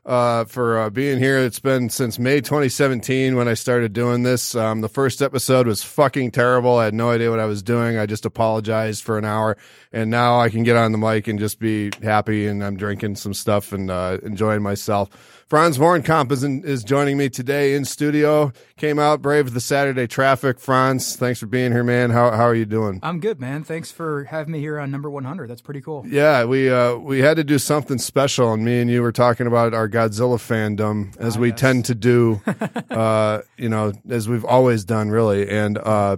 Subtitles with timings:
[0.06, 1.38] uh, for uh, being here.
[1.38, 4.54] It's been since May 2017 when I started doing this.
[4.54, 6.78] Um, the first episode was fucking terrible.
[6.78, 7.98] I had no idea what I was doing.
[7.98, 9.56] I just apologized for an hour,
[9.92, 13.16] and now I can get on the mic and just be happy, and I'm drinking
[13.16, 15.35] some stuff and uh, enjoying myself.
[15.48, 18.52] Franz Warnkamp is, in, is joining me today in studio.
[18.76, 20.58] Came out brave the Saturday traffic.
[20.58, 22.10] Franz, thanks for being here, man.
[22.10, 22.98] How how are you doing?
[23.00, 23.62] I'm good, man.
[23.62, 25.48] Thanks for having me here on number 100.
[25.48, 26.04] That's pretty cool.
[26.04, 29.46] Yeah, we uh, we had to do something special, and me and you were talking
[29.46, 31.60] about our Godzilla fandom, as Ah, we yes.
[31.60, 32.40] tend to do,
[32.90, 35.48] uh, you know, as we've always done, really.
[35.48, 36.16] And uh,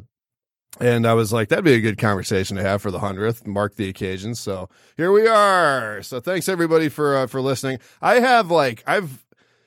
[0.81, 3.75] and I was like, that'd be a good conversation to have for the hundredth, mark
[3.77, 4.35] the occasion.
[4.35, 6.03] So here we are.
[6.03, 7.79] So thanks everybody for uh, for listening.
[8.01, 9.23] I have like I've,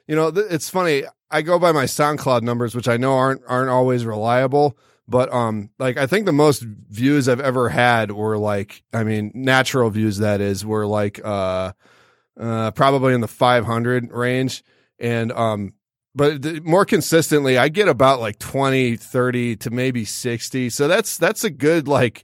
[0.07, 1.03] you know, th- it's funny.
[1.29, 4.77] I go by my SoundCloud numbers, which I know aren't aren't always reliable.
[5.07, 9.31] But um, like I think the most views I've ever had were like, I mean,
[9.33, 11.73] natural views that is, were like uh,
[12.39, 14.63] uh, probably in the 500 range,
[14.99, 15.73] and um,
[16.13, 20.69] but the, more consistently, I get about like 20, 30 to maybe 60.
[20.69, 22.23] So that's that's a good like,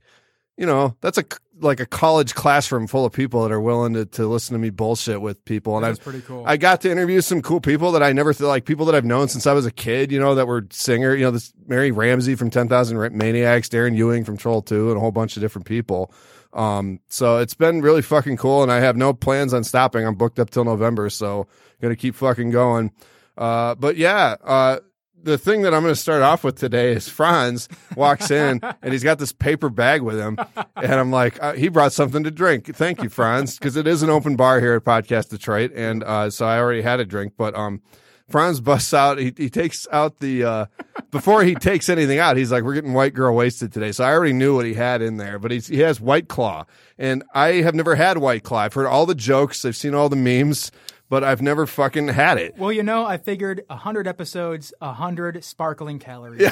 [0.58, 1.24] you know, that's a
[1.60, 4.70] like a college classroom full of people that are willing to to listen to me
[4.70, 6.44] bullshit with people, and That's pretty cool.
[6.46, 9.06] I got to interview some cool people that I never th- like people that I've
[9.06, 11.92] known since I was a kid, you know, that were singer, you know, this Mary
[11.92, 15.66] Ramsey from 10,000 Maniacs, Darren Ewing from Troll 2 and a whole bunch of different
[15.66, 16.14] people.
[16.54, 20.06] Um, so it's been really fucking cool and I have no plans on stopping.
[20.06, 21.48] I'm booked up till November, so
[21.82, 22.92] going to keep fucking going.
[23.38, 24.80] Uh, but yeah, uh,
[25.24, 28.94] the thing that I'm going to start off with today is Franz walks in and
[28.94, 30.38] he's got this paper bag with him.
[30.76, 32.74] And I'm like, uh, he brought something to drink.
[32.76, 35.72] Thank you, Franz, because it is an open bar here at Podcast Detroit.
[35.76, 37.34] And uh, so I already had a drink.
[37.38, 37.82] But um,
[38.30, 40.66] Franz busts out, he, he takes out the, uh,
[41.12, 43.92] before he takes anything out, he's like, we're getting white girl wasted today.
[43.92, 46.66] So I already knew what he had in there, but he's, he has White Claw.
[46.98, 48.60] And I have never had White Claw.
[48.60, 50.72] I've heard all the jokes, I've seen all the memes,
[51.10, 52.58] but I've never fucking had it.
[52.58, 56.42] well, you know, I figured 100 episodes, 100 sparkling calories.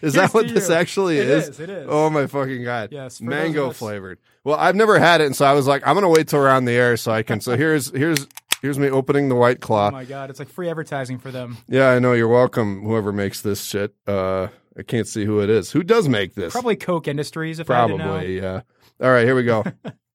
[0.00, 0.74] Here's that what this you.
[0.74, 1.48] actually It is?
[1.48, 1.86] is, it is.
[1.90, 2.90] Oh my fucking god!
[2.92, 4.18] Yes, mango flavored.
[4.44, 6.48] Well, I've never had it, and so I was like, I'm gonna wait till we're
[6.48, 7.40] on the air so I can.
[7.40, 8.26] So here's here's
[8.62, 9.88] here's me opening the white claw.
[9.88, 10.30] Oh my God.
[10.30, 11.56] It's like free advertising for them.
[11.68, 12.12] yeah, I know.
[12.12, 12.82] You're welcome.
[12.84, 13.94] Whoever makes this shit.
[14.06, 14.48] Uh,
[14.78, 15.70] I can't see who it is.
[15.72, 16.52] Who does make this?
[16.52, 17.96] Probably Koch Industries, if I know.
[17.96, 18.36] Probably.
[18.40, 18.60] Yeah.
[19.02, 19.64] All right, here we go.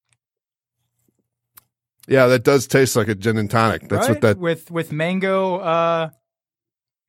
[2.12, 3.88] yeah, that does taste like a gin and tonic.
[3.88, 4.10] That's right?
[4.10, 4.38] what that.
[4.38, 6.10] With, with mango, uh,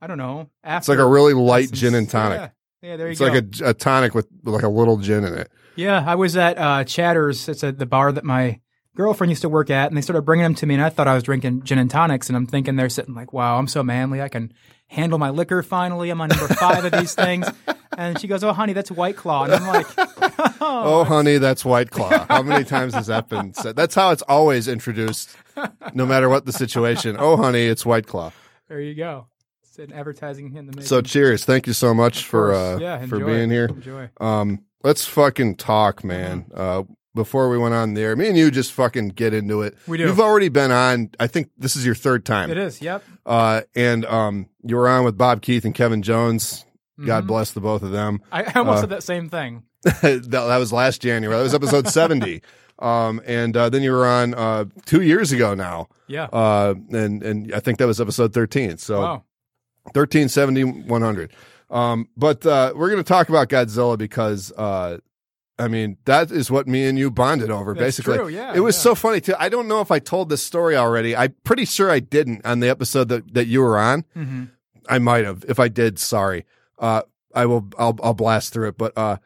[0.00, 0.48] I don't know.
[0.64, 1.80] It's like a really light essence.
[1.80, 2.38] gin and tonic.
[2.38, 3.26] Yeah, yeah there you It's go.
[3.26, 5.50] It's like a, a tonic with like a little gin in it.
[5.74, 7.48] Yeah, I was at uh, Chatters.
[7.48, 8.60] It's at the bar that my
[8.94, 11.08] girlfriend used to work at, and they started bringing them to me, and I thought
[11.08, 13.82] I was drinking gin and tonics, and I'm thinking they're sitting like, "Wow, I'm so
[13.82, 14.22] manly.
[14.22, 14.52] I can
[14.88, 15.62] handle my liquor.
[15.62, 17.48] Finally, I'm on number five of these things."
[17.96, 19.86] And she goes, "Oh, honey, that's White Claw," and I'm like,
[20.60, 22.26] Oh, honey, that's White Claw.
[22.28, 23.76] How many times has that been said?
[23.76, 25.36] That's how it's always introduced,
[25.92, 27.16] no matter what the situation.
[27.18, 28.32] Oh, honey, it's White Claw.
[28.68, 29.26] "There you go."
[29.62, 30.84] It's an advertising in the making.
[30.84, 31.44] So, cheers.
[31.44, 33.66] Thank you so much Of for uh, yeah, for being here.
[33.66, 34.10] Enjoy.
[34.20, 36.46] Um, let's fucking talk, man.
[36.54, 36.82] Uh,
[37.14, 39.76] before we went on there, me and you just fucking get into it.
[39.86, 40.04] We do.
[40.04, 41.10] You've already been on.
[41.20, 42.50] I think this is your third time.
[42.50, 42.80] It is.
[42.80, 43.04] Yep.
[43.26, 46.64] Uh, and um, you were on with Bob Keith and Kevin Jones.
[47.04, 47.26] God Mhm.
[47.26, 48.20] bless the both of them.
[48.30, 49.62] I, I almost Uh, said that same thing.
[49.82, 51.36] that, that was last January.
[51.36, 52.42] That was episode 70.
[52.78, 55.88] Um, and uh, then you were on uh, two years ago now.
[56.08, 56.24] Yeah.
[56.24, 58.78] Uh, and, and I think that was episode 13.
[58.78, 59.24] So wow.
[59.94, 61.32] 13, 70, 100.
[61.70, 64.98] Um, but uh, we're going to talk about Godzilla because, uh,
[65.58, 68.18] I mean, that is what me and you bonded over, That's basically.
[68.18, 68.82] true, yeah, it was yeah.
[68.82, 69.34] so funny, too.
[69.38, 71.16] I don't know if I told this story already.
[71.16, 74.04] I'm pretty sure I didn't on the episode that, that you were on.
[74.14, 74.44] hmm
[74.88, 75.44] I might have.
[75.48, 76.44] If I did, sorry.
[76.78, 77.02] Uh,
[77.34, 77.68] I will.
[77.78, 77.98] I'll.
[78.02, 78.78] I'll blast through it.
[78.78, 79.16] But uh,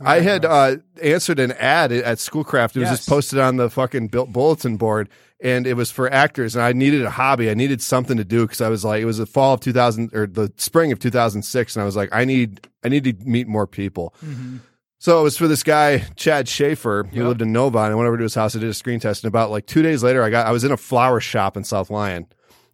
[0.00, 2.76] I had uh, answered an ad at Schoolcraft.
[2.76, 5.08] It was just posted on the fucking built bulletin board,
[5.42, 6.56] and it was for actors.
[6.56, 7.50] And I needed a hobby.
[7.50, 10.14] I needed something to do because I was like, it was the fall of 2000
[10.14, 12.66] or the spring of 2006, and I was like, I need.
[12.82, 14.14] I need to meet more people.
[14.20, 14.56] hmm
[14.98, 17.26] So it was for this guy, Chad Schaefer, who Yep.
[17.28, 18.56] lived in Novi, and I went over to his house.
[18.56, 20.64] I did a screen test, and about like two days later, I got I was
[20.64, 22.26] in a flower shop in South Lyon,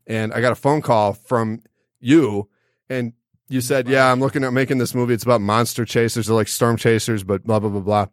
[0.07, 1.63] and I got a phone call from
[1.99, 2.49] you,
[2.89, 3.15] and
[3.49, 5.15] you said, "Yeah, I'm looking at making this movie.
[5.15, 6.27] It's about monster chasers.
[6.27, 8.07] They're like storm chasers, but blah blah blah blah."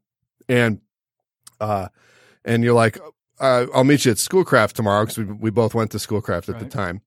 [0.48, 0.82] And
[1.60, 1.88] uh,
[2.46, 3.00] and you're like,
[3.40, 6.60] uh, "I'll meet you at Schoolcraft tomorrow because we we both went to Schoolcraft at
[6.60, 7.02] the time."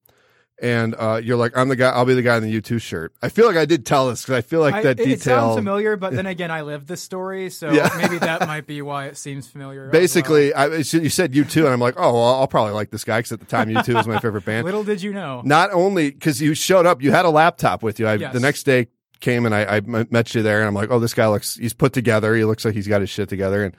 [0.60, 1.90] And uh, you're like, I'm the guy.
[1.90, 3.12] I'll be the guy in the U2 shirt.
[3.22, 5.22] I feel like I did tell this because I feel like I- that it, it
[5.22, 7.90] sounds familiar, but then again, I lived this story, so Yeah.
[7.98, 9.86] maybe that might be why it seems familiar.
[9.86, 13.04] as Basically, I, you said U2, and I'm like, oh, well, I'll probably like this
[13.04, 14.64] guy because at the time U2 was my favorite band.
[14.64, 15.42] little did you know.
[15.44, 18.06] Not only because you showed up, you had a laptop with you.
[18.06, 18.32] I, Yes.
[18.32, 18.86] The next day
[19.20, 21.92] came and I met you there, and I'm like, oh, this guy looks, he's put
[21.92, 22.34] together.
[22.34, 23.76] He looks like he's got his shit together, and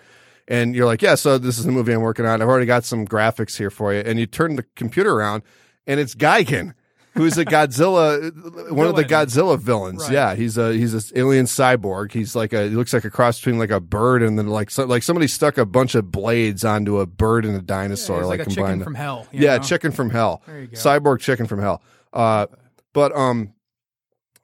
[0.50, 2.41] and you're like, yeah, so this is the movie I'm working on.
[2.41, 5.44] I've already got some graphics here for you, and you turn the computer around,
[5.88, 6.74] and it's Gigan.
[7.13, 8.31] Who's a Godzilla?
[8.72, 10.04] One of the Godzilla villains.
[10.04, 10.12] Right.
[10.12, 12.12] Yeah, he's a he's this alien cyborg.
[12.12, 14.69] He's like a he looks like a cross between like a bird and then like
[14.69, 18.18] so, like somebody stuck a bunch of blades onto a bird and a Yeah, dinosaur,
[18.19, 18.74] he's like, like, a combined.
[18.74, 19.28] chicken from hell.
[19.31, 19.63] yeah, know?
[19.63, 20.44] chicken from hell.
[20.45, 20.78] There you go.
[20.78, 21.81] Cyborg chicken from hell.
[22.13, 22.45] Uh,
[22.94, 23.54] but um,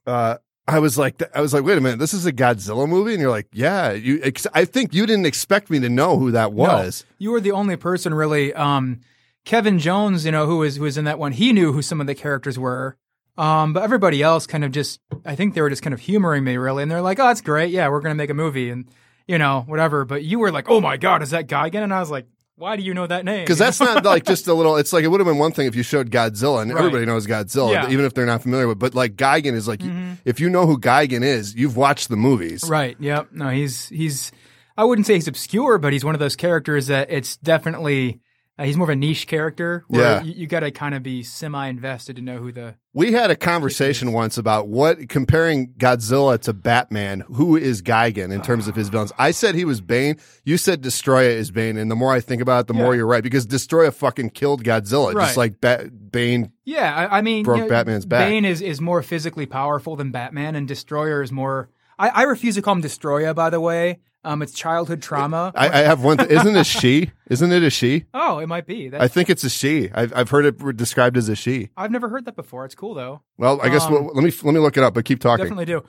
[0.07, 0.37] uh,
[0.67, 3.21] I was like, I was like, wait a minute, this is a Godzilla movie, and
[3.21, 4.19] you're like, yeah, you.
[4.53, 7.05] I think you didn't expect me to know who that was.
[7.07, 8.51] No, you were the only person really.
[8.53, 9.01] Um,
[9.45, 11.99] Kevin Jones, you know, who was who was in that one, he knew who some
[12.01, 12.95] of the characters were.
[13.37, 16.43] Um, but everybody else kind of just, I think they were just kind of humoring
[16.43, 18.85] me really, and they're like, "Oh, that's great, yeah, we're gonna make a movie," and
[19.27, 20.05] you know, whatever.
[20.05, 22.27] But you were like, "Oh my god, is that guy again?" And I was like,
[22.57, 24.77] "Why do you know that name?" Because that's not like just a little.
[24.77, 26.79] It's like it would have been one thing if you showed Godzilla, and Right.
[26.79, 27.89] everybody knows Godzilla, Yeah.
[27.89, 28.77] even if they're not familiar with.
[28.77, 30.19] But like Gigan is like, Mhm.
[30.25, 32.63] if you know who Gigan is, you've watched the movies.
[32.67, 32.95] Right.
[32.99, 33.29] Yep.
[33.33, 34.31] No, he's he's.
[34.77, 38.19] I wouldn't say he's obscure, but he's one of those characters that it's definitely.
[38.59, 39.83] Uh, he's more of a niche character.
[39.87, 40.21] Where Yeah.
[40.23, 42.75] You, you got to kind of be semi-invested to know who the.
[42.93, 47.21] We had a conversation once about what comparing Godzilla to Batman.
[47.33, 49.11] Who is Gigan in terms of his villains?
[49.17, 50.17] I said he was Bane.
[50.45, 52.97] You said Destroya is Bane, and the more I think about it, the more Yeah.
[52.99, 55.37] you're right because Destroya fucking killed Godzilla, just Right.
[55.37, 56.51] like ba- Bane.
[56.65, 58.27] Yeah, I, I mean, Broke you know, Batman's back.
[58.29, 61.69] Bane is is more physically powerful than Batman, and Destroyer is more.
[61.97, 63.33] I, I refuse to call him Destroyer.
[63.33, 65.51] By the way, um, it's childhood trauma.
[65.55, 66.17] I, I have one.
[66.17, 67.11] Th- isn't it a she?
[67.29, 68.05] Isn't it a she?
[68.13, 68.89] oh, it might be.
[68.89, 69.89] That's, I think it's a she.
[69.93, 71.69] I've, I've heard it described as a she.
[71.75, 72.65] I've never heard that before.
[72.65, 73.21] It's cool though.
[73.37, 75.45] Well, I guess Um, we'll, let me let me look it up, but keep talking.
[75.45, 75.83] Definitely do.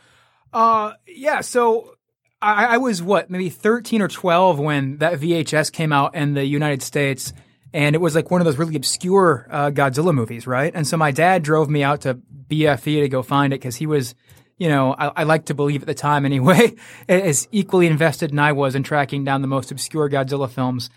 [0.52, 1.40] Uh, yeah.
[1.40, 1.96] So
[2.42, 6.44] I, I was what maybe thirteen or twelve when that VHS came out in the
[6.44, 7.32] United States,
[7.72, 10.72] and it was like one of those really obscure uh, Godzilla movies, right?
[10.74, 12.14] And so my dad drove me out to
[12.48, 14.14] BFE to go find it because he was.
[14.56, 16.74] You know, I, I like to believe at the time anyway,
[17.08, 20.90] as equally invested than I was in tracking down the most obscure Godzilla films.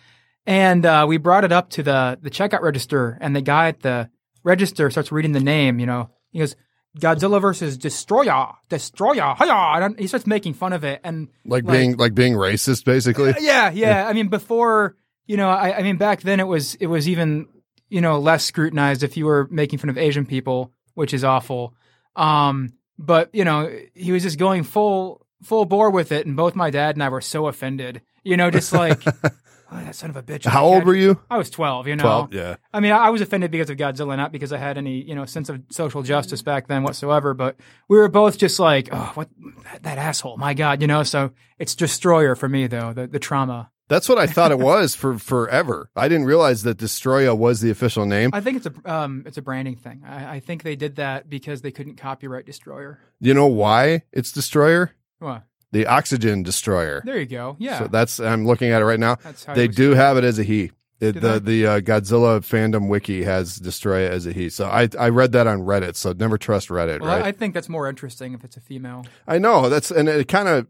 [0.45, 3.81] And uh, we brought it up to the the checkout register, and the guy at
[3.81, 4.09] the
[4.43, 5.79] register starts reading the name.
[5.79, 6.55] You know, he goes,
[6.97, 11.01] "Godzilla versus Destroyer, Destroyer, hiya!" And he starts making fun of it.
[11.03, 13.33] And Like, being like being racist, basically.
[13.41, 14.07] yeah, yeah.
[14.07, 14.95] I mean, before
[15.25, 17.47] you know, I, I mean, back then it was it was even
[17.89, 21.73] you know less scrutinized if you were making fun of Asian people, which is awful.
[22.15, 26.55] Um, but you know, he was just going full full bore with it, and both
[26.55, 28.01] my dad and I were so offended.
[28.23, 29.31] You know, just like oh,
[29.71, 30.45] that son of a bitch.
[30.45, 31.19] How old were you?
[31.29, 31.87] I was twelve.
[31.87, 32.33] You know, Twelve.
[32.33, 32.55] Yeah.
[32.73, 35.15] I mean, I I was offended because of Godzilla, not because I had any, you
[35.15, 37.33] know, sense of social justice back then whatsoever.
[37.33, 37.57] But
[37.87, 39.29] we were both just like, oh, what
[39.63, 41.03] that, that asshole, my God, you know.
[41.03, 43.71] So it's Destroyer for me, though, the the trauma.
[43.89, 45.89] That's what I thought it was for forever.
[45.95, 48.31] I didn't realize that Destroya was the official name.
[48.33, 50.03] I think it's a um, it's a branding thing.
[50.05, 52.99] I, I think they did that because they couldn't copyright Destroyer.
[53.19, 54.91] You know why it's Destroyer?
[55.19, 57.01] Well, The Oxygen Destroyer.
[57.05, 57.55] there you go.
[57.59, 59.17] Yeah, So that's I'm looking at it right now.
[59.55, 60.71] They do have it as a he.
[60.99, 61.61] It, the they?
[61.63, 64.49] the uh, Godzilla fandom wiki has Destroya as a he.
[64.49, 65.95] So I I read that on Reddit.
[65.95, 67.23] So never trust Reddit, Well, right?
[67.23, 69.05] I, I think that's more interesting if it's a female.
[69.27, 70.67] I know that's and it kind of.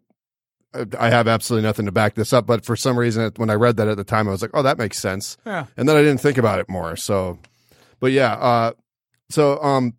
[1.00, 3.77] I have absolutely nothing to back this up, but for some reason, when I read
[3.77, 5.65] that at the time, I was like, "Oh, that makes sense." Yeah.
[5.77, 6.96] and then I didn't think about it more.
[6.96, 7.39] So,
[8.00, 8.72] but yeah, uh,
[9.29, 9.93] so um,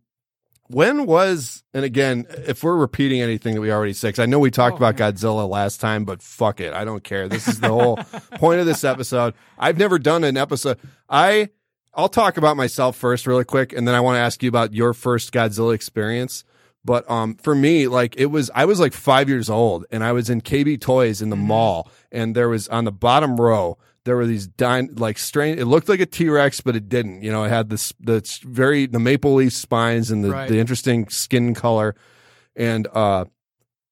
[0.68, 4.38] when was and again, if we're repeating anything that we already said, 'cause I know
[4.38, 5.12] we talked Oh, about man.
[5.14, 7.28] Godzilla last time, but fuck it, I don't care.
[7.28, 7.97] This is the whole
[8.37, 9.35] point of this episode.
[9.58, 10.78] I've never done an episode.
[11.08, 11.49] I
[11.94, 14.73] I'll talk about myself first, really quick, and then I want to ask you about
[14.75, 16.44] your first Godzilla experience.
[16.88, 20.12] But um, for me, like it was, I was like five years old, and I
[20.12, 24.16] was in KB Toys in the mall, and there was on the bottom row there
[24.16, 25.61] were these like strange.
[25.61, 27.23] It looked like a T Rex, but it didn't.
[27.23, 30.49] You know, it had this the very the maple leaf spines and the Right.
[30.49, 31.95] the interesting skin color,
[32.57, 33.26] and uh.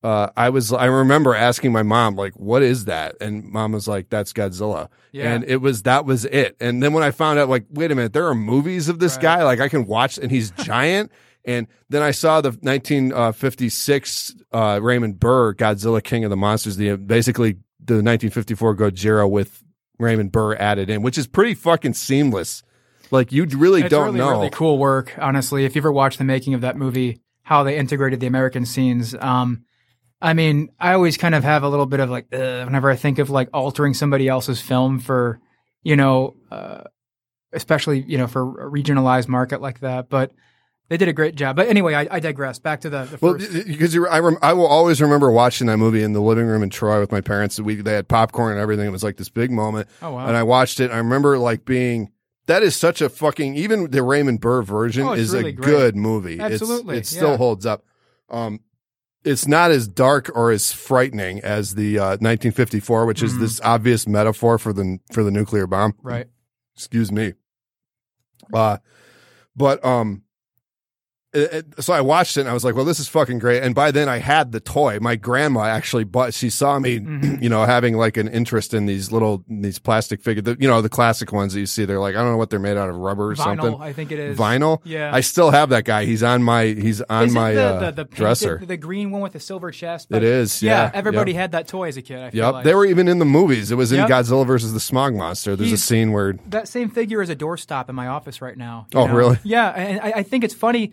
[0.04, 3.16] Uh, I was, I remember asking my mom, like, what is that?
[3.20, 4.88] And mom was like, that's Godzilla.
[5.10, 5.32] Yeah.
[5.32, 6.54] And it was, that was it.
[6.60, 9.14] And then when I found out, like, wait a minute, there are movies of this
[9.16, 9.22] Right.
[9.22, 11.10] guy, like I can watch and he's giant.
[11.46, 16.96] And then I saw the 1956 uh, Raymond Burr Godzilla King of the Monsters, the
[16.96, 19.62] basically the 1954 Gojira with
[19.98, 22.62] Raymond Burr added in, which is pretty fucking seamless.
[23.12, 24.30] Like you really it's don't really, know.
[24.30, 25.64] really cool work, honestly.
[25.64, 29.14] If you ever watched the making of that movie, how they integrated the American scenes.
[29.14, 29.64] Um,
[30.20, 33.20] I mean, I always kind of have a little bit of like, whenever I think
[33.20, 35.40] of like altering somebody else's film for,
[35.84, 36.82] you know, uh,
[37.52, 40.08] especially you know for a regionalized market like that.
[40.08, 40.32] But
[40.88, 41.56] They did a great job.
[41.56, 42.58] But anyway, I, I digress.
[42.60, 46.02] Back to the, the Well, because I, rem, I will always remember watching that movie
[46.02, 47.58] in the living room in Troy with my parents.
[47.58, 48.86] We they had popcorn and everything.
[48.86, 49.88] It was like this big moment.
[50.00, 50.26] Oh, wow.
[50.28, 50.90] And I watched it.
[50.92, 52.12] I remember like being
[52.46, 55.66] that is such a fucking even the Raymond Burr version Oh, is really a great.
[55.66, 56.34] good movie.
[56.34, 57.36] It's- Absolutely, it still yeah.
[57.36, 57.84] holds up.
[58.30, 58.60] Um,
[59.24, 63.26] it's not as dark or as frightening as the uh, 1954, which Mm-hmm.
[63.26, 66.28] is this obvious metaphor for the for the nuclear bomb right.
[66.76, 67.32] excuse me.
[68.54, 68.76] Uh,
[69.56, 70.22] but um,
[71.80, 73.62] so I watched it and I was like, well, this is fucking great.
[73.62, 74.98] And by then I had the toy.
[75.00, 76.34] My grandma actually bought.
[76.34, 77.36] She saw me, Mm-hmm.
[77.42, 80.44] you know, having like an interest in these little these plastic figures.
[80.44, 81.84] The, you know, the classic ones that you see.
[81.84, 83.80] They're like I don't know what they're made out of, rubber or Vinyl, something.
[83.80, 84.38] I think it is.
[84.38, 84.80] Vinyl.
[84.84, 85.14] Yeah.
[85.14, 86.04] I still have that guy.
[86.04, 86.64] He's on my.
[86.66, 88.62] He's on Is my the, uh, the, the painted- dresser.
[88.64, 90.08] the green one with the silver chest.
[90.10, 91.40] It is, yeah, everybody yep.
[91.40, 92.18] had that toy as a kid.
[92.20, 92.64] I feel Yep, like.
[92.64, 93.70] they were even in the movies.
[93.70, 94.08] It was in Yep.
[94.08, 95.56] Godzilla versus the Smog Monster.
[95.56, 98.86] There's a scene where that same figure is a doorstop in my office right now.
[98.94, 99.14] Oh, know?
[99.14, 99.38] really?
[99.42, 100.92] Yeah, and I, I think it's funny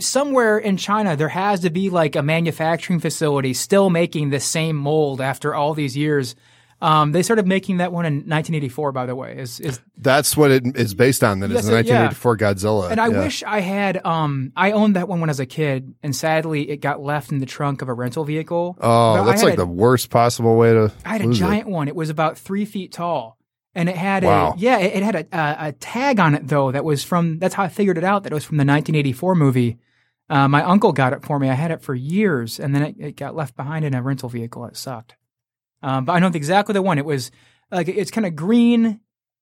[0.00, 4.76] somewhere in China there has to be like a manufacturing facility still making the same
[4.76, 6.34] mold after all these years.
[6.80, 9.38] Um, they started making that one in 1984, by the way.
[9.38, 11.38] Is is that's what it is based on.
[11.38, 12.08] That is Yes, the it- yeah.
[12.08, 12.90] 1984 Godzilla.
[12.90, 13.20] and I Yeah.
[13.20, 14.04] wish I had.
[14.04, 17.30] Um, I owned that one when I was a kid, and sadly it got left
[17.30, 18.76] in the trunk of a rental vehicle.
[18.80, 20.90] Oh, But that's like a- the worst possible way to.
[21.04, 21.44] I had a lose it.
[21.44, 21.86] giant one.
[21.86, 23.38] It was about three feet tall,
[23.74, 24.52] and it had Wow.
[24.52, 27.38] a yeah, it, it had a, a a tag on it though that was from.
[27.38, 28.22] That's how I figured it out.
[28.24, 29.78] That it was from the 1984 movie.
[30.30, 31.48] Uh, my uncle got it for me.
[31.50, 34.28] I had it for years, and then it, it got left behind in a rental
[34.28, 34.64] vehicle.
[34.66, 35.16] It sucked.
[35.82, 36.98] Um, but I know exactly the one.
[36.98, 37.30] It was
[37.70, 39.00] like it's kind of green,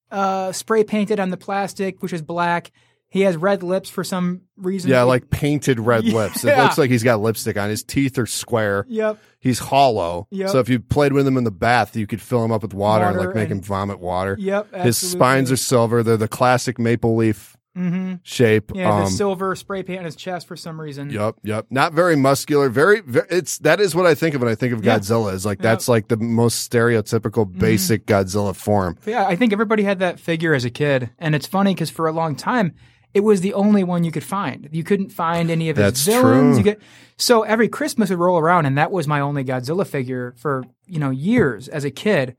[0.09, 2.71] uh, spray painted on the plastic, which is black.
[3.11, 4.89] He has red lips for some reason.
[4.89, 6.15] Yeah, like painted red Yeah.
[6.15, 6.43] lips.
[6.43, 7.69] It looks like he's got lipstick on.
[7.69, 8.85] His teeth are square.
[8.87, 9.19] Yep.
[9.39, 10.27] He's hollow.
[10.31, 10.49] Yep.
[10.49, 12.73] So if you played with him in the bath, you could fill him up with
[12.73, 14.35] water, and like make and- him vomit water.
[14.39, 14.73] Yep.
[14.75, 16.01] His spines are silver.
[16.03, 18.15] They're the classic maple leaf Mm-hmm.
[18.23, 18.73] shape.
[18.75, 21.09] Yeah, the um, silver spray paint on his chest for some reason.
[21.09, 21.67] Yep, yep.
[21.69, 22.67] Not very muscular.
[22.67, 23.25] Very, very.
[23.29, 24.99] It's that is what I think of when I think of Yeah.
[24.99, 25.31] Godzilla.
[25.33, 25.63] Is like Yep.
[25.63, 28.97] that's like the most stereotypical, basic Godzilla form.
[29.05, 31.89] But yeah, I think everybody had that figure as a kid, and it's funny because
[31.89, 32.73] for a long time,
[33.13, 34.69] it was the only one you could find.
[34.71, 36.55] You couldn't find any of his That's villains.
[36.55, 36.57] true.
[36.57, 36.81] You get
[37.17, 40.99] so every Christmas would roll around, and that was my only Godzilla figure for you
[40.99, 42.35] know years as a kid.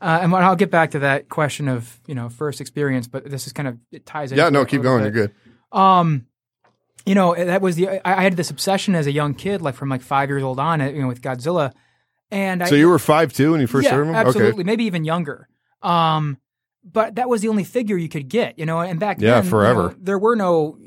[0.00, 3.46] Uh, and I'll get back to that question of you know first experience, but this
[3.46, 4.38] is kind of it ties in.
[4.38, 5.02] Yeah, no, keep going.
[5.02, 5.32] You're good.
[5.72, 6.26] Um,
[7.06, 9.74] you know that was the I, I had this obsession as a young kid, like
[9.74, 11.72] from like five years old on, you know, with Godzilla.
[12.30, 14.14] And I, So you were five too when you first yeah, heard him.
[14.14, 14.62] absolutely, Okay.
[14.64, 15.48] maybe even younger.
[15.82, 16.38] Um,
[16.84, 18.80] but that was the only figure you could get, you know.
[18.80, 19.82] And back Yeah, then, you forever.
[19.90, 20.78] know, there were no,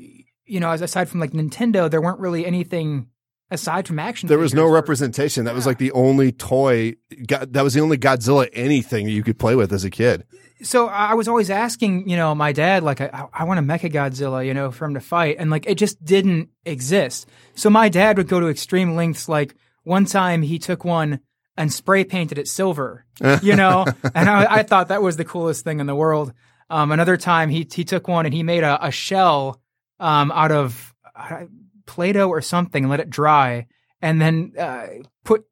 [0.46, 3.08] you know, aside from like Nintendo, there weren't really anything
[3.50, 4.28] aside from action.
[4.28, 5.44] There was no or- representation.
[5.46, 6.94] That was like the only toy.
[7.26, 10.24] Go- That was the only Godzilla anything you could play with as a kid.
[10.62, 13.90] so I was always asking, you know, my dad, like, I, I want a Mecha
[13.92, 17.26] Godzilla, you know, for him to fight, and like it just didn't exist.
[17.54, 19.28] So my dad would go to extreme lengths.
[19.28, 21.20] Like one time, he took one
[21.58, 23.04] and spray painted it silver,
[23.42, 23.84] you know,
[24.14, 26.32] and I, I thought that was the coolest thing in the world.
[26.70, 29.60] Um, another time, he he took one and he made a, a shell
[29.98, 31.44] um, out of uh,
[31.86, 33.66] Play-Doh or something, and let it dry,
[34.00, 34.86] and then uh,
[35.24, 35.44] put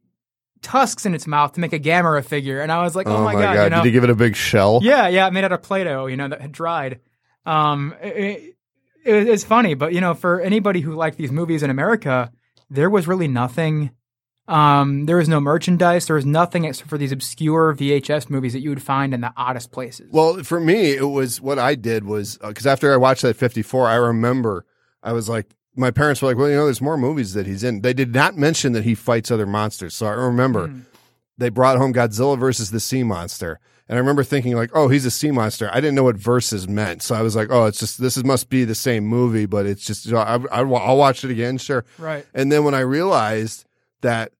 [0.62, 2.60] tusks in its mouth to make a Gamera figure.
[2.60, 3.76] And I was like, oh, my god, you know?
[3.82, 4.80] Did you give it a big shell?
[4.82, 7.00] Yeah, yeah, made out of Play-Doh, you know, that had dried.
[7.44, 8.56] Um, it,
[9.04, 12.30] it, it's funny, but you know, for anybody who liked these movies in America,
[12.68, 13.90] there was really nothing.
[14.48, 16.06] Um, there was no merchandise.
[16.06, 19.32] There was nothing except for these obscure VHS movies that you would find in the
[19.36, 20.08] oddest places.
[20.12, 23.88] Well, for me, it was what I did was because after I watched that 54,
[23.88, 24.64] I remember
[25.02, 27.62] I was like, my parents were like, well, you know, there's more movies that he's
[27.64, 27.80] in.
[27.82, 29.94] They did not mention that he fights other monsters.
[29.94, 30.82] So I remember Mm.
[31.36, 33.58] they brought home Godzilla versus the sea monster.
[33.88, 35.68] And I remember thinking like, oh, he's a sea monster.
[35.72, 37.02] I didn't know what versus meant.
[37.02, 39.66] So I was like, oh, it's just, this is, must be the same movie, but
[39.66, 41.58] it's just, I, I, I'll watch it again.
[41.58, 41.84] Sure.
[41.98, 42.24] right.
[42.34, 43.64] And then when I realized
[44.00, 44.32] that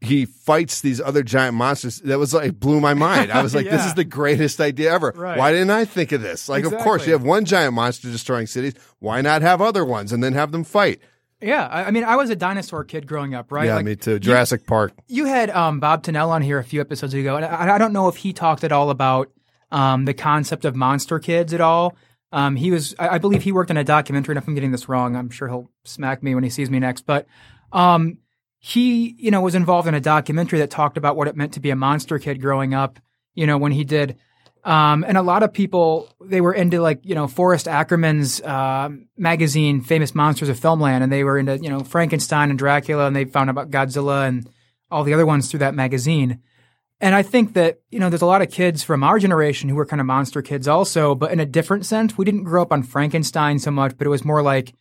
[0.00, 3.32] he fights these other giant monsters, that was like blew my mind.
[3.32, 5.12] I was like, this is the greatest idea ever.
[5.16, 5.36] Right.
[5.36, 6.48] Why didn't I think of this?
[6.48, 8.74] Like, of course, you have one giant monster destroying cities.
[9.00, 11.00] Why not have other ones and then have them fight?
[11.40, 13.66] Yeah, I, mean, I was a dinosaur kid growing up, right?
[13.66, 14.18] yeah, Like, me too.
[14.18, 14.92] Jurassic Park.
[15.06, 17.92] You had um, Bob Tennell on here a few episodes ago, and I, I don't
[17.92, 19.30] know if he talked at all about
[19.70, 21.96] um, the concept of monster kids at all.
[22.32, 24.32] Um, he was, I, I believe, he worked on a documentary.
[24.32, 26.80] And if I'm getting this wrong, I'm sure he'll smack me when he sees me
[26.80, 27.06] next.
[27.06, 27.26] But
[27.72, 28.18] um,
[28.58, 31.60] he, you know, was involved in a documentary that talked about what it meant to
[31.60, 32.98] be a monster kid growing up.
[33.34, 34.16] You know, when he did.
[34.64, 38.88] Um, and a lot of people they were into like you know Forrest Ackerman's uh,
[39.16, 43.14] magazine, Famous Monsters of Filmland, and they were into you know Frankenstein and Dracula, and
[43.14, 44.48] they found out about Godzilla and
[44.90, 46.40] all the other ones through that magazine.
[47.00, 49.76] And I think that you know there's a lot of kids from our generation who
[49.76, 52.18] were kind of monster kids also, but in a different sense.
[52.18, 54.74] We didn't grow up on Frankenstein so much, but it was more like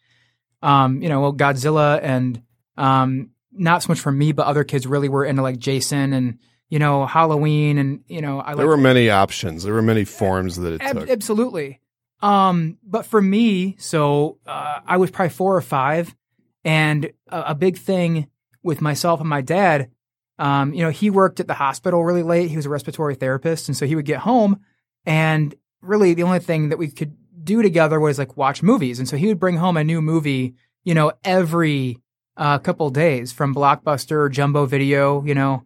[0.62, 2.42] um, you know, well, Godzilla and
[2.78, 6.40] um, not so much for me, but other kids really were into like Jason and
[6.70, 9.64] you know Halloween and you know I There were many options.
[9.64, 11.10] There were many forms that it Ab- took.
[11.10, 11.82] absolutely.
[12.22, 16.16] Um, but for me, so uh, I was probably four or five,
[16.64, 18.28] and a, a big thing
[18.64, 19.92] with myself and my dad.
[20.40, 22.50] Um, you know, he worked at the hospital really late.
[22.50, 24.60] He was a respiratory therapist, and so he would get home,
[25.06, 29.00] and really the only thing that we could do together was like watch movies.
[29.00, 31.98] And so he would bring home a new movie, you know, every
[32.38, 35.64] uh, couple days from Blockbuster, Jumbo Video, you know,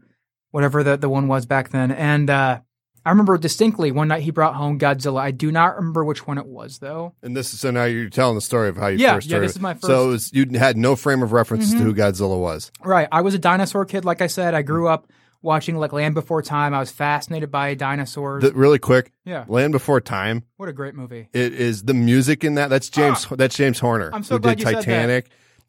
[0.51, 2.29] whatever the the one was back then, and.
[2.29, 2.59] uh
[3.03, 5.19] I remember distinctly one night he brought home Godzilla.
[5.21, 7.15] I do not remember which one it was though.
[7.23, 9.37] and this is so now you're telling the story of how you Yeah, first yeah,
[9.37, 10.07] heard this is my So first- Mm-hmm.
[10.09, 12.71] it was, you had no frame of reference to who Godzilla was.
[12.85, 13.07] Right.
[13.11, 14.53] I was a dinosaur kid, like I said.
[14.53, 15.07] I grew up
[15.41, 16.75] watching like Land Before Time.
[16.75, 18.43] I was fascinated by dinosaurs.
[18.43, 19.45] The, really quick, yeah.
[19.47, 20.43] Land Before Time.
[20.57, 21.27] What a great movie.
[21.33, 22.69] It is the music in that.
[22.69, 23.25] That's James.
[23.31, 24.11] That's James Horner.
[24.13, 24.17] Ah!
[24.17, 25.23] I'm so who glad did you said that.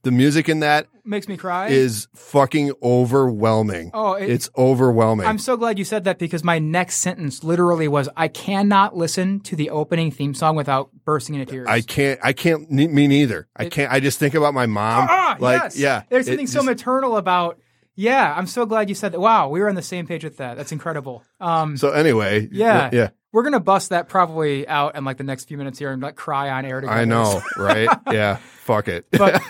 [0.04, 1.68] The music in that Makes me cry.
[1.68, 3.90] is fucking overwhelming.
[3.94, 5.26] Oh, it- it's overwhelming.
[5.26, 9.40] I'm so glad you said that because my next sentence literally was I cannot listen
[9.40, 11.68] to the opening theme song without bursting into tears.
[11.68, 12.18] I can't.
[12.22, 12.70] I can't.
[12.70, 13.48] Me neither.
[13.56, 13.92] I can't.
[13.92, 15.06] I just think about my mom.
[15.08, 15.78] Ah, like, yes.
[15.78, 16.02] yeah.
[16.08, 17.58] There's something so just- maternal about.
[17.94, 19.20] Yeah, I'm so glad you said that.
[19.20, 20.56] Wow, we were on the same page with that.
[20.56, 21.22] That's incredible.
[21.40, 22.88] Um, So anyway, Yeah.
[22.90, 23.10] yeah.
[23.32, 26.16] we're gonna bust that probably out in like the next few minutes here and like
[26.16, 26.98] cry on air together.
[27.00, 27.88] I know, right?
[28.10, 28.38] yeah.
[28.62, 29.06] Fuck it.
[29.10, 29.42] But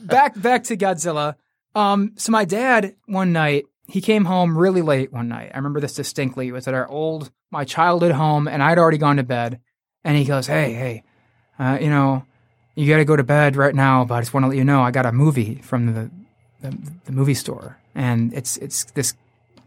[0.02, 1.36] back back to Godzilla.
[1.74, 5.50] Um, so my dad one night he came home really late one night.
[5.52, 6.48] I remember this distinctly.
[6.48, 9.60] It was at our old my childhood home, and I'd already gone to bed.
[10.04, 11.02] And he goes, "Hey, hey,
[11.58, 12.24] uh, you know,
[12.74, 14.64] you got to go to bed right now, but I just want to let you
[14.64, 16.10] know I got a movie from the,
[16.60, 16.76] the
[17.06, 19.14] the movie store, and it's it's this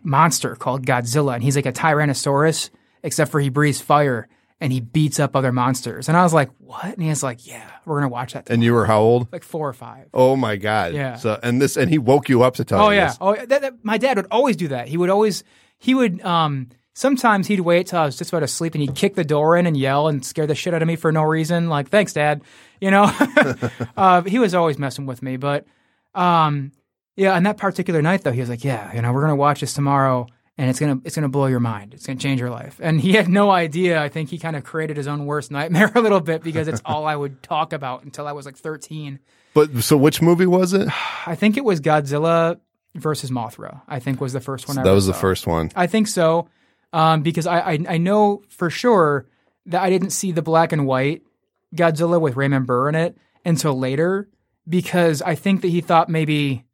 [0.03, 2.69] monster called Godzilla, and he's like a Tyrannosaurus,
[3.03, 4.27] except for he breathes fire."
[4.63, 6.07] And he beats up other monsters.
[6.07, 6.85] And I was like, what?
[6.85, 8.49] And he was like, yeah, we're going to watch that.
[8.49, 9.27] and you were how old?
[9.33, 10.07] like four or five.
[10.13, 10.93] Oh my god.
[10.93, 11.17] Yeah.
[11.17, 13.07] So and this and he woke you up to tell Oh you yeah.
[13.07, 13.17] this.
[13.19, 14.87] Oh, that, that, my dad would always do that.
[14.87, 15.43] He would always
[15.79, 18.95] he would um sometimes he'd wait till I was just about to sleep and he'd
[18.95, 21.23] kick the door in and yell and scare the shit out of me for no
[21.23, 21.67] reason.
[21.67, 22.41] Like, thanks, Dad.
[22.79, 23.11] You know,
[23.97, 25.35] uh, he was always messing with me.
[25.37, 25.65] But
[26.15, 26.71] um,
[27.17, 29.59] yeah, on that particular night though, he was like, "Yeah, you know, we're gonna watch
[29.61, 31.93] this tomorrow." And it's gonna it's gonna blow your mind.
[31.93, 32.79] It's gonna change your life.
[32.81, 34.01] And he had no idea.
[34.01, 36.81] I think he kind of created his own worst nightmare a little bit because it's
[36.85, 39.19] all I would talk about until I was like 13.
[39.55, 40.87] But so which movie was it?
[41.27, 42.59] I think it was Godzilla
[42.95, 43.81] versus Mothra.
[43.87, 44.77] I think was the first one.
[44.77, 45.71] I that was the first one.
[45.75, 46.49] I think so,
[46.91, 49.25] um, because I, I I know for sure
[49.65, 51.23] that I didn't see the black and white
[51.75, 54.29] Godzilla with Raymond Burr in it until later,
[54.69, 56.65] because I think that he thought maybe.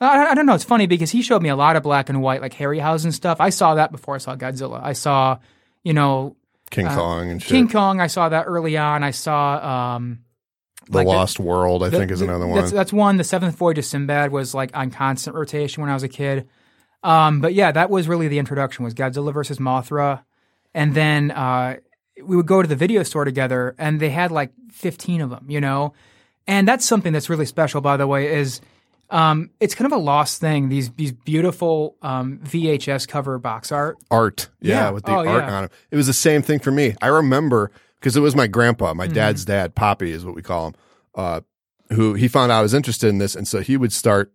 [0.00, 0.54] I, I don't know.
[0.54, 3.38] It's funny because he showed me a lot of black and white, like Harryhausen stuff.
[3.40, 4.82] I saw that before I saw Godzilla.
[4.82, 5.38] I saw,
[5.84, 6.36] you know,
[6.70, 7.50] King Kong and shit.
[7.50, 8.00] Uh, King Kong.
[8.00, 9.02] I saw that early on.
[9.02, 10.20] I saw um,
[10.86, 12.58] the like the- Lost World, I think, is the- another one.
[12.60, 13.16] That's, that's one.
[13.16, 16.48] The Seventh Voyage of Sinbad was like on constant rotation when I was a kid.
[17.02, 20.22] Um, but yeah, that was really the introduction was Godzilla versus Mothra,
[20.74, 21.76] and then uh,
[22.22, 25.46] we would go to the video store together, and they had like fifteen of them,
[25.48, 25.94] you know.
[26.46, 28.60] And that's something that's really special, by the way, is
[29.10, 30.68] um, it's kind of a lost thing.
[30.68, 33.96] These these beautiful um, VHS cover box art.
[34.10, 34.48] art.
[34.60, 34.90] Yeah, Yeah.
[34.90, 35.52] with the Oh, art yeah.
[35.54, 35.72] on it.
[35.90, 36.94] It was the same thing for me.
[37.02, 38.96] I remember because it was my grandpa, Mm-hmm.
[38.98, 40.74] my dad's dad, Poppy is what we call him,
[41.14, 41.40] uh,
[41.92, 43.34] who he found out I was interested in this.
[43.34, 44.32] And so he would start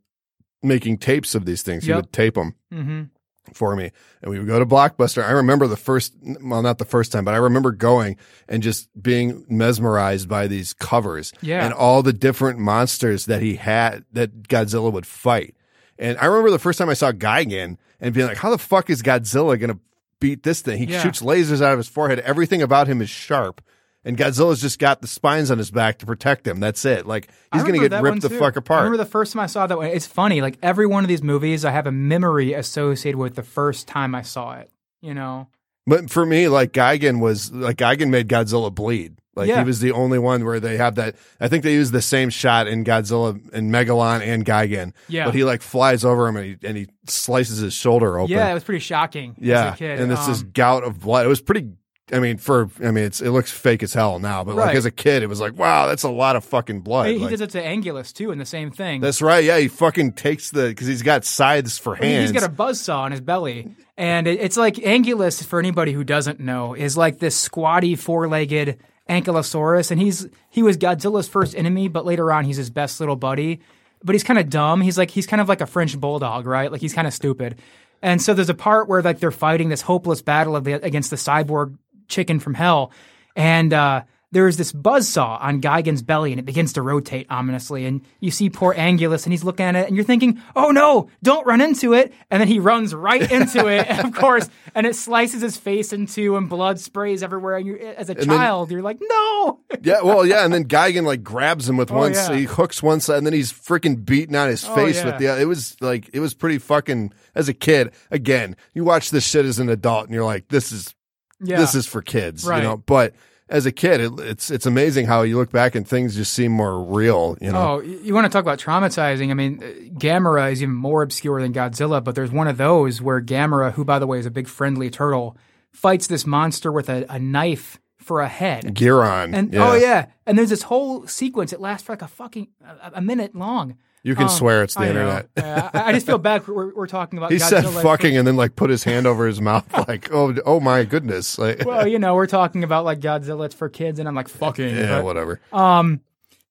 [0.61, 1.85] making tapes of these things.
[1.85, 3.03] He would tape them hmm
[3.53, 3.91] for me.
[4.21, 5.23] And we would go to Blockbuster.
[5.23, 8.89] I remember the first, well, not the first time, but I remember going and just
[9.01, 11.63] being mesmerized by these covers Yeah.
[11.63, 15.55] and all the different monsters that he had that Godzilla would fight.
[15.97, 18.89] And I remember the first time I saw Gigan and being like, how the fuck
[18.89, 19.79] is Godzilla going to
[20.19, 20.77] beat this thing?
[20.79, 21.01] He Yeah.
[21.01, 22.19] shoots lasers out of his forehead.
[22.19, 23.61] Everything about him is sharp.
[24.05, 26.59] And Godzilla's just got the spines on his back to protect him.
[26.59, 27.05] That's it.
[27.07, 28.37] Like he's going to get ripped the too.
[28.37, 28.83] fuck I apart.
[28.83, 29.87] remember the first time I saw that one.
[29.87, 30.41] It's funny.
[30.41, 34.13] Like every one of these movies, I have a memory associated with the first time
[34.13, 34.69] I saw it.
[35.01, 35.49] You know,
[35.87, 39.17] But for me, like Gigan was like Gigan made Godzilla bleed.
[39.35, 39.59] Like Yeah.
[39.59, 41.15] he was the only one where they have that.
[41.41, 44.93] I think they use the same shot in Godzilla and Megalon and Gigan.
[45.09, 45.25] Yeah.
[45.25, 48.31] But he like flies over him and he and he slices his shoulder open.
[48.35, 49.35] yeah, it was pretty shocking.
[49.39, 49.69] Yeah.
[49.69, 49.99] as a kid.
[49.99, 51.25] And it's this Um, gout of blood.
[51.25, 51.69] It was pretty.
[52.13, 54.85] I mean, for I mean, it's it looks fake as hell now, but like as
[54.85, 57.07] a kid, it was like, wow, that's a lot of fucking blood.
[57.07, 59.01] he, he Like, does it to Anguirus too, in the same thing.
[59.01, 59.43] that's right.
[59.43, 62.29] Yeah, he fucking takes the because he's got scythes for hands.
[62.29, 65.43] he's got a buzzsaw on his belly, and it, it's like Anguirus.
[65.43, 68.77] For anybody who doesn't know, is like this squatty, four-legged
[69.09, 73.15] ankylosaurus, and he's he was Godzilla's first enemy, but later on he's his best little
[73.15, 73.61] buddy.
[74.03, 74.81] But he's kind of dumb.
[74.81, 76.71] He's like he's kind of like a French bulldog, right?
[76.71, 77.59] Like he's kind of stupid.
[78.01, 81.09] And so there's a part where like they're fighting this hopeless battle of the, against
[81.09, 81.75] the cyborg
[82.07, 82.91] chicken from hell,
[83.35, 87.85] and uh, there's this buzzsaw on Gigan's belly and it begins to rotate ominously.
[87.85, 91.09] And you see poor Anguirus and he's looking at it and you're thinking, oh no,
[91.23, 92.11] don't run into it.
[92.29, 96.05] And then he runs right into it, of course, and it slices his face in
[96.07, 97.55] two and blood sprays everywhere.
[97.57, 99.59] And you as a then- child, you're like, no.
[99.81, 102.33] Yeah, well, yeah, and then Gigan like grabs him with Oh, one, yeah.
[102.33, 105.05] he hooks one side, and then he's freaking beating on his Oh, face yeah.
[105.05, 105.27] with the.
[105.27, 105.41] Other.
[105.41, 107.13] It was like it was pretty fucking.
[107.35, 110.71] As a kid, again, you watch this shit as an adult, and you're like, this
[110.71, 110.94] is
[111.43, 111.57] Yeah.
[111.57, 112.57] this is for kids, Right.
[112.57, 112.77] you know.
[112.77, 113.13] But
[113.49, 116.51] as a kid, it, it's it's amazing how you look back and things just seem
[116.51, 117.75] more real, you know.
[117.75, 119.29] Oh, you want to talk about traumatizing?
[119.31, 119.67] I mean, uh,
[119.99, 123.85] Gamera is even more obscure than Godzilla, but there's one of those where Gamera, who
[123.85, 125.37] by the way is a big friendly turtle,
[125.71, 128.63] fights this monster with a, a knife for a head.
[128.75, 131.51] Giron, And oh yeah, and there's this whole sequence.
[131.53, 133.77] It lasts for like a fucking a, a minute long.
[134.05, 135.29] You can Um, swear it's the I internet.
[135.35, 136.47] Yeah, I, I just feel bad.
[136.47, 137.31] We're, we're talking about.
[137.31, 140.35] He Godzilla said fucking and then like put his hand over his mouth, like oh
[140.45, 143.45] oh my goodness, like Well, you know, we're talking about like Godzilla.
[143.45, 144.75] It's for kids, and I'm like fucking.
[144.75, 145.41] yeah, but- whatever.
[145.51, 146.01] Um,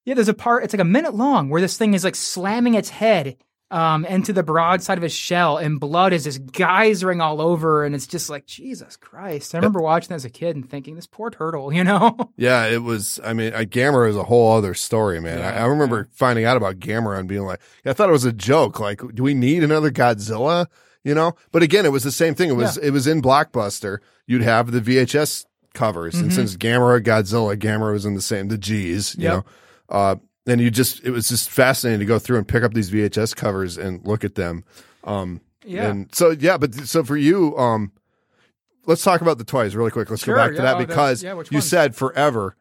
[0.04, 0.64] yeah, there's a part.
[0.64, 3.36] It's like a minute long where this thing is like slamming its head
[3.70, 7.94] um into the broadside of his shell, and blood is just geysering all over, and
[7.94, 9.54] it's just like Jesus Christ.
[9.54, 12.16] I remember watching that as a kid and thinking, this poor turtle, you know?
[12.36, 13.18] Yeah, it was.
[13.24, 15.40] I mean, uh, Gamera is a whole other story, man.
[15.40, 18.32] I, I remember finding out about Gamera and being like, I thought it was a
[18.32, 18.78] joke.
[18.80, 20.66] Like, do we need another Godzilla?
[21.02, 21.32] You know?
[21.52, 22.50] But again, it was the same thing.
[22.50, 23.98] It was it was in Blockbuster.
[24.26, 28.56] You'd have the VHS covers, and since Gamera, Godzilla, Gamera was in the same the
[28.58, 29.14] G's.
[29.16, 29.32] You Yep.
[29.32, 29.44] know,
[29.88, 32.90] uh, and you just it was just fascinating to go through and pick up these
[32.90, 34.64] VHS covers and look at them.
[35.04, 35.88] Um, Yeah.
[35.90, 37.92] And so yeah, but so for you, um,
[38.86, 40.10] let's talk about the toys really quick.
[40.10, 42.56] Let's Sure, go back to yeah, that oh, because yeah, you said forever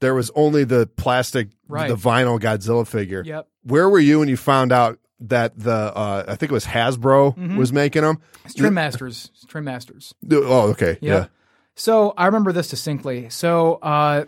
[0.00, 1.88] there was only the plastic, Right.
[1.88, 3.22] the vinyl Godzilla figure.
[3.24, 3.46] Yep.
[3.62, 7.36] Where were you when you found out that the uh, I think it was Hasbro
[7.36, 7.56] Mm-hmm.
[7.56, 8.20] was making them?
[8.44, 9.30] It's Trendmasters.
[9.34, 10.12] It's Trendmasters.
[10.32, 11.26] Oh, okay, yeah.
[11.76, 13.28] So I remember this distinctly.
[13.30, 14.24] So uh,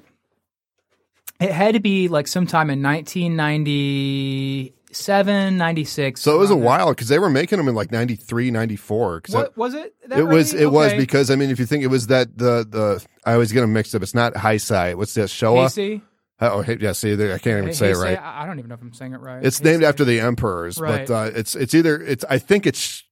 [1.40, 6.20] it had to be like sometime in 1997, 96.
[6.20, 6.62] So it was a there.
[6.62, 9.20] while because they were making them in like 93, 94.
[9.20, 9.94] 'cause What was it?
[10.08, 12.66] That it was it was because I mean if you think it was that the
[12.68, 14.02] the I always get them mixed up.
[14.02, 14.94] It's not Heisei.
[14.94, 15.28] What's that?
[15.28, 15.66] Showa?
[15.66, 16.02] Heisei?
[16.40, 16.92] Oh, hey, yeah.
[16.92, 18.18] See, I can't even say it right.
[18.20, 19.44] I don't even know if I'm saying it right.
[19.44, 21.06] It's named after the emperors, Right.
[21.06, 23.02] but uh, it's it's either it's I think it's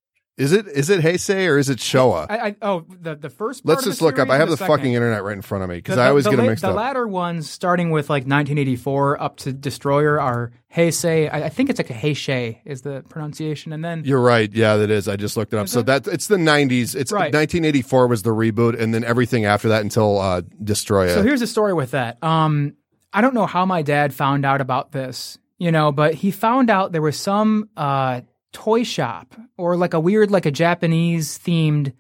[0.43, 2.27] is it is it Heisei or is it Showa?
[2.29, 3.65] I, I, oh, the the first.
[3.65, 4.29] Let's just the look up.
[4.29, 4.77] I have the, second?
[4.77, 6.71] fucking internet right in front of me because I always the, get them mixed the
[6.71, 6.77] up.
[6.77, 11.33] latter ones, starting with like 1984 up to Destroyer, are Heisei.
[11.33, 14.53] I, I think it's like a Heisei is the pronunciation, and then You're right.
[14.53, 15.07] Yeah, that is.
[15.09, 15.69] I just looked it up.
[15.69, 16.97] So that it's the 90s.
[16.97, 17.33] It's Right.
[17.33, 21.15] 1984 was the reboot, and then everything after that until uh, Destroya.
[21.15, 22.23] So here's the story with that.
[22.25, 22.75] Um,
[23.13, 26.71] I don't know how my dad found out about this, you know, but he found
[26.71, 28.23] out there was some uh,
[28.53, 31.93] toy shop or like a weird, like a Japanese themed,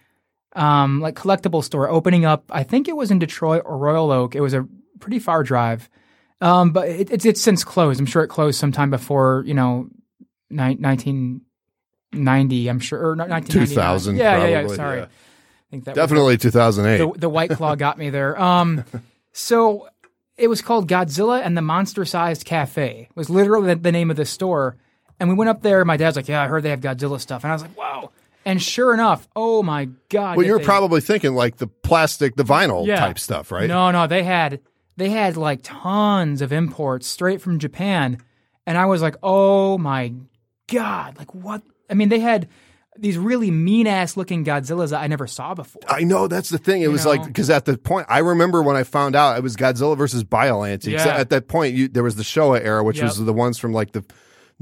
[0.55, 2.45] um, like collectible store opening up.
[2.51, 4.35] I think it was in Detroit or Royal Oak.
[4.35, 4.67] It was a
[5.01, 5.89] pretty far drive,
[6.41, 7.99] um, but it, it's it's since closed.
[8.01, 9.89] I'm sure it closed sometime before you know,
[10.51, 12.69] ni- 1990.
[12.69, 13.77] I'm sure or not 1999.
[13.77, 14.75] 2000 Yeah, yeah, yeah.
[14.75, 15.05] Sorry, yeah.
[15.05, 15.09] I
[15.71, 16.99] think that was Definitely 2008.
[16.99, 18.41] the, the white claw got me there.
[18.41, 18.85] Um,
[19.33, 19.89] so
[20.37, 23.09] it was called Godzilla and the Monster Sized Cafe.
[23.11, 24.77] It was literally the, the name of the store.
[25.23, 25.85] And we went up there.
[25.85, 28.11] My dad's like, "Yeah, I heard they have Godzilla stuff." And I was like, "Wow!"
[28.45, 30.37] And sure enough, oh my god!
[30.37, 32.97] well, you're they- probably thinking like the plastic, the vinyl Yeah.
[32.97, 33.69] type stuff, right?
[33.69, 34.59] No, no, they had
[34.97, 38.19] they had like tons of imports straight from Japan,
[38.67, 40.13] and I was like, "Oh my
[40.67, 41.63] god!" Like what?
[41.89, 42.49] I mean, they had
[42.99, 45.83] these really mean ass looking Godzillas that I never saw before.
[45.87, 46.83] I know that's the thing.
[46.83, 47.13] It was know?
[47.13, 50.25] like because at the point I remember when I found out it was Godzilla versus
[50.25, 50.87] Biollante.
[50.91, 51.07] Yeah.
[51.07, 53.93] At that point, you, there was the Showa era, which was the ones from like
[53.93, 54.05] the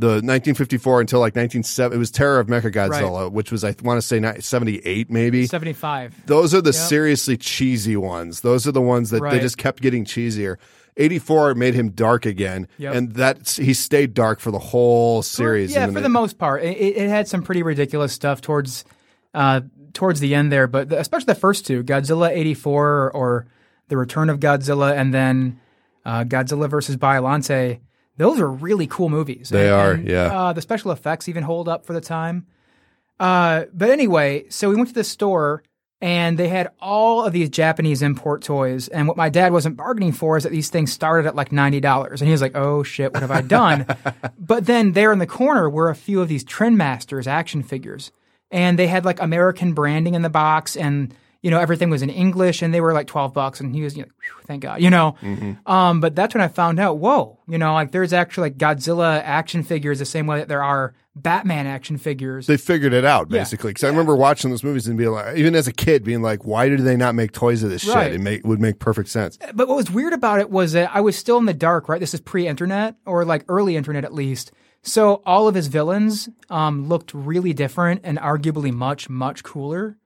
[0.01, 1.95] the 1954 until like 1970.
[1.95, 5.47] It was Terror of Mechagodzilla, which was I want to say ni- 78 maybe.
[5.47, 6.15] Seventy five.
[6.27, 8.41] Those are the seriously cheesy ones.
[8.41, 10.57] Those are the ones that they just kept getting cheesier.
[10.97, 12.95] 84 made him dark again, Yep.
[12.95, 15.73] and that he stayed dark for the whole series.
[15.73, 18.85] Yeah, for the most part, it, it had some pretty ridiculous stuff towards
[19.33, 19.61] uh,
[19.93, 23.47] towards the end there, but the, especially the first two, Godzilla '84 or
[23.89, 25.61] the Return of Godzilla, and then
[26.05, 27.79] uh, Godzilla versus Biollante.
[28.21, 29.49] Those are really cool movies.
[29.49, 30.25] They And- are, and, yeah.
[30.27, 32.47] Uh, the special effects even hold up for the time.
[33.19, 35.63] Uh, but anyway, so we went to the store
[36.03, 38.89] and they had all of these Japanese import toys.
[38.89, 42.11] And what my dad wasn't bargaining for is that these things started at like $90.
[42.11, 43.87] And he was like, oh shit, what have I done?
[44.39, 48.13] but then there in the corner were a few of these Trendmasters action figures.
[48.51, 50.77] And they had like American branding in the box.
[50.77, 53.83] And, you know, everything was in English and they were like 12 bucks and he
[53.83, 55.17] was, you know, "Phew, thank God, you know.
[55.67, 59.23] Um, but that's when I found out, whoa, you know, like there's actually like Godzilla
[59.25, 62.47] action figures the same way that there are Batman action figures.
[62.47, 63.39] They figured it out Yeah.
[63.41, 63.71] basically.
[63.71, 66.45] Because I remember watching those movies and being like, even as a kid, being like,
[66.45, 68.05] why did they not make toys of this Right.
[68.13, 68.15] shit?
[68.15, 69.39] It make, would make perfect sense.
[69.55, 72.01] but what was weird about it was that I was still in the dark, right?
[72.01, 74.53] This is pre-internet or like early internet at least.
[74.83, 79.97] So all of his villains um, looked really different and arguably much, much cooler.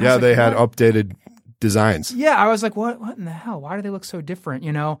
[0.00, 0.72] Yeah, was they had what?
[0.72, 1.16] updated
[1.60, 2.12] designs.
[2.12, 3.00] Yeah, I was like, what?
[3.00, 3.60] What in the hell?
[3.60, 4.64] Why do they look so different?
[4.64, 5.00] You know.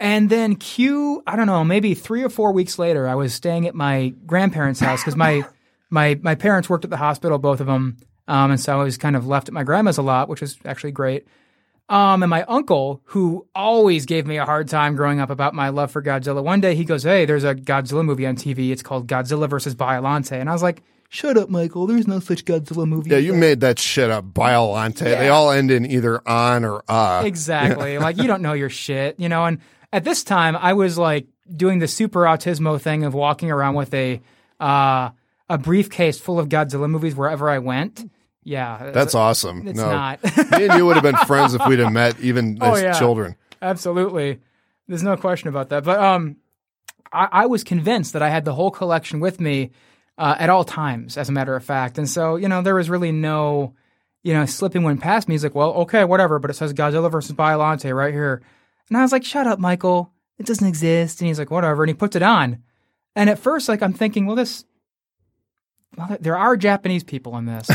[0.00, 3.66] And then Q, I don't know, maybe three or four weeks later, I was staying
[3.66, 5.44] at my grandparents' house because my
[5.90, 7.96] my my parents worked at the hospital, both of them,
[8.28, 10.56] um, and so I was kind of left at my grandma's a lot, which was
[10.64, 11.26] actually great.
[11.88, 15.70] Um, and my uncle, who always gave me a hard time growing up about my
[15.70, 18.70] love for Godzilla, one day he goes, "Hey, there's a Godzilla movie on TV.
[18.70, 21.86] It's called Godzilla versus Biollante," and I was like, "Shut up, Michael.
[21.86, 24.26] There's no such Godzilla movie." Yeah, you made that shit up.
[24.26, 25.00] Biollante.
[25.04, 27.22] They all end in either on or uh.
[27.24, 27.98] Exactly.
[27.98, 29.44] like you don't know your shit, you know.
[29.44, 29.58] And
[29.92, 33.92] at this time, I was like doing the super autismo thing of walking around with
[33.94, 34.20] a
[34.60, 35.10] uh,
[35.48, 38.10] a briefcase full of Godzilla movies wherever I went.
[38.44, 39.66] Yeah, That's awesome.
[39.68, 39.90] It's no.
[39.90, 40.22] not.
[40.52, 42.98] Me and you would have been friends if we'd have met even Oh, as yeah.
[42.98, 43.36] children.
[43.60, 44.40] Absolutely.
[44.86, 45.84] There's no question about that.
[45.84, 46.36] But um,
[47.12, 49.70] I, I was convinced that I had the whole collection with me
[50.18, 51.96] uh, at all times, as a matter of fact.
[51.96, 53.74] And so, you know, there was really no,
[54.22, 55.34] you know, slipping one past me.
[55.34, 56.38] He's like, well, okay, whatever.
[56.38, 58.42] But it says Godzilla versus Biollante right here.
[58.88, 60.12] And I was like, shut up, Michael.
[60.38, 61.20] It doesn't exist.
[61.20, 61.84] And he's like, whatever.
[61.84, 62.62] And he puts it on.
[63.14, 64.64] And at first, like, I'm thinking, well, this,
[65.96, 67.70] well, there are Japanese people in this.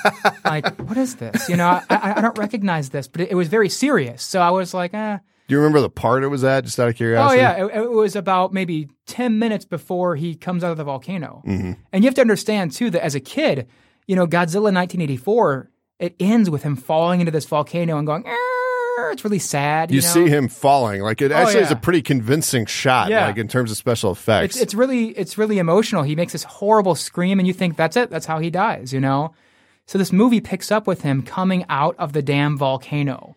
[0.44, 1.48] like, what is this?
[1.48, 4.22] You know, I, I, don't recognize this, but it, it was very serious.
[4.22, 5.18] So I was like, eh.
[5.48, 6.64] Do you remember the part it was at?
[6.64, 7.40] Just out of curiosity.
[7.40, 10.84] Oh yeah, it, it was about maybe ten minutes before he comes out of the
[10.84, 11.42] volcano.
[11.46, 11.72] Mm-hmm.
[11.92, 13.66] And you have to understand too that as a kid,
[14.06, 18.24] you know, Godzilla 1984, it ends with him falling into this volcano and going.
[18.26, 19.90] "Arr!" It's really sad.
[19.90, 20.08] You, You know?
[20.08, 21.00] see him falling.
[21.00, 23.08] Like it actually is a pretty convincing shot.
[23.08, 23.26] Yeah.
[23.26, 24.56] Like in terms of special effects.
[24.56, 26.02] It's it's really it's really emotional.
[26.02, 28.10] He makes this horrible scream, and you think that's it.
[28.10, 28.92] That's how he dies.
[28.92, 29.32] You know.
[29.86, 33.34] So this movie picks up with him coming out of the damn volcano,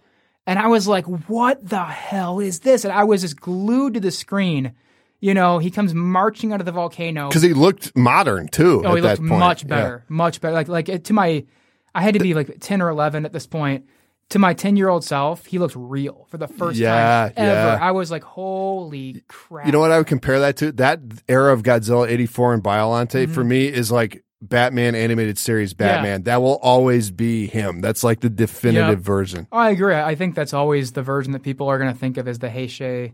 [0.51, 3.99] and I was like, "What the hell is this?" And I was just glued to
[3.99, 4.73] the screen.
[5.19, 7.27] You know, he comes marching out of the volcano.
[7.29, 8.81] because he looked modern too.
[8.85, 9.67] Oh, he looked much Yeah.
[9.69, 10.53] better, much better.
[10.53, 11.45] Like like it- to my,
[11.93, 13.85] I had to be like ten or eleven at this point.
[14.29, 16.93] To my ten year old self, he looked real for the first Yeah,
[17.27, 17.51] time ever.
[17.51, 17.77] yeah.
[17.81, 20.71] I was like, "Holy crap!" You know what I would compare that to?
[20.71, 23.33] That era of Godzilla 84 and Biollante Mm-hmm.
[23.33, 26.23] for me is like Batman animated series Batman.
[26.23, 27.79] That will always be him.
[27.81, 29.05] That's like the definitive Yep.
[29.05, 29.47] version.
[29.51, 29.95] I agree.
[29.95, 32.47] I think that's always the version that people are going to think of as the
[32.49, 33.13] Heisei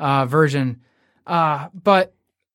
[0.00, 0.80] uh, version.
[1.26, 2.14] Uh, but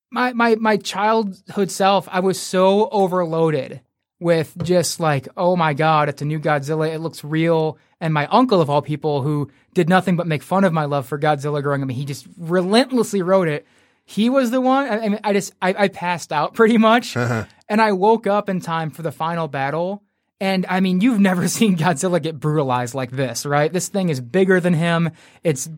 [0.09, 3.81] my, my my childhood self, I was so overloaded
[4.19, 6.91] with just like, oh my god, it's a new Godzilla.
[6.93, 7.77] It looks real.
[8.01, 11.05] And my uncle of all people, who did nothing but make fun of my love
[11.05, 13.65] for Godzilla growing up, he just relentlessly wrote it.
[14.09, 14.89] He was the one.
[14.89, 18.61] I, mean, I just I, I passed out pretty much, and I woke up in
[18.61, 20.01] time for the final battle.
[20.39, 23.71] And I mean, you've never seen Godzilla get brutalized like this, right?
[23.71, 25.11] This thing is bigger than him.
[25.43, 25.69] It's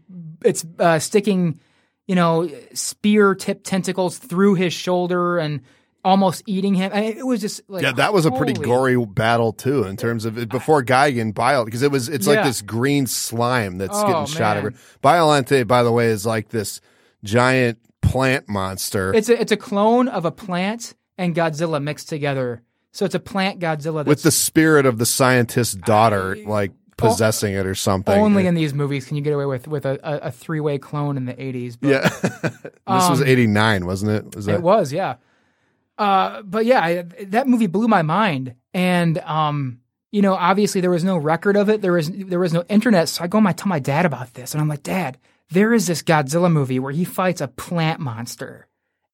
[0.46, 1.60] it's uh, sticking,
[2.08, 5.62] you know, spear tip tentacles through his shoulder and
[6.06, 6.92] almost eating him.
[6.94, 9.98] I mean, it was just like Yeah, that was a pretty gory battle too, in
[9.98, 13.98] terms of it, before Gigan Bio, because it was it's like this green slime that's
[13.98, 14.68] Oh, getting shot man.
[14.68, 14.76] over.
[15.04, 16.80] Biollante, by the way, is like this
[17.24, 17.80] giant
[18.12, 22.62] plant monster It's a it's a clone of a plant and Godzilla mixed together.
[22.92, 27.54] So it's a plant Godzilla that's with the spirit of the scientist's daughter, like possessing
[27.54, 28.18] it or something.
[28.20, 30.78] only in these movies can you get away with with a, a, a three way
[30.78, 31.78] clone in the eighties.
[31.82, 34.36] yeah, this was eighty nine, wasn't it?
[34.36, 34.56] Was that?
[34.56, 35.16] Um, It was, yeah.
[35.98, 40.90] Uh, but yeah, I, that movie blew my mind, and um, you know, obviously there
[40.90, 41.82] was no record of it.
[41.82, 44.34] There was there was no internet, so I go and I tell my dad about
[44.34, 45.18] this, and I'm like, Dad,
[45.52, 48.68] there is this Godzilla movie where he fights a plant monster,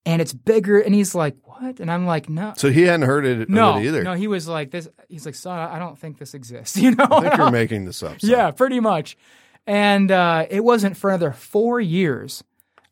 [0.06, 1.80] and it's bigger, and he's like, what?
[1.80, 2.54] And I'm like, no.
[2.58, 4.04] So he hadn't heard it, of No, it either.
[4.04, 4.88] no, he was like this.
[5.08, 6.78] He's like, son, I don't think this exists.
[6.82, 8.19] You know, I think you're making this up.
[8.21, 8.30] son.
[8.30, 9.17] yeah, pretty much.
[9.65, 12.43] And uh, it wasn't for another four years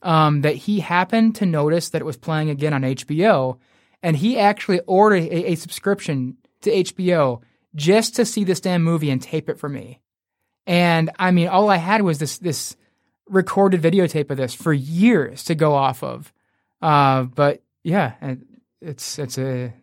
[0.02, 3.60] um, that he happened to notice that it was playing again on HBO,
[4.02, 7.42] and he actually ordered a, a subscription to HBO
[7.76, 10.00] just to see this damn movie and tape it for me.
[10.66, 12.76] And I mean, all I had was this this
[13.30, 16.34] recorded videotape of this for years to go off of.
[16.82, 18.46] Uh, but yeah, and
[18.82, 19.74] it's it's a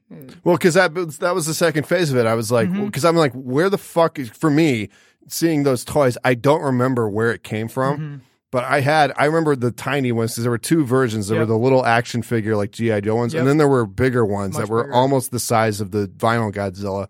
[0.45, 2.27] Well, because that that was the second phase of it.
[2.27, 2.87] I was like, Mm-hmm.
[2.87, 4.89] because I'm like, where the fuck is for me
[5.29, 6.19] seeing those toys?
[6.25, 7.97] I don't remember where it came from.
[7.99, 8.17] Mm-hmm.
[8.53, 11.29] But I had, I remember the tiny ones because there were two versions.
[11.29, 11.43] There Yep.
[11.49, 13.41] were the little action figure like GI Joe ones, Yep.
[13.43, 14.95] and then there were bigger ones Much that were bigger.
[14.95, 17.07] almost the size of the vinyl Godzilla.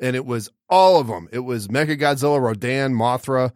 [0.00, 1.28] and it was all of them.
[1.32, 3.50] It was Mecha Godzilla, Rodan, Mothra.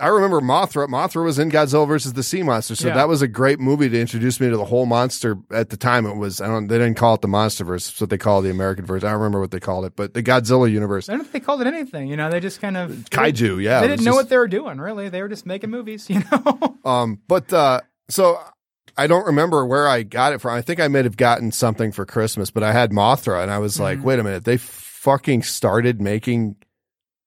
[0.00, 0.88] I remember Mothra.
[0.88, 2.94] Mothra was in Godzilla versus the Sea Monster, so Yeah.
[2.94, 5.36] that was a great movie to introduce me to the whole monster.
[5.50, 6.66] At the time, it was I don't.
[6.68, 7.90] They didn't call it the MonsterVerse.
[7.90, 9.08] It's what they call the American version.
[9.08, 11.40] I don't remember what they called it, but the Godzilla universe, I don't think they
[11.40, 12.08] called it anything.
[12.08, 13.62] You know, they just kind of kaiju.
[13.62, 14.78] Yeah, They didn't know just- what they were doing.
[14.78, 16.08] Really, they were just making movies.
[16.10, 16.76] You know.
[16.84, 18.40] Um, but uh, so
[18.96, 20.54] I don't remember where I got it from.
[20.54, 23.58] I think I may have gotten something for Christmas, but I had Mothra, and I
[23.58, 23.82] was Mm-hmm.
[23.82, 26.56] like, wait a minute, they fucking started making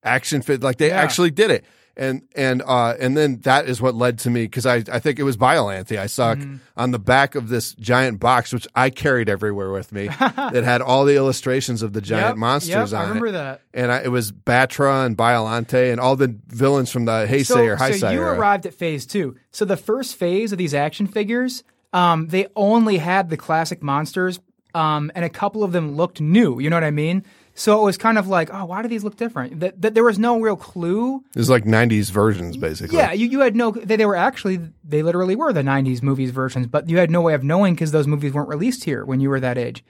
[0.04, 0.98] action fit like they Yeah.
[1.02, 1.66] actually did it.
[1.96, 5.20] And and uh and then that is what led to me because I I think
[5.20, 6.56] it was Biollante I saw Mm-hmm.
[6.76, 10.82] on the back of this giant box which I carried everywhere with me that had
[10.82, 13.32] all the illustrations of the giant Yep, monsters yep, on I remember it.
[13.34, 13.62] that.
[13.76, 17.78] And I, it was Battra and Biollante and all the villains from the Heisei or
[17.94, 18.40] so you era.
[18.40, 19.36] arrived at phase two.
[19.52, 24.40] So the first phase of these action figures, um, they only had the classic monsters,
[24.74, 26.60] um, and a couple of them looked new.
[26.60, 27.24] You know what I mean?
[27.56, 29.60] So it was kind of like, oh, why do these look different?
[29.60, 31.18] That, that there was no real clue.
[31.36, 32.98] It was like '90s versions, basically.
[32.98, 33.72] Yeah, you, you had no.
[33.72, 37.22] They, they were actually they literally were the '90s movies versions, but you had no
[37.22, 39.84] way of knowing because those movies weren't released here when you were that age.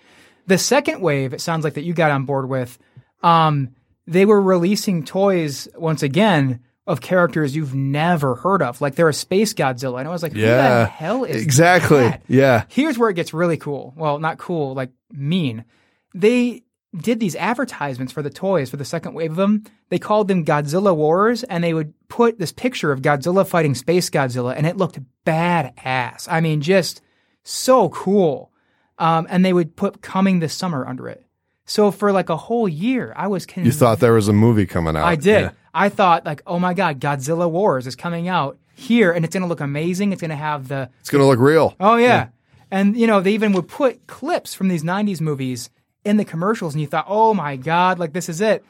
[0.46, 2.78] The second wave, it sounds like that you got on board with.
[3.22, 3.70] Um,
[4.06, 9.14] they were releasing toys once again of characters you've never heard of, like they're a
[9.14, 12.02] space Godzilla, and I was like, who the hell is exactly.
[12.02, 12.24] that?
[12.28, 12.66] Yeah.
[12.68, 13.94] Here's where it gets really cool.
[13.96, 15.64] Well, not cool, like mean.
[16.14, 16.64] They
[16.96, 19.64] did these advertisements for the toys for the second wave of them.
[19.90, 24.10] They called them Godzilla Wars, and they would put this picture of Godzilla fighting Space
[24.10, 26.28] Godzilla, and it looked badass.
[26.30, 27.02] I mean, just
[27.44, 28.52] so cool.
[29.00, 31.26] Um, and they would put coming this summer under it.
[31.66, 34.96] So for like a whole year, I was You thought there was a movie coming
[34.96, 35.06] out.
[35.06, 35.42] I did.
[35.42, 35.52] Yeah.
[35.74, 39.48] I thought like, oh my god, Godzilla Wars is coming out here, and it's gonna
[39.48, 40.12] look amazing.
[40.12, 41.76] It's gonna have the It's going to look real.
[41.80, 42.30] Oh yeah.
[42.70, 45.70] And you know, they even would put clips from these 90s movies
[46.06, 48.64] in the commercials and you thought, "Oh my god, like this is it."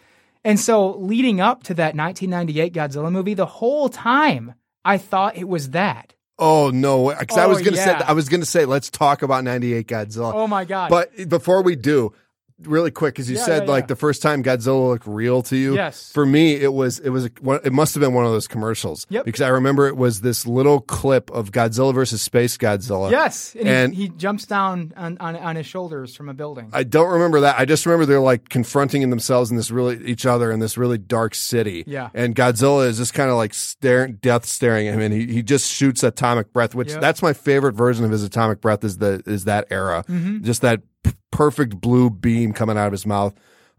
[0.44, 5.48] And so leading up to that 1998 Godzilla movie, the whole time I thought it
[5.48, 6.14] was that.
[6.40, 7.16] Oh no!
[7.18, 8.00] Because I Oh, was going to yeah.
[8.00, 10.34] say I was oh, going to say let's talk about '98 Godzilla.
[10.34, 10.90] Oh my god.
[10.90, 12.14] But before we do,
[12.62, 13.88] really quick, because you Yeah, said yeah, like yeah.
[13.88, 15.76] the first time Godzilla looked real to you.
[15.76, 16.12] Yes.
[16.12, 17.30] For me, it was it was a,
[17.66, 19.06] it must have been one of those commercials.
[19.10, 19.26] Yep.
[19.26, 23.12] Because I remember it was this little clip of Godzilla versus Space Godzilla.
[23.12, 26.70] yes, and, and- he, he jumps down on, on on his shoulders from a building.
[26.74, 27.60] I don't remember that.
[27.60, 30.98] I just remember they're like confronting themselves in this really each other in this really
[30.98, 31.84] dark city.
[31.88, 32.10] Yeah.
[32.14, 35.44] And Godzilla is just kind of like staring, death staring at him, and he, he
[35.44, 37.02] just shoots atomic breath, which Yep.
[37.02, 40.44] that's my favorite version of his atomic breath is the is that era, Mm-hmm.
[40.44, 43.34] just that p- perfect blue beam coming out of his mouth.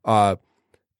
[0.04, 0.36] Uh,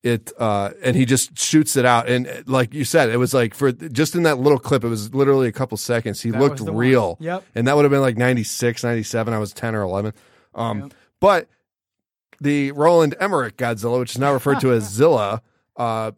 [0.03, 3.55] it uh, and he just shoots it out, and like you said, it was like
[3.55, 6.21] for just in that little clip, it was literally a couple seconds.
[6.21, 6.77] He That looked the one.
[6.77, 7.17] real.
[7.21, 7.45] Yep.
[7.55, 9.33] And that would have been like 96, 97.
[9.33, 10.13] I was 10 or 11.
[10.55, 11.49] Um, But
[12.41, 15.41] the Roland Emmerich Godzilla, which is now referred to as Zilla,
[15.77, 16.13] uh,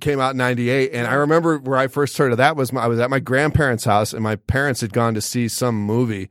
[0.00, 0.92] came out in 98.
[0.92, 3.18] And I remember where I first heard of that was my, I was at my
[3.18, 6.30] grandparents' house and my parents had gone to see some movie.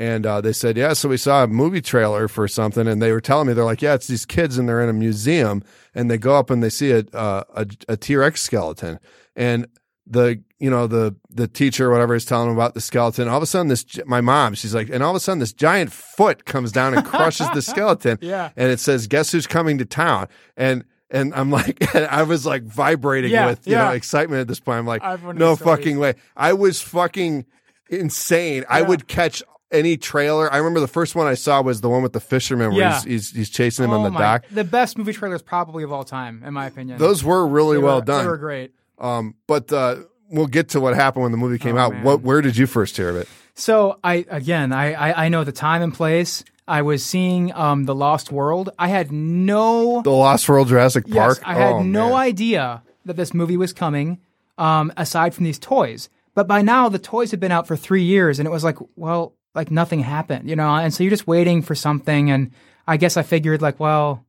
[0.00, 2.88] And uh, they said, yeah, so we saw a movie trailer for something.
[2.88, 4.94] And they were telling me, they're like, yeah, it's these kids and they're in a
[4.94, 5.62] museum
[5.94, 8.98] and they go up and they see a, uh, a, a T-Rex skeleton.
[9.36, 9.66] And
[10.06, 13.28] the you know the the teacher or whatever is telling them about the skeleton.
[13.28, 15.52] All of a sudden, this my mom, she's like, and all of a sudden, this
[15.52, 18.18] giant foot comes down and crushes the skeleton.
[18.20, 18.50] Yeah.
[18.56, 22.64] and it says, "Guess who's coming to town?" And and I'm like, I was like
[22.64, 24.78] vibrating Yeah, with you know excitement at this point.
[24.78, 26.14] I'm like, I've one of no fucking way.
[26.36, 27.44] I was fucking
[27.88, 28.64] insane.
[28.68, 30.52] I would catch any trailer.
[30.52, 32.94] I remember the first one I saw was the one with the fisherman where Yeah.
[32.94, 34.44] he's, he's he's chasing him oh on the my, dock.
[34.50, 36.98] The best movie trailers probably of all time, in my opinion.
[36.98, 38.24] Those were really They well were- done.
[38.24, 38.72] They were great.
[38.98, 39.96] Um, but uh,
[40.28, 41.92] we'll get to what happened when the movie came Oh, out.
[41.92, 42.02] man.
[42.04, 42.22] What?
[42.22, 43.28] Where did you first hear of it?
[43.54, 46.44] So I again I, I I know the time and place.
[46.68, 48.70] I was seeing um the Lost World.
[48.78, 51.38] I had no The Lost World Jurassic Park.
[51.38, 52.18] yes, I had Oh, no man.
[52.18, 54.18] idea that this movie was coming.
[54.58, 58.02] Um, aside from these toys, but by now the toys had been out for three
[58.02, 60.74] years, and it was like, well, like nothing happened, you know.
[60.74, 62.50] And so you're just waiting for something, and
[62.86, 64.24] I guess I figured like, well,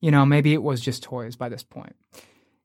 [0.00, 1.96] you know, maybe it was just toys by this point.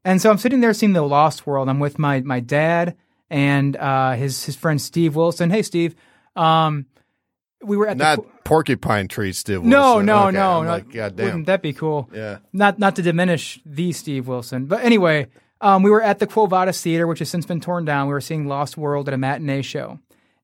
[0.04, 1.70] And so I'm sitting there seeing the Lost World.
[1.70, 2.96] I'm with my my dad
[3.30, 5.50] and uh, his his friend Steve Wilson.
[5.52, 5.96] Hey, Steve.
[6.36, 6.86] Um,
[7.64, 9.64] we were at the Not porcupine tree, Steve.
[9.64, 10.06] no, Wilson.
[10.08, 10.72] no, Okay, no, I'm no.
[10.72, 11.26] Like, God damn.
[11.28, 12.10] Wouldn't that be cool?
[12.14, 12.40] Yeah.
[12.52, 15.28] Not not to diminish the Steve Wilson, but anyway,
[15.62, 18.08] um, we were at the Quo Vadis Theater, which has since been torn down.
[18.08, 20.00] We were seeing Lost World at a matinee show,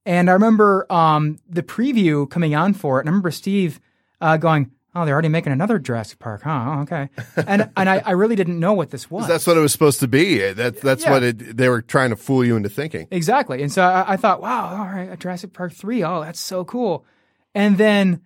[0.08, 3.02] and I remember um, the preview coming on for it.
[3.02, 3.80] And I remember Steve
[4.22, 6.65] uh, going, "Oh, they're already making another Jurassic Park, huh?
[6.77, 7.10] Oh, okay."
[7.48, 9.27] And and I, I really didn't know what this was.
[9.27, 10.40] That's what it was supposed to be.
[10.54, 11.12] That that's Yeah.
[11.12, 13.08] what it, they were trying to fool you into thinking.
[13.12, 13.62] Exactly.
[13.62, 16.04] And so I, I thought, wow, all right, a Jurassic Park 3.
[16.04, 17.06] Oh, that's so cool.
[17.54, 18.21] And then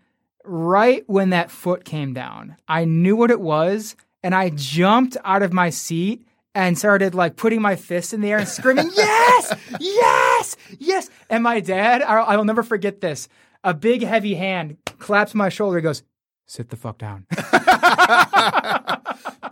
[0.45, 3.95] right when that foot came down, I knew what it was.
[4.23, 8.31] and I jumped out of my seat and started like putting my fists in the
[8.31, 13.27] air and screaming, "Yes, yes, yes!" And my dad, I'll, I'll never forget this.
[13.63, 15.77] A big heavy hand claps my shoulder.
[15.77, 16.03] He goes,
[16.45, 17.25] "Sit the fuck down."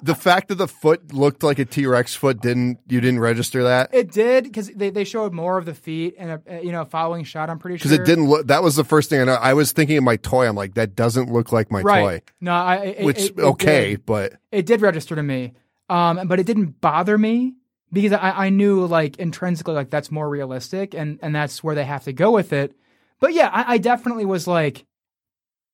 [0.02, 3.64] the fact that the foot looked like a T Rex foot didn't you didn't register
[3.64, 6.86] that It did because they, they showed more of the feet and a, you know
[6.86, 7.50] following shot.
[7.50, 8.48] I'm pretty sure because it didn't look.
[8.48, 9.36] That was the first thing I know.
[9.36, 10.48] I was thinking of my toy.
[10.48, 12.02] I'm like, that doesn't look like my right.
[12.02, 12.22] toy.
[12.42, 15.54] No, I it, Which it- it okay, but it did register to me,
[15.90, 17.56] um, but it didn't bother me
[17.92, 21.86] because I, I knew like intrinsically like that's more realistic and and that's where they
[21.86, 22.76] have to go with it.
[23.20, 24.86] But yeah, I, I definitely was like,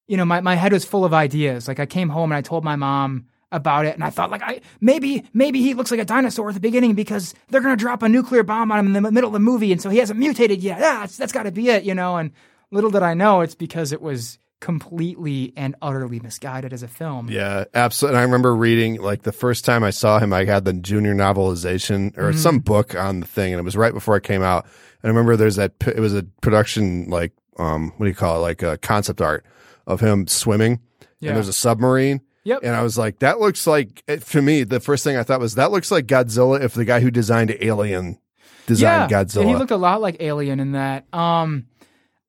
[0.07, 1.67] you know, my my head was full of ideas.
[1.67, 4.41] Like I came home and I told my mom about it, and I thought like
[4.41, 8.01] I maybe maybe he looks like a dinosaur at the beginning because they're gonna drop
[8.01, 10.19] a nuclear bomb on him in the middle of the movie, and so he hasn't
[10.19, 10.81] mutated yet.
[10.81, 12.17] Ah, that's, that's got to be it, you know.
[12.17, 12.31] And
[12.71, 17.29] little did I know, it's because it was completely and utterly misguided as a film.
[17.29, 18.15] yeah, absolutely.
[18.15, 21.13] And I remember reading like the first time I saw him, I had the junior
[21.13, 22.37] novelization or Mm-hmm.
[22.39, 24.65] some book on the thing, and it was right before it came out.
[24.65, 28.37] And I remember there's that it was a production like um what do you call
[28.37, 29.45] it like a concept art
[29.87, 30.79] of him swimming,
[31.19, 31.29] Yeah.
[31.29, 32.21] and there's a submarine.
[32.43, 32.59] Yep.
[32.63, 35.55] And I was like, that looks like, for me, the first thing I thought was,
[35.55, 38.19] that looks like Godzilla if the guy who designed Alien
[38.67, 39.47] designed yeah, Godzilla.
[39.47, 41.11] he looked a lot like Alien in that.
[41.11, 41.65] Um,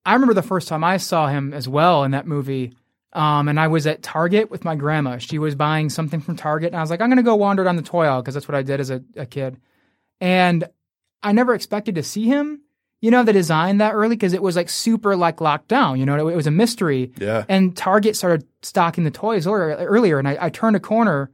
[0.06, 2.72] I remember the first time I saw him as well in that movie.
[3.12, 5.18] Um, and I was at Target with my grandma.
[5.18, 7.64] She was buying something from Target, and I was like, I'm going to go wander
[7.64, 9.58] down the toy aisle because that's what I did as a, a kid.
[10.20, 10.68] And
[11.22, 12.60] I never expected to see him,
[13.00, 15.98] you know, the design that early because it was like super like locked down.
[15.98, 17.12] You know, it, was a mystery.
[17.18, 17.44] yeah.
[17.48, 21.30] And Target started stocking the toys earlier, earlier and I, I turned a corner,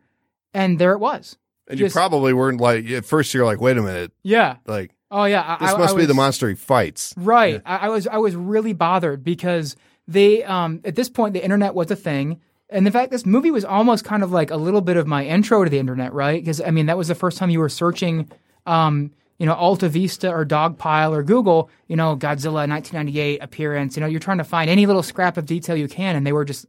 [0.55, 1.37] and there it was.
[1.69, 4.13] And you probably weren't like, at first you're like, wait a minute.
[4.23, 4.57] Yeah.
[4.67, 5.57] Like, Oh yeah.
[5.61, 7.15] I- this must I be the monster he fights.
[7.17, 7.61] Right.
[7.65, 9.77] I, I was I was really bothered because
[10.09, 12.41] they um at this point the internet was a thing.
[12.71, 15.27] And in fact, this movie was almost kind of like a little bit of my
[15.27, 16.43] intro to the internet, right?
[16.43, 18.31] Because I mean, that was the first time you were searching,
[18.65, 23.95] um, you know, Alta Vista or Dogpile or Google, you know, Godzilla 1998 appearance.
[23.97, 26.33] You know, you're trying to find any little scrap of detail you can, and they
[26.33, 26.65] were just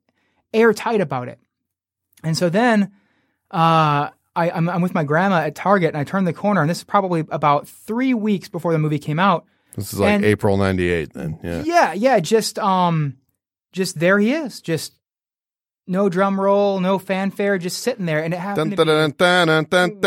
[0.53, 1.39] airtight about it.
[2.21, 2.91] And so then,
[3.51, 6.69] uh, I, I'm, I'm with my grandma at Target, and I turn the corner, and
[6.69, 9.45] this is probably about three weeks before the movie came out.
[9.75, 11.39] This is like And- April 98 then.
[11.43, 11.63] Yeah.
[11.65, 13.17] Yeah, yeah, just um
[13.71, 14.61] just there he is.
[14.61, 14.93] Just
[15.87, 19.65] no drum roll, no fanfare, just sitting there and it happened dun, to dun, dun,
[19.65, 20.03] dun, be,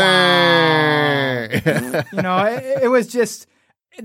[2.16, 3.47] you know, it, it was just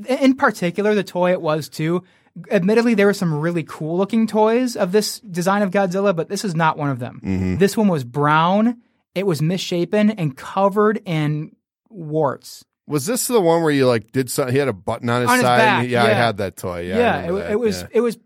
[0.08, 2.04] in particular the toy it was too.
[2.50, 6.44] Admittedly there were some really cool looking toys of this design of Godzilla, but this
[6.46, 7.22] is not one of them.
[7.24, 7.56] Mm-hmm.
[7.58, 8.82] This one was brown,
[9.16, 11.56] it was misshapen and covered in
[11.90, 12.64] warts.
[12.88, 14.54] Was this the one where you like did something?
[14.54, 15.58] He had a button on his On his side.
[15.58, 16.82] back, yeah, I had that toy.
[16.82, 17.88] Yeah, Yeah, it, that, it was yeah.
[17.92, 18.18] it was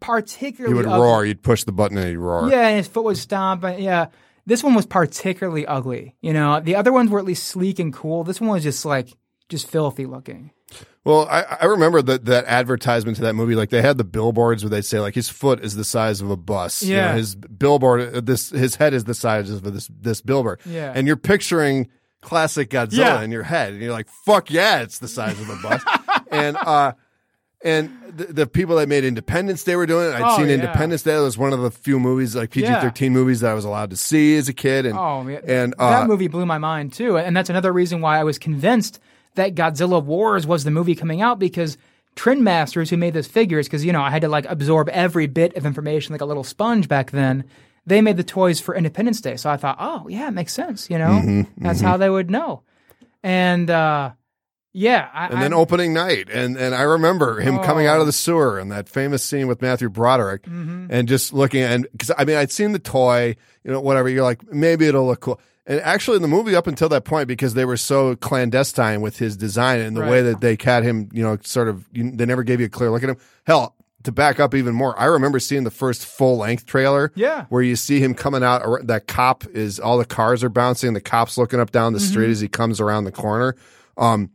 [0.00, 0.74] particularly.
[0.74, 1.00] He would ugly.
[1.00, 1.24] roar.
[1.24, 2.48] You'd push the button and he'd roar.
[2.48, 3.62] Yeah, and his foot would stomp.
[3.62, 4.08] Yeah,
[4.46, 6.14] this one was particularly ugly.
[6.20, 8.24] You know, the other ones were at least sleek and cool.
[8.24, 9.08] This one was just like
[9.48, 10.50] just filthy looking.
[11.04, 13.54] Well, I, I remember that that advertisement to that movie.
[13.56, 16.30] Like they had the billboards where they say like his foot is the size of
[16.30, 16.82] a bus.
[16.82, 17.14] You know, Yeah.
[17.14, 20.60] his billboard, this his head is the size of this this billboard.
[20.64, 20.92] Yeah.
[20.94, 21.88] and you're picturing
[22.20, 23.22] classic Godzilla Yeah.
[23.22, 25.82] in your head, and you're like, "Fuck yeah, it's the size of a bus."
[26.30, 26.92] and uh,
[27.64, 30.14] and the, the people that made Independence Day were doing it.
[30.14, 30.54] I'd Oh, seen yeah.
[30.54, 31.16] Independence Day.
[31.16, 33.96] It was one of the few movies like PG-13 movies that I was allowed to
[33.96, 34.84] see as a kid.
[34.86, 35.40] And Oh, man.
[35.46, 38.38] and that uh, movie blew my mind too, and that's another reason why I was
[38.38, 39.00] convinced
[39.34, 41.78] that Godzilla Wars was the movie coming out because
[42.16, 45.56] Trendmasters, who made those figures, because you know I had to like absorb every bit
[45.56, 47.44] of information like a little sponge back then.
[47.86, 50.88] They made the toys for Independence Day, so I thought, oh yeah, it makes sense.
[50.90, 52.62] You know, Mm-hmm, that's how they would know.
[53.22, 54.10] And uh,
[54.74, 58.00] yeah, I, and then I'm- opening night, and and I remember him coming out Oh.
[58.02, 60.86] of the sewer and that famous scene with Matthew Broderick, Mm-hmm.
[60.90, 64.08] and just looking and because I mean I'd seen the toy, you know, whatever.
[64.08, 67.28] You're like maybe it'll look cool, and actually in the movie up until that point
[67.28, 71.08] because they were so clandestine with his design and the way that they had him,
[71.12, 73.18] you know, sort of you, they never gave you a clear look at him.
[73.46, 73.74] Hell.
[74.04, 77.12] To back up even more, I remember seeing the first full length trailer.
[77.14, 77.44] Yeah.
[77.50, 81.00] Where you see him coming out, that cop is, all the cars are bouncing, the
[81.00, 82.08] cop's looking up down the Mm-hmm.
[82.10, 83.54] street as he comes around the corner.
[83.96, 84.30] Um,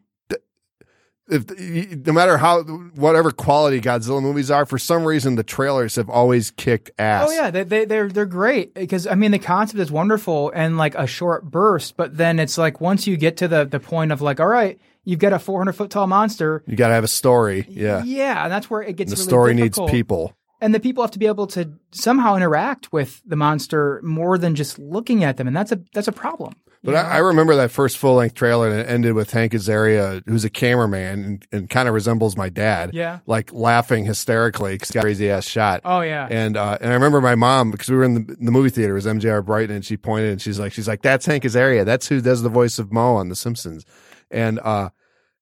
[1.30, 6.10] if no matter how whatever quality Godzilla movies are, for some reason the trailers have
[6.10, 7.28] always kicked ass.
[7.30, 10.78] Oh yeah, they, they they're they're great because I mean the concept is wonderful and
[10.78, 14.12] like a short burst, but then it's like once you get to the the point
[14.12, 16.64] of like, all right, you've got a 400 foot tall monster.
[16.66, 17.66] you got to have a story.
[17.70, 19.88] Yeah, Yeah, and that's where it gets the really story difficult.
[19.90, 20.38] needs people.
[20.62, 24.56] and the people have to be able to somehow interact with the monster more than
[24.56, 26.54] just looking at them, and that's a that's a problem.
[26.84, 27.16] But you I.
[27.16, 30.50] I remember that first full length trailer and it ended with Hank Azaria, who's a
[30.50, 32.92] cameraman and, and kind of resembles my dad.
[32.94, 33.20] Yeah.
[33.26, 35.82] Like laughing hysterically because he got a crazy ass shot.
[35.84, 36.28] Oh yeah.
[36.30, 38.94] And uh, and I remember my mom because we were in the, the movie theater.
[38.94, 41.84] It was MJR Brighton, and she pointed and she's like, she's like, that's Hank Azaria.
[41.84, 43.84] That's who does the voice of Moe on The Simpsons.
[44.32, 44.90] And uh,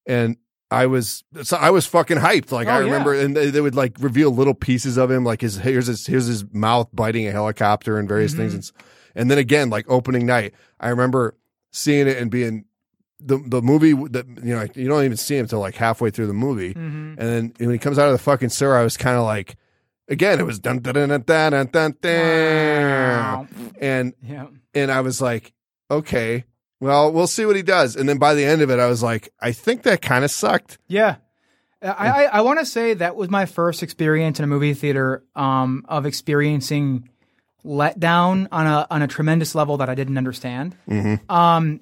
[0.07, 0.37] and
[0.71, 2.51] I was so I was fucking hyped.
[2.51, 2.85] Like I Oh, yeah.
[2.85, 6.07] remember, and they, they would like reveal little pieces of him, like his here's his
[6.07, 8.53] here's his mouth biting a helicopter and various things.
[8.71, 8.77] Mm-hmm.
[8.79, 8.85] And,
[9.17, 11.35] and then again, like opening night, I remember
[11.71, 12.65] seeing it and being
[13.19, 16.27] the the movie that you know you don't even see him until like halfway through
[16.27, 17.15] the movie, Mhm.
[17.17, 19.55] and then when he comes out of the fucking sewer, I was kind of like,
[20.09, 22.11] again, it was dun dun dun dun dun dun dun, dun.
[22.11, 23.47] Wow.
[23.79, 24.47] and Yeah.
[24.73, 25.53] and I was like,
[25.89, 26.43] okay,
[26.79, 27.95] well, we'll see what he does.
[27.95, 30.31] And then by the end of it, I was like, I think that kind of
[30.31, 30.77] sucked.
[30.87, 31.15] Yeah.
[31.81, 35.23] I, I, I want to say that was my first experience in a movie theater
[35.35, 37.09] um, of experiencing
[37.65, 40.75] letdown on a on a tremendous level that I didn't understand.
[41.29, 41.79] Um,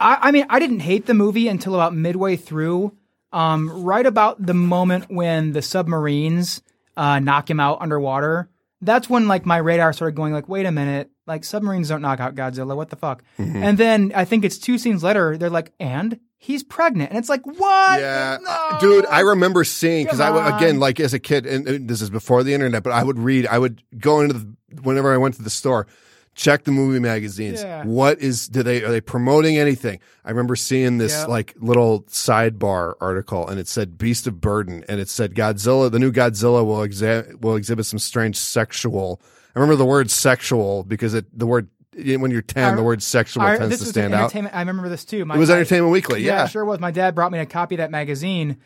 [0.00, 2.96] I, I mean, I didn't hate the movie until about midway through,
[3.32, 6.62] um, right about the moment when the submarines
[6.96, 8.48] uh, knock him out underwater.
[8.80, 12.20] That's when like my radar started going like, wait a minute, like submarines don't knock
[12.20, 12.76] out Godzilla.
[12.76, 13.22] What the fuck?
[13.38, 17.28] And then I think it's two scenes later, they're like, and he's pregnant, and it's
[17.28, 18.00] like, what?
[18.00, 18.78] Yeah, No.
[18.80, 22.02] dude, I remember seeing because I would again like as a kid, and, and this
[22.02, 25.16] is before the internet, but I would read, I would go into the whenever I
[25.16, 25.86] went to the store,
[26.34, 27.62] check the movie magazines.
[27.62, 27.84] Yeah.
[27.84, 30.00] What is do they are they promoting anything?
[30.24, 31.28] I remember seeing this Yep.
[31.28, 35.98] like little sidebar article, and it said "Beast of Burden," and it said Godzilla, the
[35.98, 39.20] new Godzilla will exa- will exhibit some strange sexual.
[39.56, 43.02] I remember the word sexual because it the word when you're ten, I- the word
[43.02, 44.34] sexual I- tends to stand an out.
[44.34, 45.24] I remember this too.
[45.24, 46.44] My, It was my- Entertainment Weekly, Yeah, yeah.
[46.44, 46.80] it sure was.
[46.80, 48.56] My dad brought me a copy of that magazine,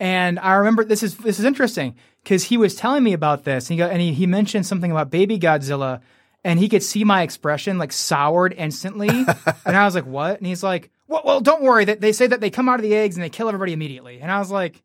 [0.00, 3.68] and I remember this is this is interesting because he was telling me about this.
[3.68, 6.00] And he got, and he, he mentioned something about Baby Godzilla,
[6.44, 9.08] and he could see my expression like soured instantly,
[9.64, 11.84] and I was like, "What?" And he's like, "Well, well, don't worry.
[11.84, 14.20] That they say that they come out of the eggs and they kill everybody immediately."
[14.20, 14.82] And I was like,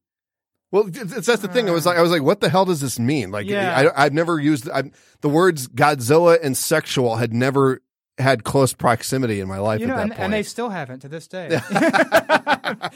[0.71, 1.69] Well, that's the thing.
[1.69, 1.91] I was uh.
[1.91, 3.29] like, I was like, what the hell does this mean?
[3.29, 3.91] Like, Yeah.
[3.95, 4.89] I, I've never used I,
[5.21, 7.81] the words Godzilla and sexual had never
[8.19, 10.23] had close proximity in my life you know, at that and, point.
[10.25, 11.47] and they still haven't to this day.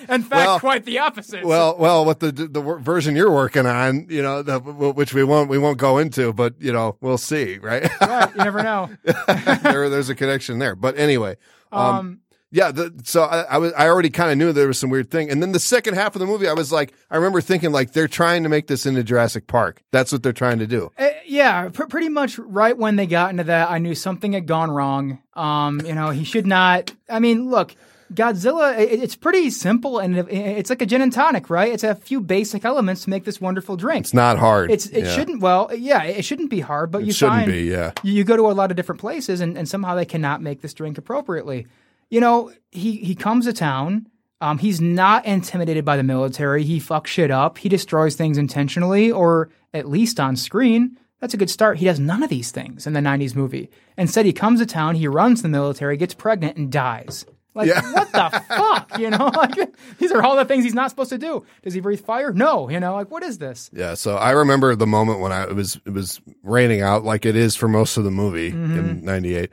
[0.09, 1.43] In fact, Well- quite the opposite.
[1.43, 5.49] well, well, with the the version you're working on, you know, the, which we won't
[5.49, 7.89] we won't go into, but you know, we'll see, right?
[8.01, 8.89] right, you never know.
[9.63, 10.75] there, there's a connection there.
[10.75, 11.37] But anyway,
[11.71, 12.19] um, Um,
[12.51, 12.71] yeah.
[12.71, 15.29] The, so I, I was I already kind of knew there was some weird thing,
[15.29, 17.93] and then the second half of the movie, I was like, I remember thinking like
[17.93, 19.83] they're trying to make this into Jurassic Park.
[19.91, 20.91] That's what they're trying to do.
[20.97, 24.47] Uh, yeah, pr- pretty much right when they got into that, I knew something had
[24.47, 25.19] gone wrong.
[25.33, 26.93] Um, you know, he should not.
[27.09, 27.75] I mean, look,
[28.13, 28.73] Godzilla.
[28.75, 31.71] i it's pretty simple, and it- it's like a gin and tonic, right?
[31.73, 34.05] It's a few basic elements to make this wonderful drink.
[34.05, 34.71] It's not hard.
[34.71, 35.11] It's it Yeah.
[35.15, 35.41] shouldn't.
[35.41, 37.91] Well, yeah, it shouldn't be hard, but you shouldn't find be, yeah.
[38.03, 40.61] you, you go to a lot of different places, and, and somehow they cannot make
[40.61, 41.67] this drink appropriately.
[42.09, 44.07] You know, he he comes to town.
[44.39, 46.63] Um, he's not intimidated by the military.
[46.63, 47.57] He fucks shit up.
[47.57, 50.97] He destroys things intentionally, or at least on screen.
[51.19, 51.77] That's a good start.
[51.79, 53.69] He does none of these things in the '90s movie.
[53.97, 54.93] Instead, he comes to town.
[54.95, 57.25] He runs the military, gets pregnant, and dies.
[57.55, 57.81] Like Yeah.
[57.91, 58.99] what the fuck?
[58.99, 59.55] You know, like
[59.97, 61.43] these are all the things he's not supposed to do.
[61.63, 62.31] Does he breathe fire?
[62.31, 62.69] No.
[62.69, 63.71] You know, like what is this?
[63.73, 67.25] Yeah, so I remember the moment when I it was it was raining out like
[67.25, 68.77] it is for most of the movie Mm-hmm.
[68.77, 69.49] in '98,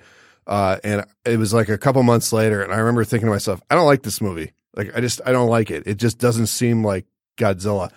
[0.47, 3.61] uh, and it was like a couple months later, and I remember thinking to myself,
[3.70, 4.53] I don't like this movie.
[4.76, 5.86] Like I just I don't like it.
[5.86, 7.90] It just doesn't seem like Godzilla.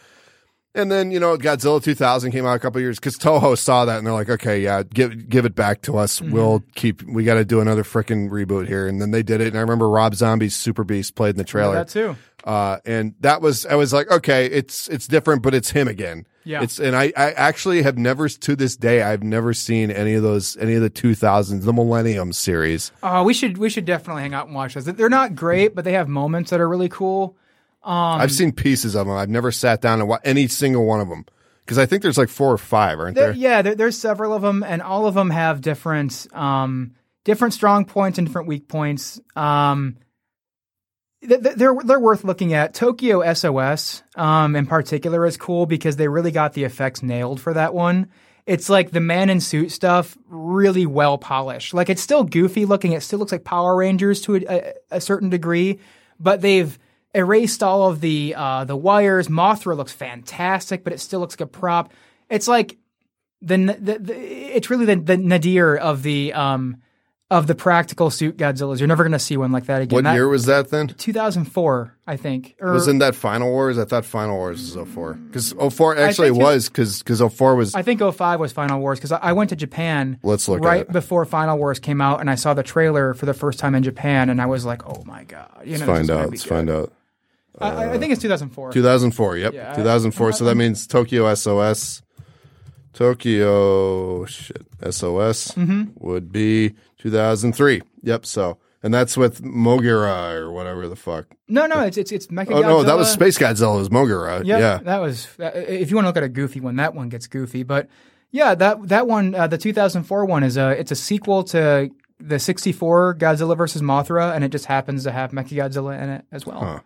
[0.75, 3.97] And then you know Godzilla 2000 came out a couple years because Toho saw that
[3.97, 6.19] and they're like, okay, yeah, give give it back to us.
[6.19, 6.31] Mm-hmm.
[6.31, 7.01] We'll keep.
[7.03, 8.87] We got to do another freaking reboot here.
[8.87, 9.47] And then they did it.
[9.47, 11.73] And I remember Rob Zombie's Super Beast played in the trailer.
[11.73, 12.15] That too.
[12.43, 16.25] Uh, and that was, I was like, okay, it's, it's different, but it's him again.
[16.47, 16.63] Yeah.
[16.63, 20.23] It's, and I, I actually have never, to this day, I've never seen any of
[20.23, 22.91] those, any of the 2000s, the Millennium series.
[23.03, 24.85] Oh, we should we should definitely hang out and watch those.
[24.85, 27.35] They're not great, but they have moments that are really cool.
[27.83, 29.15] Um, I've seen pieces of them.
[29.17, 31.25] I've never sat down and watched any single one of them.
[31.65, 33.35] Cause I think there's like four or five, aren't There, there?
[33.35, 36.95] yeah, there, there's several of them, and all of them have different um,
[37.25, 39.19] different strong points and different weak points.
[39.35, 39.97] Um,
[41.21, 42.73] they're they're worth looking at.
[42.73, 47.53] Tokyo SOS, um, in particular, is cool because they really got the effects nailed for
[47.53, 48.09] that one.
[48.45, 51.73] It's like the man in suit stuff, really well polished.
[51.73, 52.93] Like it's still goofy looking.
[52.93, 55.79] It still looks like Power Rangers to a, a, certain degree,
[56.17, 56.79] but they've
[57.13, 59.27] erased all of the uh, the wires.
[59.27, 61.91] Mothra looks fantastic, but it still looks like a prop.
[62.29, 62.77] It's like
[63.41, 66.77] the, the, the it's really the, the nadir of the um
[67.29, 68.79] of the practical suit Godzillas.
[68.79, 69.95] You're never going to see one like that again.
[69.97, 70.87] What That- year was that then?
[70.87, 72.55] 2004, I think.
[72.61, 73.77] Or, Wasn't that Final Wars?
[73.77, 75.13] I thought Final Wars was 04.
[75.15, 77.75] Because 04 actually was, because 04 was.
[77.75, 80.89] I think 05 was Final Wars because I I went to Japan Let's look right
[80.89, 83.83] before Final Wars came out, and I saw the trailer for the first time in
[83.83, 86.29] Japan, and I was like, "Oh my god!" You know, Let's find out.
[86.29, 86.49] Let's good.
[86.49, 86.93] find out.
[87.59, 88.71] I- I, I think it's 2004.
[88.71, 89.37] 2004.
[89.37, 89.53] Yep.
[89.53, 90.31] Yeah, I- 2004.
[90.31, 92.01] so that means Tokyo SOS.
[92.93, 95.83] Tokyo shit SOS Mm-hmm.
[95.95, 97.81] would be 2003.
[98.03, 98.25] Yep.
[98.25, 101.25] So and that's with Moguera or whatever the fuck.
[101.47, 103.77] No, no, it's it's it's Mecha Oh no, that was Space Godzilla.
[103.77, 104.45] Was Moguera.
[104.45, 104.77] Yep, Yeah.
[104.83, 105.27] that was.
[105.39, 107.63] If you want to look at a goofy one, that one gets goofy.
[107.63, 107.87] But
[108.31, 112.39] yeah, that that one, uh, the 2004 one, is a it's a sequel to the
[112.39, 116.83] 64 Godzilla versus Mothra, and it just happens to have Mechagodzilla in it as well.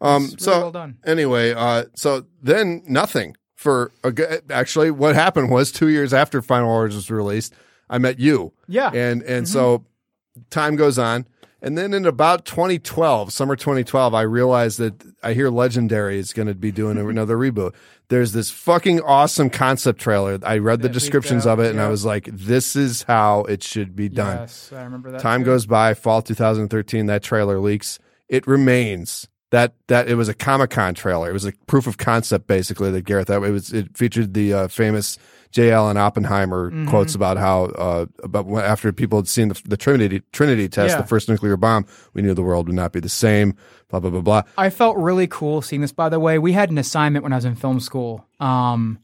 [0.00, 0.24] Um.
[0.24, 0.98] really so well done.
[1.06, 6.68] anyway, uh, so then nothing for a, actually what happened was two years after Final
[6.68, 7.54] Wars was released,
[7.88, 8.52] I met you.
[8.66, 8.88] Yeah.
[8.88, 9.52] And and mm-hmm.
[9.52, 9.84] so
[10.50, 11.26] time goes on.
[11.62, 16.48] And then in about 2012, summer 2012, I realized that I hear Legendary is going
[16.48, 17.74] to be doing another reboot.
[18.08, 20.38] There's this fucking awesome concept trailer.
[20.42, 23.62] I read the That descriptions of it and I was like, this is how it
[23.62, 24.40] should be done.
[24.40, 25.22] Yes, I remember that.
[25.22, 25.46] Time too.
[25.46, 27.98] goes by, fall 2013, that trailer leaks.
[28.28, 31.30] It remains that that it was a Comic Con trailer.
[31.30, 32.90] It was a proof of concept, basically.
[32.90, 35.16] That Gareth that it was it featured the uh, famous
[35.52, 35.70] J.
[35.70, 36.88] Allen Oppenheimer Mm-hmm.
[36.88, 40.94] quotes about how uh, about when, after people had seen the, the Trinity Trinity test,
[40.94, 41.02] Yeah.
[41.02, 43.54] the first nuclear bomb, we knew the world would not be the same.
[43.88, 44.42] Blah blah blah blah.
[44.58, 45.92] I felt really cool seeing this.
[45.92, 48.98] By the way, we had an assignment when I was in film school, um,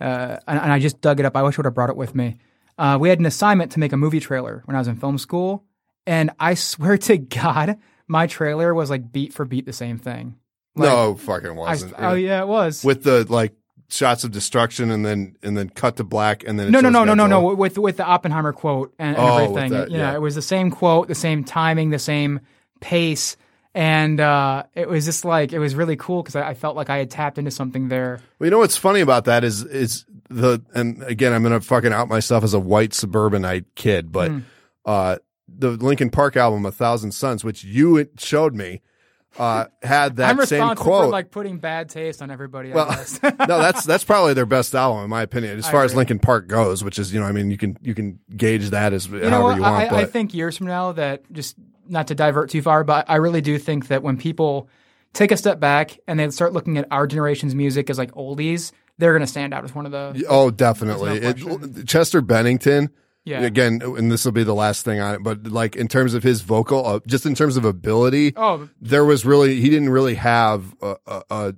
[0.00, 1.36] uh, and, and I just dug it up.
[1.36, 2.36] I wish I would have brought it with me.
[2.78, 5.18] Uh, we had an assignment to make a movie trailer when I was in film
[5.18, 5.64] school,
[6.06, 7.76] and I swear to God,
[8.08, 10.36] my trailer was like beat for beat the same thing.
[10.74, 11.94] Like, no, fucking wasn't.
[11.98, 12.84] oh yeah, it was.
[12.84, 13.54] With the like
[13.90, 16.90] shots of destruction and then and then cut to black and then it no, no,
[16.90, 17.54] no, no, no, no.
[17.54, 19.70] With with the Oppenheimer quote and, and Oh, everything.
[19.72, 20.14] that, know, yeah.
[20.14, 22.40] it was the same quote, the same timing, the same
[22.80, 23.36] pace,
[23.74, 26.90] and uh, it was just like it was really cool because I, I felt like
[26.90, 28.20] I had tapped into something there.
[28.38, 31.92] Well, you know what's funny about that is is the and again I'm gonna fucking
[31.92, 34.38] out myself as a white suburbanite kid, but Hmm.
[34.84, 35.16] uh,
[35.48, 38.82] the Linkin Park album "A Thousand Suns," which you showed me,
[39.38, 41.04] uh, had that I'm same quote.
[41.04, 42.72] for like putting bad taste on everybody.
[42.72, 42.88] well,
[43.22, 45.94] no, that's that's probably their best album in my opinion, as I far as.
[45.94, 46.82] Linkin Park goes.
[46.82, 49.56] Which is, you know, I mean, you can you can gauge that as you however
[49.56, 49.86] you want.
[49.86, 51.56] I, but I think years from now that just
[51.88, 54.68] not to divert too far, but I really do think that when people
[55.12, 58.72] take a step back and they start looking at our generation's music as like oldies,
[58.98, 62.90] they're going to stand out as one of the oh, definitely, no it, Chester Bennington.
[63.28, 63.40] Yeah.
[63.42, 66.22] Again, and this will be the last thing on it, but like in terms of
[66.22, 70.14] his vocal, uh, just in terms of ability, Oh, there was really he didn't really
[70.16, 71.52] have uh, uh, uh,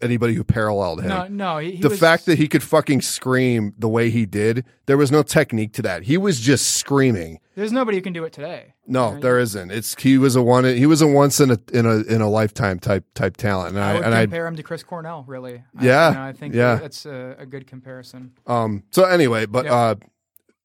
[0.00, 1.08] anybody who paralleled him.
[1.08, 1.58] no, no.
[1.58, 4.96] He, he the was, fact that he could fucking scream the way he did, there
[4.96, 6.04] was no technique to that.
[6.04, 7.40] He was just screaming.
[7.56, 8.74] there's nobody who can do it today.
[8.86, 9.20] No, Right.
[9.22, 9.70] there isn't.
[9.72, 10.64] It's he was a one.
[10.64, 13.74] He was a once in a in a in a lifetime type type talent.
[13.76, 15.64] And I I, would and I compare him to Chris Cornell, really.
[15.76, 16.74] I, Yeah, you know, I think yeah.
[16.76, 18.32] that's a, a good comparison.
[18.46, 18.84] Um.
[18.90, 19.72] So anyway, but Yep.
[19.72, 19.94] uh,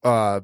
[0.04, 0.41] uh,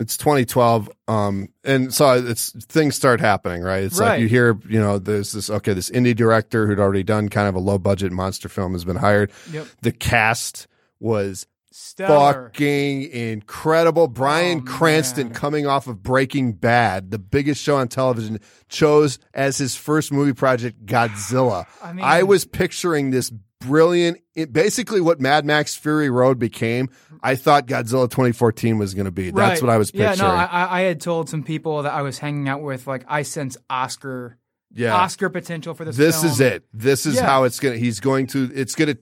[0.00, 0.90] it's 2012.
[1.08, 3.84] Um, and so it's things start happening, right?
[3.84, 7.28] It's like you hear, you know, there's this okay, this indie director who'd already done
[7.28, 9.30] kind of a low budget monster film has been hired.
[9.52, 9.66] Yep.
[9.82, 10.66] The cast
[10.98, 12.44] was Stellar.
[12.50, 14.08] fucking incredible.
[14.08, 15.34] Brian Oh, Cranston man.
[15.34, 20.32] coming off of Breaking Bad, the biggest show on television, chose as his first movie
[20.32, 21.66] project Godzilla.
[21.82, 23.32] I mean- I was picturing this
[23.66, 26.88] brilliant, it, basically what Mad Max Fury Road became.
[27.22, 29.30] I thought Godzilla 2014 was going to be.
[29.30, 29.62] That's Right.
[29.62, 30.18] what I was picturing.
[30.18, 32.86] Yeah, no, I, I- I had told some people that I was hanging out with,
[32.86, 34.38] like, I sense Oscar
[34.74, 34.94] yeah.
[34.94, 35.96] Oscar potential for this.
[35.98, 36.32] this film.
[36.32, 36.64] is it.
[36.72, 37.26] This is Yeah.
[37.26, 37.76] how it's gonna.
[37.76, 38.50] He's going to.
[38.54, 38.96] It's gonna.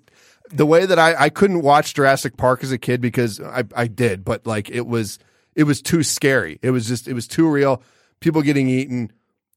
[0.52, 3.86] The way that I I couldn't watch Jurassic Park as a kid because I I
[3.86, 5.20] did, but like it was
[5.54, 6.58] it was too scary.
[6.60, 7.84] It was just it was too real.
[8.18, 9.12] People getting eaten,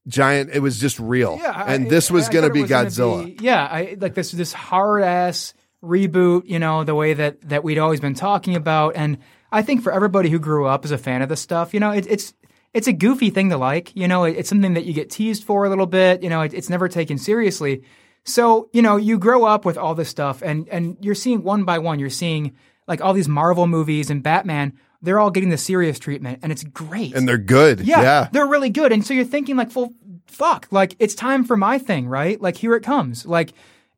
[0.08, 0.50] giant.
[0.52, 1.38] It was just real.
[1.40, 3.24] Yeah, I- and this was I- I gonna be Godzilla.
[3.24, 6.42] be- yeah, I like this this hard ass reboot.
[6.46, 9.18] You know the way that that we'd always been talking about, and
[9.52, 11.90] I think for everybody who grew up as a fan of this stuff, you know,
[11.90, 12.34] it, it's
[12.72, 13.94] it's a goofy thing to like.
[13.94, 16.22] You know, it, it's something that you get teased for a little bit.
[16.22, 17.82] You know, it, it's never taken seriously.
[18.24, 21.64] So you know, you grow up with all this stuff, and and you're seeing one
[21.64, 22.52] by one, you're seeing
[22.88, 24.72] like all these Marvel movies and Batman.
[25.04, 27.14] They're all getting the serious treatment, and it's great.
[27.14, 27.80] and they're good.
[27.80, 28.28] Yeah, Yeah.
[28.32, 28.90] they're really good.
[28.92, 29.92] And so you're thinking like, well,
[30.26, 32.40] fuck, like it's time for my thing, right?
[32.40, 33.24] Like here it comes.
[33.26, 33.52] Like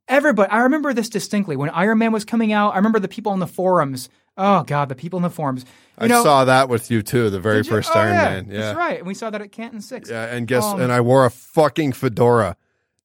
[0.09, 2.73] everybody, I remember this distinctly when Iron Man was coming out.
[2.75, 4.09] I remember the people on the forums.
[4.37, 5.63] Oh god, the people in the forums.
[5.99, 7.31] You I know, saw that with you too.
[7.31, 8.49] The very first Oh, Iron yeah, Man.
[8.51, 8.61] Yeah.
[8.61, 8.99] that's right.
[8.99, 10.11] And we saw that at Canton Six.
[10.11, 10.27] Yeah.
[10.27, 12.57] And guess Um, and I wore a fucking fedora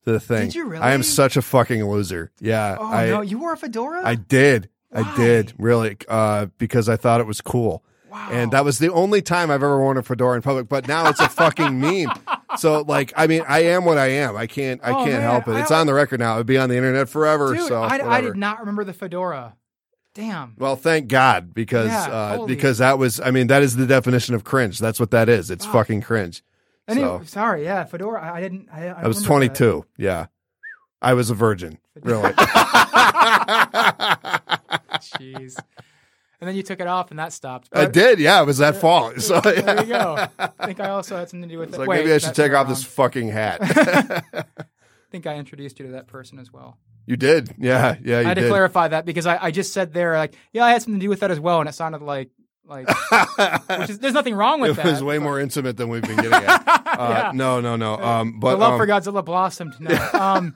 [0.03, 0.47] to the thing.
[0.47, 0.83] Did you really?
[0.83, 2.31] I am such a fucking loser.
[2.41, 2.75] Yeah.
[2.79, 4.01] Oh I no, you wore a fedora.
[4.03, 4.67] I did.
[4.93, 7.81] I did really uh, because I thought it was cool.
[8.13, 10.67] And that was the only time I've ever worn a fedora in public.
[10.69, 12.11] But now it's a fucking meme.
[12.57, 14.35] So like, I mean, I am what I am.
[14.35, 15.55] I can't, I Oh, can't man, help it.
[15.55, 16.33] It's on the record now.
[16.35, 17.55] It'd be on the internet forever.
[17.55, 19.55] Dude, so I, I did not remember the fedora.
[20.13, 20.55] Damn.
[20.57, 24.35] Well, thank God because Yeah, uh, because that was I mean that is the definition
[24.35, 24.79] of cringe.
[24.79, 25.49] That's what that is.
[25.49, 26.43] It's fucking cringe.
[26.93, 28.21] So sorry, yeah, fedora.
[28.21, 28.67] I, I didn't.
[28.69, 29.85] I, I I was 22.
[29.97, 30.25] Yeah,
[31.01, 31.77] I was a virgin.
[32.01, 32.33] Really.
[34.99, 35.55] Jeez.
[36.41, 37.69] And then you took it off, and that stopped.
[37.71, 38.17] I did.
[38.19, 39.13] Yeah, it was that fall.
[39.19, 40.25] So There you go.
[40.39, 41.77] I think I also had something to do with it.
[41.77, 42.69] like Wait, maybe I should take off wrong.
[42.73, 43.59] this fucking hat.
[44.33, 44.43] I
[45.11, 46.77] think I introduced you to that person as well.
[47.05, 47.53] you did.
[47.59, 47.95] Yeah.
[48.03, 48.21] Yeah.
[48.21, 48.41] You I had did.
[48.43, 51.03] to clarify that because I, I just said there like, yeah, I had something to
[51.05, 52.31] do with that as well, and it sounded like
[52.65, 52.87] like
[53.79, 54.85] which is there's nothing wrong with it that.
[54.85, 56.63] was way but- more intimate than we've been getting at.
[56.67, 57.31] Uh, Yeah.
[57.35, 57.95] No, no, no.
[57.97, 59.73] Um, but the love um, for Godzilla blossomed.
[59.79, 60.55] No, um,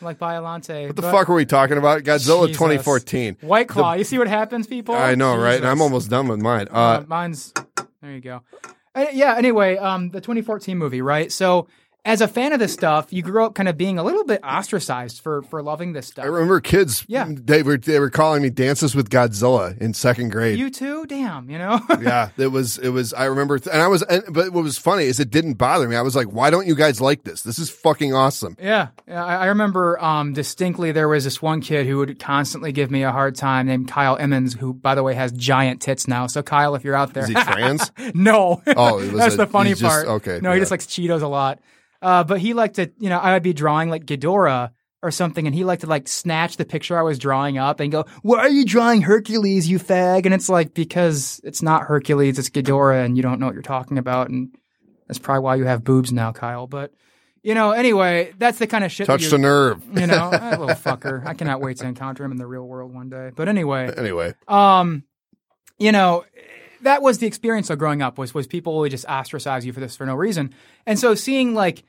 [0.00, 0.86] like Biollante.
[0.86, 2.02] what the fuck were we talking about?
[2.02, 3.38] Godzilla 2014.
[3.40, 3.94] White Claw.
[3.94, 4.94] you see what happens, people?
[4.94, 5.58] I know, right?
[5.58, 6.68] And I'm almost done with mine.
[6.70, 7.52] Uh, Uh, mine's
[8.00, 8.12] there.
[8.12, 8.42] You go.
[8.94, 9.34] Uh, yeah.
[9.36, 11.30] Anyway, um, the 2014 movie, right?
[11.32, 11.68] So,
[12.08, 14.40] as a fan of this stuff, you grew up kind of being a little bit
[14.42, 16.24] ostracized for for loving this stuff.
[16.24, 17.04] I remember kids.
[17.06, 17.26] Yeah.
[17.28, 20.58] They were they were calling me Dances with Godzilla in second grade.
[20.58, 21.06] you too?
[21.06, 21.48] Damn.
[21.50, 21.80] You know.
[22.00, 23.12] yeah, it was it was.
[23.14, 24.02] I remember, th- and I was.
[24.02, 25.96] And, but what was funny is it didn't bother me.
[25.96, 27.42] I was like, why don't you guys like this?
[27.42, 28.56] This is fucking awesome.
[28.60, 29.24] Yeah, yeah.
[29.24, 33.02] I, I remember um, distinctly there was this one kid who would constantly give me
[33.04, 36.26] a hard time named Kyle Emmons, who, by the way, has giant tits now.
[36.26, 37.92] So, Kyle, if you're out there, Is he trans?
[38.14, 38.62] no.
[38.66, 40.08] Oh, it was that's a- the funny he's just- part.
[40.22, 41.60] okay, no, he just likes Cheetos a lot.
[42.02, 44.70] Uh, but he liked to, you know, I would be drawing like Ghidorah
[45.02, 47.90] or something, and he liked to like snatch the picture I was drawing up and
[47.92, 52.38] go, "Why are you drawing Hercules, you fag?" And it's like because it's not Hercules,
[52.38, 54.54] it's Ghidorah, and you don't know what you're talking about, and
[55.06, 56.66] that's probably why you have boobs now, Kyle.
[56.66, 56.92] But
[57.44, 59.06] you know, anyway, that's the kind of shit.
[59.08, 59.84] you- a nerve.
[59.98, 61.24] you know, that little fucker.
[61.24, 63.30] I cannot wait to encounter him in the real world one day.
[63.34, 65.04] But anyway, Anyway, um,
[65.78, 66.24] you know,
[66.82, 69.80] that was the experience of growing up was was people would just ostracize you for
[69.80, 70.54] this for no reason.
[70.86, 71.84] And so seeing like,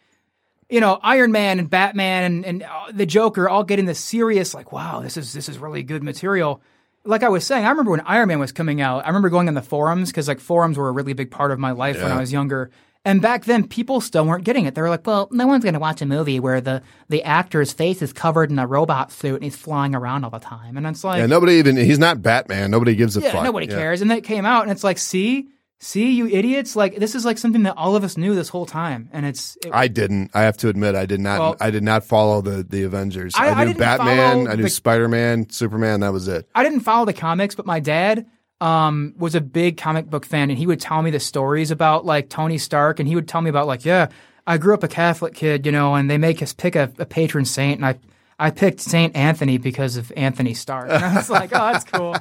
[0.70, 4.54] you know, Iron Man and Batman and, and uh, the Joker all getting this serious,
[4.54, 6.62] like, wow, this is this is really good material.
[7.06, 9.04] Like I was saying, I remember when Iron Man was coming out.
[9.06, 11.60] I remember going on the forums because like forums were a really big part of
[11.60, 12.70] my life when I was younger.
[13.10, 14.76] And back then, people still weren't getting it.
[14.76, 17.74] They were like, "Well, no one's going to watch a movie where the the actor's
[17.74, 20.86] face is covered in a robot suit and he's flying around all the time." And
[20.86, 21.76] it's like, yeah, nobody even.
[21.76, 22.72] He's not Batman.
[22.72, 23.44] Nobody gives a yeah, fuck.
[23.44, 23.76] nobody Yeah.
[23.78, 24.02] cares.
[24.02, 25.48] And then it came out, and it's like, see,
[25.80, 26.76] see, you idiots!
[26.76, 29.58] Like this is like something that all of us knew this whole time, and it's.
[29.66, 30.32] It, I didn't.
[30.34, 31.40] I have to admit, I did not.
[31.40, 33.34] Well- I did not follow the the Avengers.
[33.36, 34.48] I- I, I knew didn't Batman.
[34.48, 36.02] I knew Spider Man, Superman.
[36.02, 36.48] That was it.
[36.54, 38.26] I didn't follow the comics, but my dad
[38.62, 42.06] um, was a big comic book fan, and he would tell me the stories about
[42.06, 44.08] like Tony Stark, and he would tell me about like, yeah,
[44.46, 47.06] I grew up a Catholic kid, you know, and they make us pick a, a
[47.06, 48.00] patron saint, and I
[48.38, 52.16] I picked Saint Anthony because of Anthony Stark, and I was like, oh, that's cool.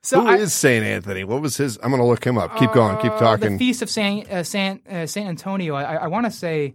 [0.00, 1.24] So Who is I, Saint Anthony?
[1.24, 1.78] What was his?
[1.82, 2.56] I'm gonna look him up.
[2.56, 2.96] Keep going.
[2.98, 3.52] Keep Uh, talking.
[3.52, 5.74] The Feast of Saint uh, Saint uh, Saint Antonio.
[5.74, 6.74] I, I want to say,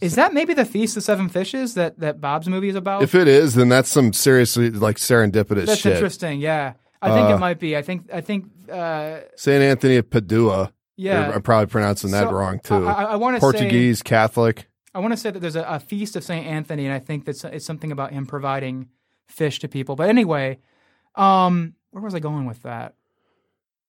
[0.00, 3.02] is that maybe the Feast of Seven Fishes that that Bob's movie is about?
[3.02, 5.94] if it is, then that's some seriously like serendipitous That's shit.
[5.94, 6.40] interesting.
[6.40, 7.76] Yeah, I think Uh, it might be.
[7.76, 10.72] I think I think uh, Saint Anthony of Padua.
[10.96, 11.30] yeah.
[11.34, 12.86] I'm probably pronouncing that So, wrong too.
[12.86, 14.66] I, I, want to say Portuguese Catholic.
[14.94, 17.24] I want to say that there's a, a feast of Saint Anthony, and I think
[17.24, 18.88] that's it's something about him providing
[19.26, 19.96] fish to people.
[19.96, 20.58] But anyway,
[21.14, 22.94] um, where was I going with that?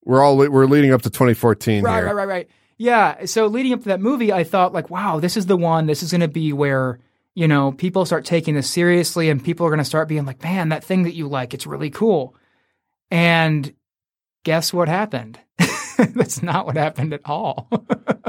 [0.03, 2.05] We're all we're leading up to 2014 Right, here.
[2.05, 2.49] right, right, right.
[2.77, 3.25] Yeah.
[3.25, 5.85] So leading up to that movie, I thought like, wow, this is the one.
[5.85, 6.99] This is going to be where
[7.35, 10.41] you know people start taking this seriously, and people are going to start being like,
[10.43, 12.35] man, that thing that you like, it's really cool.
[13.11, 13.73] And
[14.43, 15.39] guess what happened?
[15.97, 17.67] That's not what happened at all.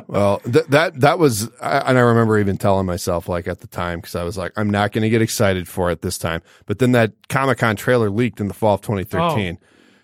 [0.09, 3.67] Well, th- that that was, I, and I remember even telling myself like at the
[3.67, 6.43] time because I was like, I'm not going to get excited for it this time.
[6.67, 9.57] But then that Comic Con trailer leaked in the fall of 2013,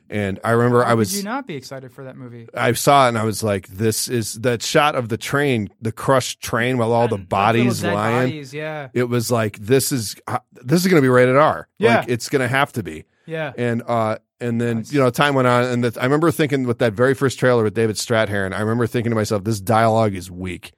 [0.08, 2.48] and I remember I was Would you not be excited for that movie?
[2.54, 5.92] I saw it and I was like, this is that shot of the train, the
[5.92, 8.28] crushed train while all the bodies lying.
[8.28, 11.68] Bodies, yeah, It was like this is uh, this is going to be rated R.
[11.76, 11.98] Yeah.
[11.98, 13.04] like, it's going to have to be.
[13.28, 13.52] Yeah.
[13.56, 16.78] And uh, and then you know, time went on, and that I remember thinking with
[16.78, 20.30] that very first trailer with David Strathairn, I remember thinking to myself, this dialogue is
[20.30, 20.72] weak.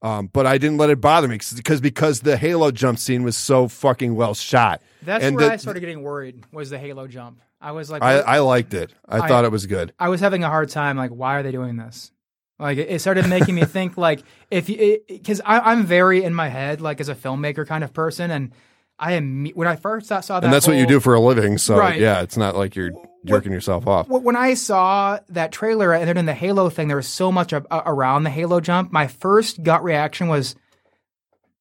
[0.00, 3.36] Um, but I didn't let it bother me because because the Halo jump scene was
[3.36, 4.80] so fucking well shot.
[5.02, 6.44] That's and where the- I started getting worried.
[6.52, 7.40] Was the Halo jump?
[7.60, 8.94] I was like, I, I liked it.
[9.08, 9.92] I, I- thought it was good.
[9.98, 10.96] I was having a hard time.
[10.96, 12.12] Like, why are they doing this?
[12.60, 13.96] Like, it it started making me think.
[13.96, 17.92] Like, if you, because I'm very in my head, like as a filmmaker kind of
[17.92, 18.52] person, and
[18.98, 21.56] I am when I first saw, that, And that's what you do for a living.
[21.58, 22.00] So Right.
[22.00, 22.90] yeah, it's not like you're
[23.24, 24.08] jerking yourself off.
[24.08, 27.52] When I saw that trailer and then in the Halo thing, there was so much
[27.52, 28.90] a- a- around the Halo jump.
[28.92, 30.56] My first gut reaction was,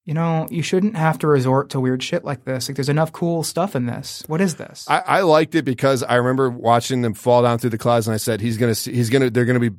[0.05, 2.69] you know, you shouldn't have to resort to weird shit like this.
[2.69, 4.23] Like, there's enough cool stuff in this.
[4.27, 4.85] What is this?
[4.87, 8.13] I, I liked it because I remember watching them fall down through the clouds, and
[8.13, 9.71] I said he's gonna see, he's gonna they're gonna be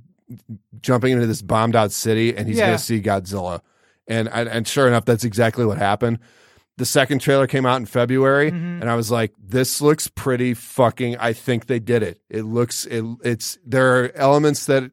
[0.81, 2.67] jumping into this bombed out city, and he's Yeah.
[2.67, 3.63] gonna see Godzilla,
[4.07, 6.19] and and and sure enough, that's exactly what happened.
[6.79, 8.81] The second trailer came out in February, Mm-hmm.
[8.81, 12.21] and I was like, "This looks pretty fucking." I think they did it.
[12.31, 13.05] It looks it.
[13.23, 14.91] It's there are elements that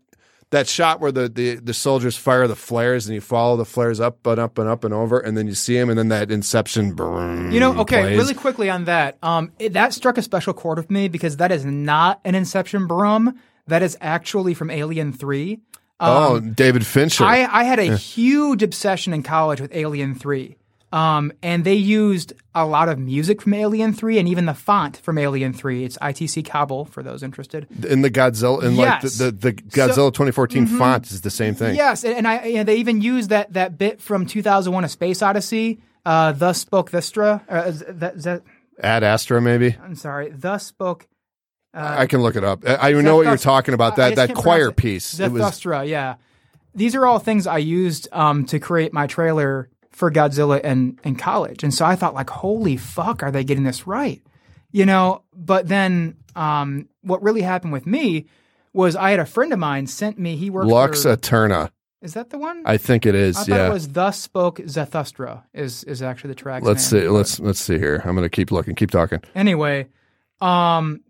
[0.52, 4.00] that shot where the, the the soldiers fire the flares, and you follow the flares
[4.00, 6.32] up and up and up and over, and then you see him, and then that
[6.32, 6.94] Inception.
[6.94, 8.18] Boom, You know, okay, plays.
[8.18, 9.18] really quickly on that.
[9.24, 12.88] Um, it, that struck a special chord with me because that is not an Inception
[12.88, 13.40] brum.
[13.68, 15.60] That is actually from Alien Three.
[16.00, 17.24] oh, David Fincher.
[17.26, 20.56] I, I had a huge obsession in college with Alien 3.
[20.96, 24.96] Um, and they used a lot of music from Alien 3 and even the font
[24.96, 25.84] from Alien 3.
[25.84, 27.68] It's ITC Kabel for those interested.
[27.86, 29.04] in the Godzilla in Yes.
[29.04, 31.76] like the, the, the Godzilla 2014 font is the same thing.
[31.76, 35.22] Yes, and, and I and they even used that that bit from 2001: A Space
[35.22, 35.82] Odyssey.
[36.06, 37.42] Uh, thus spoke Thestra.
[37.50, 38.44] Uh, that,
[38.82, 39.76] Ad Astra maybe.
[39.84, 40.30] I'm sorry.
[40.30, 41.08] Thus spoke.
[41.74, 42.66] Uh, I can look it up.
[42.66, 43.98] I, I know what you're talking about.
[43.98, 45.20] That that choir piece.
[45.20, 46.16] It was yeah.
[46.74, 51.16] These are all things I used um, to create my trailer for Godzilla in, in
[51.16, 51.64] college.
[51.64, 54.22] And so I thought, like, holy fuck, are they getting this right?
[54.74, 58.26] You know, but then um, what really happened with me
[58.74, 61.72] was I had a friend of mine sent me, he worked Lux for, Aeterna.
[62.02, 62.64] is that the one?
[62.66, 63.38] I think it is.
[63.38, 63.68] I thought yeah.
[63.68, 66.64] it was Thus Spoke Zarathustra is, is actually the track.
[66.64, 67.08] let's see.
[67.08, 68.02] Let's let's see here.
[68.04, 68.76] I'm gonna keep looking.
[68.76, 69.22] Keep talking.
[69.34, 69.88] Anyway,
[70.42, 71.06] um,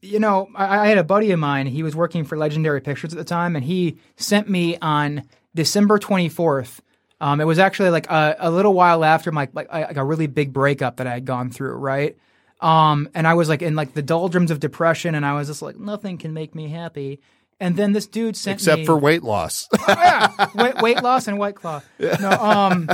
[0.00, 1.66] you know, I, I had a buddy of mine.
[1.66, 5.98] He was working for Legendary Pictures at the time, and he sent me on December
[5.98, 6.80] 24th.
[7.20, 10.26] Um, it was actually like a, a little while after my like, like a really
[10.26, 12.16] big breakup that I had gone through, right?
[12.60, 15.62] Um, and I was like in like the doldrums of depression, and I was just
[15.62, 17.20] like, nothing can make me happy.
[17.58, 19.68] And then this dude sent Except me for weight loss.
[19.78, 21.82] oh, yeah, weight, weight loss and white claw.
[21.98, 22.88] No, um,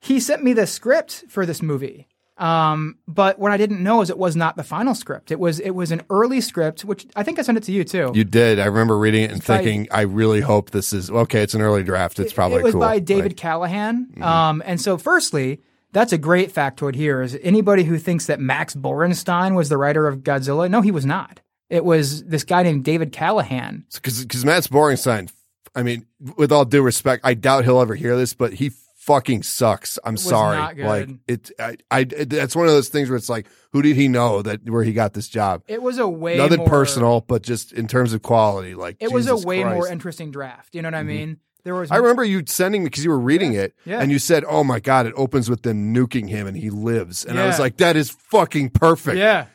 [0.00, 2.08] he sent me the script for this movie.
[2.36, 5.30] Um, but what I didn't know is it was not the final script.
[5.30, 7.84] It was it was an early script, which I think I sent it to you
[7.84, 8.10] too.
[8.14, 8.58] you did.
[8.58, 11.42] I remember reading it and by- thinking, I really hope this is okay.
[11.42, 12.18] It's an early draft.
[12.18, 12.80] It's probably it was cool.
[12.80, 13.36] by David Like, mm-hmm.
[13.40, 14.14] Callaham.
[14.20, 15.60] Um, and so firstly,
[15.92, 17.22] that's a great factoid here.
[17.22, 20.68] Is anybody who thinks that Max Borenstein was the writer of Godzilla?
[20.68, 21.40] No, he was not.
[21.70, 23.86] It was this guy named David Callaham.
[23.94, 25.30] because Max Boringstein.
[25.76, 26.06] I mean,
[26.36, 28.70] with all due respect, I doubt he'll ever hear this, but he
[29.04, 29.98] fucking sucks.
[30.04, 30.82] I'm sorry.
[30.82, 34.08] Like it, I, I, that's one of those things where it's like, who did he
[34.08, 35.62] know that where he got this job?
[35.68, 39.12] It was a way Nothing more, personal, but just in terms of quality, like It
[39.12, 39.84] was a way more Christ.
[39.84, 39.92] Mm-hmm.
[39.92, 40.74] interesting draft.
[40.74, 41.38] You know what I mean?
[41.64, 44.00] There was I remember you sending me because you were reading it, yeah.
[44.00, 47.24] and you said, "Oh my god, it opens with them nuking him and he lives,"
[47.24, 49.46] and I was like, "That is fucking perfect." Yeah.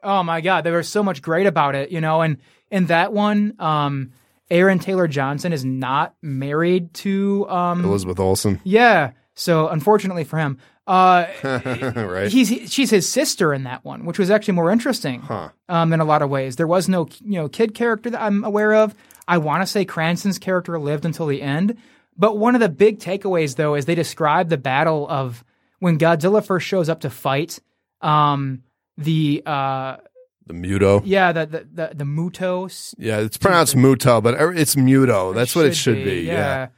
[0.00, 2.22] Oh my God, there was so much great about it, you know.
[2.22, 2.36] And
[2.70, 4.12] in that one, um,
[4.50, 7.48] Aaron Taylor Johnson is not married to.
[7.48, 9.12] Um, Elizabeth Olsen, yeah.
[9.34, 12.28] So unfortunately for him, uh, right?
[12.30, 15.20] he's she's his sister in that one, which was actually more interesting.
[15.20, 15.50] Huh.
[15.68, 18.44] Um, in a lot of ways, there was no you know kid character that I'm
[18.44, 18.94] aware of.
[19.28, 21.76] I want to say Cranston's character lived until the end,
[22.16, 25.44] but one of the big takeaways though is they describe the battle of
[25.80, 27.58] when Godzilla first shows up to fight.
[28.00, 28.62] Um,
[28.96, 29.96] the uh,
[30.46, 31.02] the Muto.
[31.04, 32.94] yeah, the the the, the Mutos.
[32.98, 35.34] Yeah, it's pronounced Muto, but it's Muto.
[35.34, 36.22] That's what it should be.
[36.22, 36.68] Yeah.
[36.70, 36.72] Uh,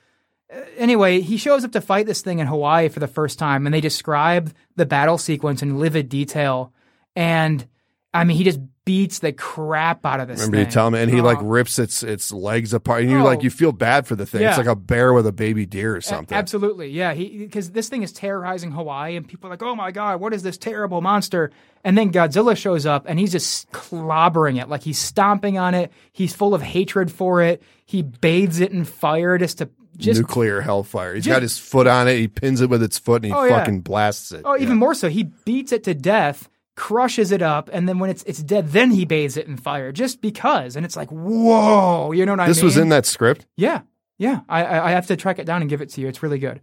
[0.79, 3.75] Anyway, he shows up to fight this thing in Hawaii for the first time, and
[3.75, 6.73] they describe the battle sequence in livid detail.
[7.15, 7.67] And
[8.15, 10.39] I mean, he just beats the crap out of this.
[10.41, 11.45] Remember you tell me, and he like Oh.
[11.45, 13.25] rips its its legs apart, and you Oh.
[13.25, 14.43] like you feel bad for the thing.
[14.43, 16.37] It's like a bear with a baby deer or A- something.
[16.37, 17.13] Absolutely, yeah.
[17.13, 20.33] He because this thing is terrorizing Hawaii, and people are like, "Oh my god, what
[20.33, 21.51] is this terrible monster?"
[21.85, 25.93] And then Godzilla shows up, and he's just clobbering it, like he's stomping on it.
[26.13, 27.63] He's full of hatred for it.
[27.85, 31.15] He bathes it in fire just to just Nuclear hellfire.
[31.15, 32.17] He's just- got his foot on it.
[32.17, 33.59] He pins it with its foot, and he Oh, yeah.
[33.59, 34.43] fucking blasts it.
[34.45, 36.49] Oh, even more so, he beats it to death,
[36.79, 39.91] crushes it up, and then when it's it's dead, then he bathes it in fire
[39.91, 40.77] just because.
[40.77, 42.51] And it's like, whoa, you know what I mean?
[42.51, 43.47] This was in that script.
[43.57, 43.83] Yeah,
[44.17, 44.43] yeah.
[44.49, 46.07] I, I I have to track it down and give it to you.
[46.07, 46.61] It's really good.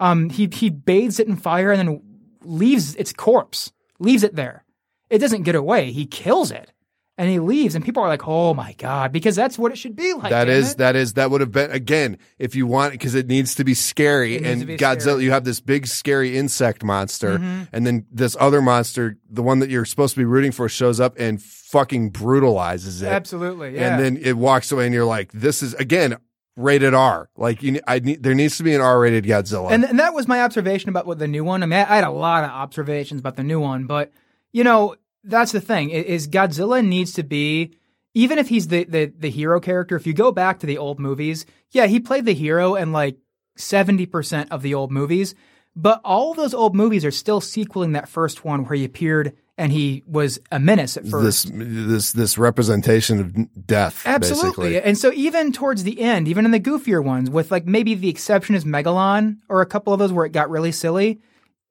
[0.00, 2.02] Um, he he bathes it in fire and then
[2.42, 4.64] leaves its corpse, leaves it there.
[5.10, 5.92] It doesn't get away.
[5.92, 6.72] He kills it,
[7.18, 7.74] and he leaves.
[7.74, 10.30] And people are like, "Oh my god," because that's what it should be like.
[10.30, 10.78] that is it.
[10.78, 13.74] that is that would have been again if you want because it needs to be
[13.74, 15.24] scary and be Godzilla scary.
[15.24, 17.62] you have this big scary insect monster Mm-hmm.
[17.72, 21.00] and then this other monster the one that you're supposed to be rooting for shows
[21.00, 23.74] up and fucking brutalizes it absolutely.
[23.74, 23.96] Yeah.
[23.96, 26.16] and then it walks away and you're like this is again
[26.56, 29.84] rated R like you I need there needs to be an R rated Godzilla And,
[29.84, 31.62] and that was my observation about what the new one.
[31.62, 34.10] I mean, I had a lot of observations about the new one, but
[34.52, 34.96] you know,
[35.28, 37.76] that's the thing is Godzilla needs to be,
[38.14, 40.98] even if he's the, the, the hero character, if you go back to the old
[40.98, 43.16] movies, yeah, he played the hero in like
[43.58, 45.34] 70% of the old movies.
[45.76, 49.72] But all those old movies are still sequeling that first one where he appeared and
[49.72, 51.46] he was a menace at first.
[51.46, 54.70] This this this representation of death, Absolutely.
[54.70, 54.82] basically.
[54.82, 58.08] And so even towards the end, even in the goofier ones, with like maybe the
[58.08, 61.20] exception is Megalon or a couple of those where it got really silly,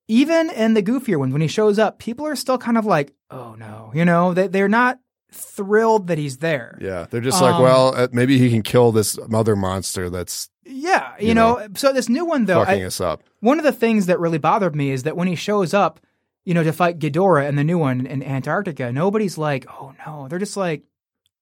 [0.08, 3.14] even in the goofier ones, when he shows up, people are still kind of like,
[3.30, 5.00] oh no, you know, they, they're not
[5.32, 6.78] thrilled that he's there.
[6.82, 10.50] Yeah, they're just like, Um, well, uh, maybe he can kill this mother monster that's
[10.66, 13.24] Yeah, you, You know, so this new one though, fucking I, us up.
[13.42, 16.00] one of the things that really bothered me is that when he shows up,
[16.46, 20.30] you know, to fight Ghidorah and the new one in Antarctica, nobody's like, oh no,
[20.30, 20.84] they're just like,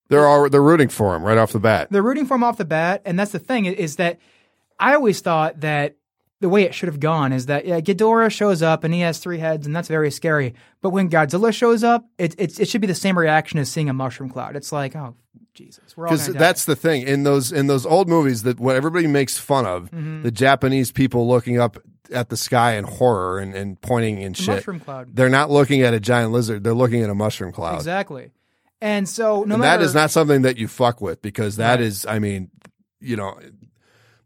[0.10, 1.90] They're all they're rooting for him right off the bat.
[1.92, 4.18] they're rooting for him off the bat, and that's the thing is that
[4.80, 5.96] I always thought that
[6.42, 9.20] the way it should have gone is that yeah, Ghidorah shows up and he has
[9.20, 10.54] three heads, and that's very scary.
[10.82, 13.90] But when Godzilla shows up, it it, it should be the same reaction as seeing
[13.90, 14.56] a mushroom cloud.
[14.56, 15.16] It's like, oh
[15.54, 18.76] Jesus, we're all Because that's the thing in those in those old movies that what
[18.76, 20.24] everybody makes fun of Mm-hmm.
[20.24, 21.78] the Japanese people looking up
[22.12, 24.56] at the sky in horror and, and pointing and The shit.
[24.56, 25.16] mushroom cloud.
[25.16, 26.64] They're not looking at a giant lizard.
[26.64, 27.76] They're looking at a mushroom cloud.
[27.78, 28.32] Exactly.
[28.82, 31.76] And so no and matter that is not something that you fuck with because that
[31.76, 31.82] Right.
[31.82, 32.52] is, I mean,
[33.00, 33.40] you know,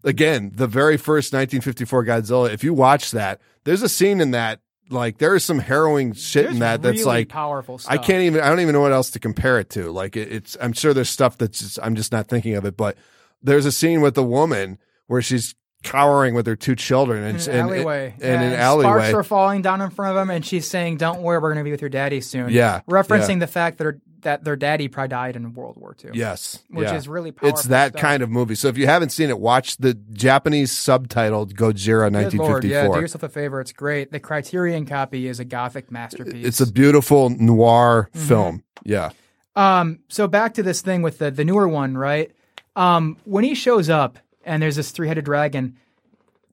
[0.03, 2.51] again, the very first 1954 Godzilla.
[2.51, 6.45] If you watch that, there's a scene in that like there is some harrowing shit
[6.45, 7.93] there's in that that's really like powerful stuff.
[7.93, 8.41] I can't even.
[8.41, 9.91] I don't even know what else to compare it to.
[9.91, 10.57] Like it, it's.
[10.59, 11.59] I'm sure there's stuff that's.
[11.59, 12.75] Just, I'm just not thinking of it.
[12.75, 12.97] But
[13.41, 17.49] there's a scene with the woman where she's cowering with her two children and in
[17.53, 18.13] an and- alleyway.
[18.13, 18.63] and, Yeah, an Sparks
[19.03, 19.13] alleyway.
[19.13, 21.63] are falling down in front of him, and she's saying, "Don't worry, we're going to
[21.63, 25.07] be with your daddy soon." Yeah, referencing the fact that her, that their daddy probably
[25.07, 26.11] died in World War II.
[26.13, 26.95] yes, which yeah.
[26.95, 27.57] is really powerful.
[27.57, 28.01] It's that stuff.
[28.01, 28.55] kind of movie.
[28.55, 32.95] So if you haven't seen it, watch the Japanese subtitled Gojira Good Lord, yeah, 1954.
[32.95, 33.61] do yourself a favor.
[33.61, 34.11] It's great.
[34.11, 36.45] The Criterion copy is a gothic masterpiece.
[36.45, 38.27] it's a beautiful noir Mm-hmm.
[38.27, 38.63] film.
[38.84, 39.11] Yeah.
[39.55, 42.32] Um, so back to this thing with the the newer one, right?
[42.75, 44.19] Um, when he shows up
[44.49, 45.77] and there's this three headed dragon,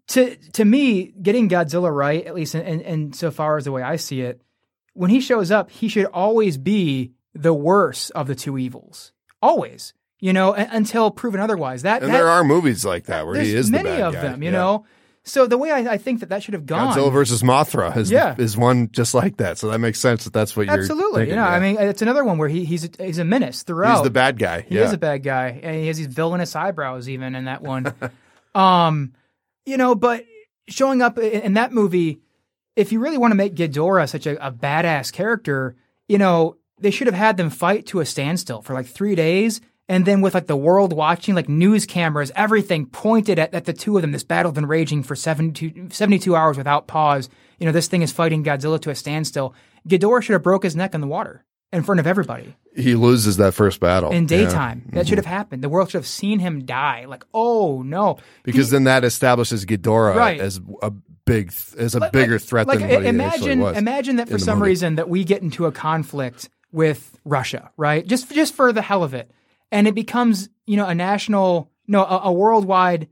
[0.09, 3.72] to to me, getting Godzilla right, at least in, in, in so far as the
[3.72, 4.40] way I see it,
[4.94, 9.92] when he shows up, he should always be the worst of the two evils, always.
[10.18, 11.82] You know, un- until proven otherwise.
[11.82, 14.14] That, And that there are movies like that where he is the many bad of
[14.14, 14.22] guy.
[14.22, 14.42] them.
[14.42, 14.59] You Yeah.
[14.59, 14.86] know,
[15.27, 16.95] so the way I, I think that that should have gone.
[16.95, 18.35] Godzilla versus Mothra is Yeah.
[18.39, 19.59] is one just like that.
[19.59, 21.47] So that makes sense that that's what you're Absolutely, thinking, you know.
[21.49, 21.53] yeah.
[21.55, 23.97] I mean, it's another one where he, he's a, he's a menace throughout.
[23.97, 24.61] he's the bad guy.
[24.62, 24.85] He yeah.
[24.85, 27.93] is a bad guy, and he has these villainous eyebrows even in that one.
[28.55, 29.12] um,
[29.64, 30.24] you know, but
[30.68, 32.20] showing up in, in that movie,
[32.77, 35.77] if you really want to make Ghidorah such a, a badass character,
[36.09, 39.61] you know, they should have had them fight to a standstill for like three days.
[39.89, 43.72] And then with like the world watching, like news cameras, everything pointed at, at the
[43.72, 44.12] two of them.
[44.12, 47.28] This battle's been raging for 72, 72 hours without pause.
[47.59, 49.55] You know, this thing is fighting Godzilla to a standstill.
[49.89, 53.39] Ghidorah should have broke his neck in the water in front of everybody he loses
[53.39, 54.37] that first battle in Yeah.
[54.39, 54.47] Mm-hmm.
[54.49, 54.89] daytime.
[54.93, 55.64] That should have happened.
[55.64, 57.07] The world should have seen him die.
[57.07, 60.41] Like, oh no, because then that establishes Ghidorah Right.
[60.41, 60.91] as a
[61.24, 63.76] big as a Like- bigger threat like, than what he imagine, was.
[63.76, 68.07] Imagine that for some reason that we get into a conflict with Russia, right?
[68.07, 69.30] Just just for the hell of it,
[69.73, 73.09] and it becomes you know a national, no, a, a worldwide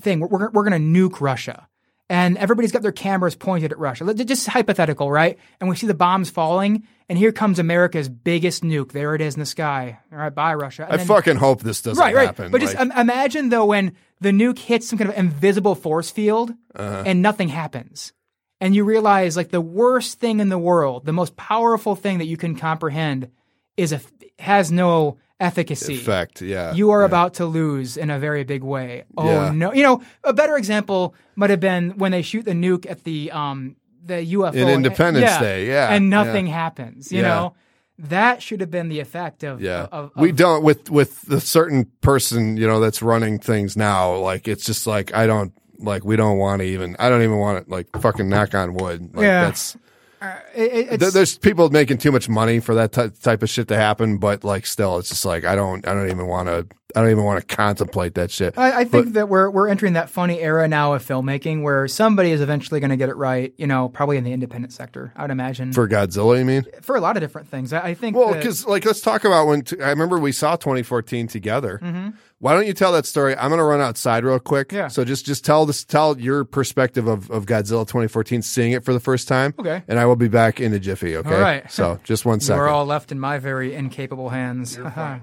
[0.00, 0.20] thing.
[0.20, 1.64] We're we're, we're going to nuke Russia.
[2.10, 4.14] And everybody's got their cameras pointed at Russia.
[4.14, 5.38] Just hypothetical, right?
[5.60, 8.92] And we see the bombs falling, and here comes America's biggest nuke.
[8.92, 9.98] There it is in the sky.
[10.10, 10.84] All right, bye, Russia.
[10.84, 12.24] And I then- fucking hope this doesn't right, right.
[12.28, 12.50] happen.
[12.50, 13.92] But just Like, im- imagine though when
[14.22, 17.02] the nuke hits some kind of invisible force field Uh-huh.
[17.04, 18.14] and nothing happens,
[18.58, 22.26] and you realize like the worst thing in the world, the most powerful thing that
[22.26, 23.30] you can comprehend,
[23.76, 24.00] is a
[24.38, 25.94] has no efficacy.
[25.94, 26.42] effect.
[26.42, 27.06] Yeah, You are yeah.
[27.06, 29.04] about to lose in a very big way.
[29.16, 29.52] Oh Yeah.
[29.52, 29.72] no!
[29.72, 33.30] You know, a better example might have been when they shoot the nuke at the
[33.30, 37.12] um the UFO In Independence yeah, Day, yeah, and nothing happens.
[37.12, 37.54] You know,
[37.98, 41.84] that should have been the effect of Yeah, Of, we don't with with the certain
[42.00, 44.16] person you know that's running things now.
[44.16, 46.96] Like it's just like I don't like we don't want to even.
[46.98, 49.14] I don't even want to like fucking knock on wood.
[49.14, 49.44] Like, Yeah.
[49.44, 49.76] that's
[50.20, 53.68] Uh, it- it- There's people making too much money for that ty- type of shit
[53.68, 56.66] to happen, but like still, it's just like I don't, I don't even want to,
[56.96, 58.56] I don't even want to contemplate that shit.
[58.58, 62.30] I, I think that we're we're entering that funny era now of filmmaking where somebody
[62.32, 63.52] is eventually going to get it right.
[63.58, 65.12] You know, probably in the independent sector.
[65.14, 66.64] I would imagine for, Godzilla, you mean?
[66.82, 67.72] For a lot of different things.
[67.72, 68.16] I, I think.
[68.16, 71.78] Well, because like let's talk about when t- I remember we saw 2014 together.
[71.82, 72.08] Mm-hmm.
[72.40, 73.36] Why don't you tell that story?
[73.36, 74.70] I'm going to run outside real quick.
[74.70, 74.86] Yeah.
[74.88, 78.92] So just just tell this, tell your perspective of of Godzilla 2014, seeing it for
[78.92, 79.54] the first time.
[79.58, 79.82] Okay.
[79.88, 81.16] And I will be back in a jiffy.
[81.16, 81.34] Okay.
[81.34, 81.70] All right.
[81.70, 82.60] So just one second.
[82.60, 84.76] we're all left in my very incapable hands.
[84.76, 85.18] Haha.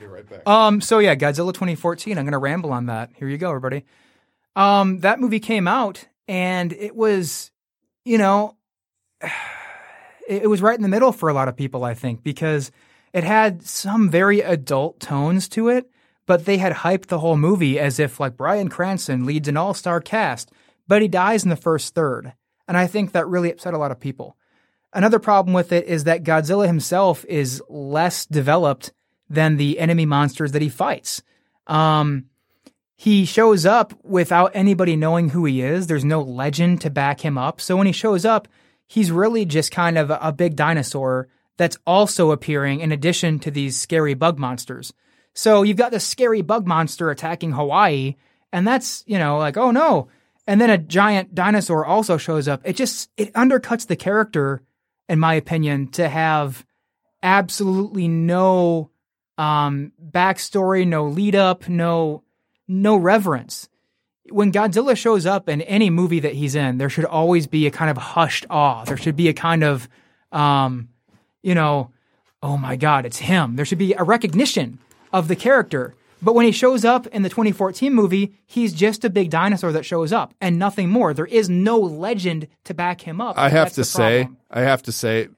[0.00, 0.48] Be right back.
[0.48, 0.80] Um.
[0.80, 2.16] So yeah, Godzilla 2014.
[2.16, 3.10] I'm going to ramble on that.
[3.16, 3.84] Here you go, everybody.
[4.56, 5.00] Um.
[5.00, 7.50] That movie came out, and it was,
[8.06, 8.56] you know,
[9.20, 11.84] it, it was right in the middle for a lot of people.
[11.84, 12.70] I think because
[13.12, 15.90] it had some very adult tones to it,
[16.28, 20.00] but they had hyped the whole movie as if like Bryan Cranston leads an all-star
[20.00, 20.52] cast,
[20.86, 22.34] but he dies in the first third.
[22.68, 24.36] And I think that really upset a lot of people.
[24.92, 28.92] Another problem with it is that Godzilla himself is less developed
[29.30, 31.22] than the enemy monsters that he fights.
[31.66, 32.26] Um,
[32.94, 35.86] he shows up without anybody knowing who he is.
[35.86, 37.58] There's no legend to back him up.
[37.58, 38.48] So when he shows up,
[38.86, 43.50] he's really just kind of a, a big dinosaur that's also appearing in addition to
[43.50, 44.92] these scary bug monsters.
[45.38, 48.16] So you've got this scary bug monster attacking Hawaii,
[48.52, 50.08] and that's, you know, like, oh no.
[50.48, 52.60] And then a giant dinosaur also shows up.
[52.64, 54.62] It just, it undercuts the character,
[55.08, 56.66] in my opinion, to have
[57.22, 58.90] absolutely no
[59.36, 62.24] um, backstory, no lead up, no
[62.66, 63.68] no reverence.
[64.30, 67.70] When Godzilla shows up in any movie that he's in, there should always be a
[67.70, 68.84] kind of hushed awe.
[68.86, 69.88] There should be a kind of,
[70.32, 70.88] um,
[71.44, 71.92] you know,
[72.42, 73.54] oh my God, it's him.
[73.54, 74.80] There should be a recognition
[75.12, 75.94] of the character.
[76.20, 79.84] But when he shows up in the 2014 movie, he's just a big dinosaur that
[79.84, 81.14] shows up and nothing more.
[81.14, 83.38] There is no legend to back him up.
[83.38, 84.38] I have to say, problem.
[84.50, 85.28] I have to say,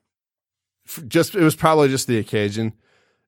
[1.06, 2.72] just it was probably just the occasion.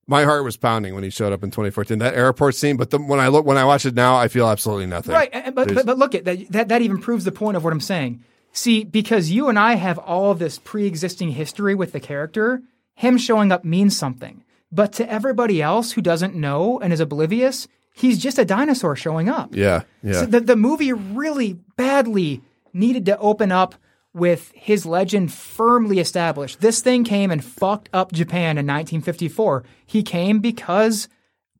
[0.07, 1.99] My heart was pounding when he showed up in 2014.
[1.99, 4.49] That airport scene, but the, when I look when I watch it now, I feel
[4.49, 5.13] absolutely nothing.
[5.13, 6.69] Right, but, but but look at that, that.
[6.69, 8.25] That even proves the point of what I'm saying.
[8.53, 12.63] See, because you and I have all of this pre-existing history with the character,
[12.95, 14.45] him showing up means something.
[14.73, 19.29] But to everybody else who doesn't know and is oblivious, he's just a dinosaur showing
[19.29, 19.55] up.
[19.55, 20.13] Yeah, yeah.
[20.13, 22.41] So the the movie really badly
[22.73, 23.75] needed to open up
[24.15, 26.61] with his legend firmly established.
[26.61, 29.65] This thing came and fucked up Japan in 1954.
[29.87, 31.09] He came because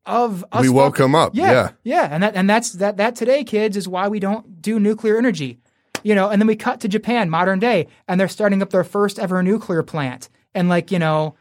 [0.05, 0.63] of us.
[0.63, 1.71] We woke him up, yeah.
[1.85, 5.19] yeah, and that and that's that that today, kids, is why we don't do nuclear
[5.19, 5.59] energy.
[6.03, 8.83] You know, and then we cut to Japan, modern day, and they're starting up their
[8.83, 10.29] first ever nuclear plant.
[10.53, 11.37] And like, you know,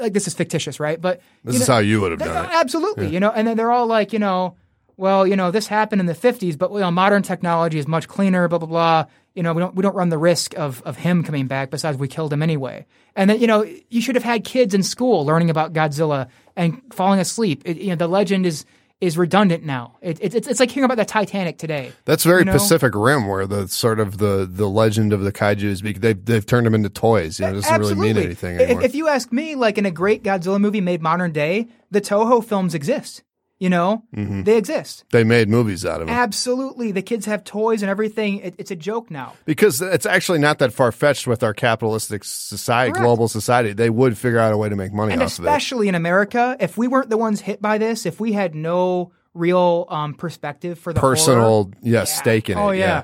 [0.00, 1.00] like this is fictitious, right?
[1.00, 2.50] But this is know- how you would have done it.
[2.52, 4.56] Absolutely, you know, and then they're all like, you know,
[4.96, 8.08] well, you know, this happened in the '50s, but you know, modern technology is much
[8.08, 8.48] cleaner.
[8.48, 9.04] Blah blah blah.
[9.34, 11.70] You know, we don't we don't run the risk of of him coming back.
[11.70, 12.86] Besides, we killed him anyway.
[13.16, 16.82] And then you know, you should have had kids in school learning about Godzilla and
[16.92, 17.62] falling asleep.
[17.64, 18.64] It, you know, the legend is
[19.00, 19.96] is redundant now.
[20.02, 21.92] It, it, it's it's like hearing about the Titanic today.
[22.04, 22.52] That's very you know?
[22.52, 26.66] Pacific Rim, where the sort of the the legend of the kaiju's they've they've turned
[26.66, 27.40] them into toys.
[27.40, 28.24] You know, it doesn't really mean Absolutely.
[28.24, 31.68] anything If- If, you ask me, like in a great Godzilla movie made modern day,
[31.90, 33.22] the Toho films exist.
[33.60, 34.44] You know, Mm-hmm.
[34.44, 35.04] they exist.
[35.12, 38.38] they made movies out of it Absolutely, the kids have toys and everything.
[38.38, 39.34] It, it's a joke now.
[39.44, 43.04] because it's actually not that far fetched with our capitalistic society, Correct.
[43.04, 43.74] global society.
[43.74, 45.48] They would figure out a way to make money And off of it.
[45.48, 49.12] especially in America, if we weren't the ones hit by this, if we had no
[49.34, 52.60] real um, perspective for the Personal, horror, yeah, stake in it.
[52.60, 52.78] oh it.
[52.78, 53.02] yeah.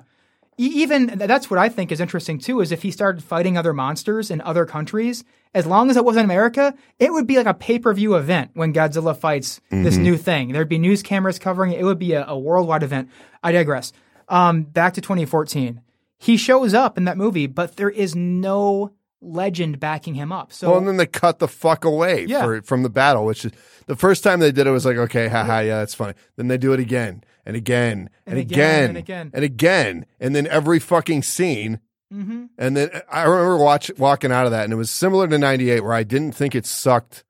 [0.58, 2.62] E- Even that's what I think is interesting too.
[2.62, 5.22] Is if he started fighting other monsters in other countries,
[5.54, 8.14] as long as it was in America, it would be like a pay per view
[8.16, 9.82] event when Godzilla fights Mm-hmm.
[9.84, 10.52] this new thing.
[10.52, 11.80] There'd be news cameras covering it.
[11.80, 13.08] It would be a, a worldwide event.
[13.42, 13.92] I digress.
[14.28, 15.80] Um, back to 2014.
[16.18, 20.52] He shows up in that movie, but there is no legend backing him up.
[20.52, 22.44] So Well, and then they cut the fuck away Yeah.
[22.44, 23.52] for, from the battle, which is
[23.86, 26.14] the first time they did it was like, okay, haha, yeah, that's funny.
[26.36, 29.30] Then they do it again and again and, And again, again and again.
[29.34, 31.80] and again, and then every fucking scene.
[32.12, 32.44] Mm-hmm.
[32.56, 35.80] And then I remember watch, walking out of that, and it was similar to '98,
[35.80, 37.24] where I didn't think it sucked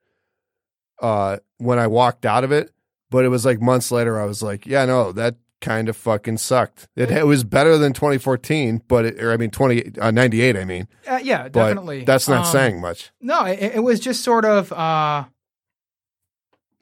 [1.00, 2.70] uh, when I walked out of it,
[3.10, 6.36] but it was like months later, I was like, yeah, no, that kind of fucking
[6.36, 6.88] sucked.
[6.94, 10.64] It, it was better than 2014, but it, or I mean 20 uh, 98, I
[10.66, 12.04] mean, uh, yeah, but definitely.
[12.04, 13.10] that's not Um, saying much.
[13.20, 15.24] No, it, it was just sort of, uh,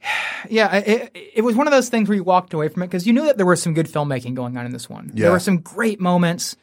[0.49, 3.07] yeah, it, it was one of those things where you walked away from it because
[3.07, 5.13] you knew that there was some good filmmaking going on in this one.
[5.15, 5.25] Yeah.
[5.25, 6.57] There were some great moments.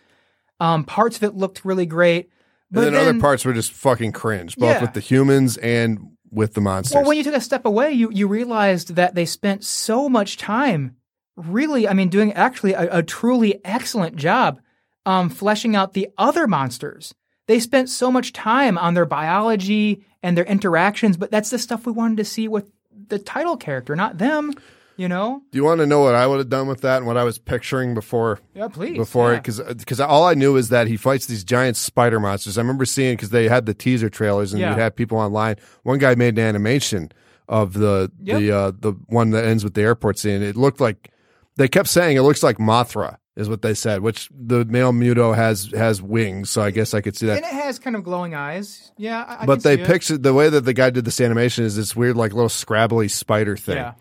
[0.61, 2.29] Um, parts of it looked really great.
[2.69, 4.81] But and then, other parts were just fucking cringe, both Yeah.
[4.81, 6.95] with the humans and with the monsters.
[6.95, 10.37] Well, when you took a step away, you, you realized that they spent so much
[10.37, 10.95] time,
[11.35, 14.61] really, I mean, doing actually a, a truly excellent job
[15.05, 17.13] um, fleshing out the other monsters.
[17.47, 21.85] They spent so much time on their biology and their interactions, but that's the stuff
[21.85, 22.71] we wanted to see with
[23.09, 24.53] the title character, not them.
[24.97, 25.41] You know?
[25.51, 27.23] Do you want to know what I would have done with that and what I
[27.23, 28.97] was picturing before Yeah, please.
[28.97, 29.37] before yeah.
[29.37, 29.43] it?
[29.43, 32.57] Because because all I knew is that he fights these giant spider monsters.
[32.57, 34.71] I remember seeing because they had the teaser trailers and Yeah.
[34.71, 35.55] you'd have people online.
[35.83, 37.11] One guy made an animation
[37.47, 38.39] of the Yep.
[38.39, 40.41] the uh, the one that ends with the airport scene.
[40.43, 41.11] It looked like
[41.57, 44.01] they kept saying it looks like Mothra is what they said.
[44.01, 47.37] Which the male Muto has has wings, so I guess I could see that.
[47.37, 48.91] And it has kind of glowing eyes.
[48.97, 51.75] Yeah, I, I but they pictured the way that the guy did this animation is
[51.75, 53.77] this weird like little scrabbly spider thing.
[53.77, 53.93] Yeah.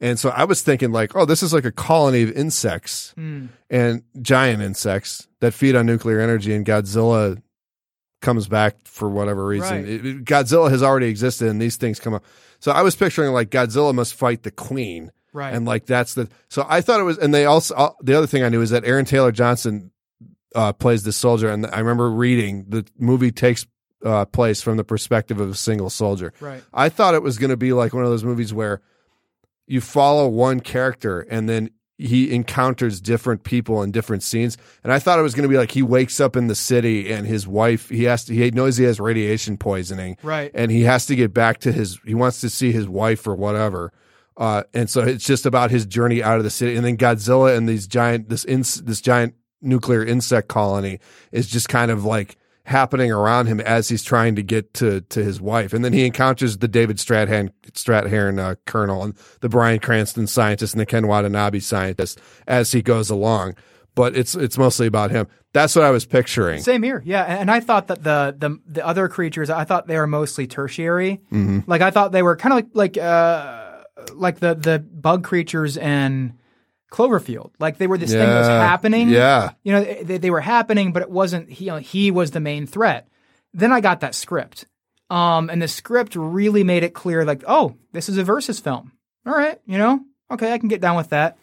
[0.00, 3.46] And so I was thinking like, oh, this is like a colony of insects Hmm.
[3.70, 7.40] and giant insects that feed on nuclear energy and Godzilla
[8.20, 9.76] comes back for whatever reason.
[9.84, 9.88] Right.
[9.88, 12.24] It- Godzilla has already existed and these things come up.
[12.60, 15.52] So I was picturing like Godzilla must fight the queen Right.
[15.52, 18.28] And like that's the so I thought it was, and they also uh, the other
[18.28, 19.90] thing I knew is that Aaron Taylor Johnson
[20.54, 23.66] uh, plays the soldier, and I remember reading the movie takes
[24.04, 26.32] uh, place from the perspective of a single soldier.
[26.38, 26.62] Right.
[26.72, 28.80] I thought it was going to be like one of those movies where
[29.66, 34.58] you follow one character and then he encounters different people in different scenes.
[34.82, 37.12] And I thought it was going to be like he wakes up in the city
[37.12, 40.16] and his wife, he has to, he knows he has radiation poisoning.
[40.22, 40.50] Right.
[40.54, 43.36] And he has to get back to his, he wants to see his wife or
[43.36, 43.92] whatever.
[44.36, 46.74] Uh, and so it's just about his journey out of the city.
[46.74, 50.98] And then Godzilla and these giant, this, ins, this giant nuclear insect colony
[51.30, 55.22] is just kind of like, happening around him as he's trying to get to to
[55.22, 59.78] his wife, and then he encounters the David Strathairn Strathairn uh, colonel and the Bryan
[59.78, 63.54] Cranston scientist and the Ken Watanabe scientist as he goes along.
[63.94, 65.28] But it's it's mostly about him.
[65.52, 66.60] That's what I was picturing.
[66.62, 67.22] Same here, yeah.
[67.22, 71.20] And I thought that the the the other creatures, I thought they were mostly tertiary.
[71.30, 71.60] Mm-hmm.
[71.66, 73.82] Like I thought they were kind of like like uh
[74.14, 76.32] like the the bug creatures and
[76.94, 77.50] Cloverfield.
[77.58, 78.60] Like they were this thing that was Yeah.
[78.68, 79.08] happening.
[79.08, 79.50] Yeah.
[79.64, 81.50] You know, they, they were happening, but it wasn't.
[81.50, 83.08] He, you know, he was the main threat.
[83.52, 84.66] Then I got that script,
[85.10, 88.92] um, and the script really made it clear, like, oh, this is a versus film.
[89.26, 90.00] All right, you know,
[90.30, 91.36] okay, I can get down with that.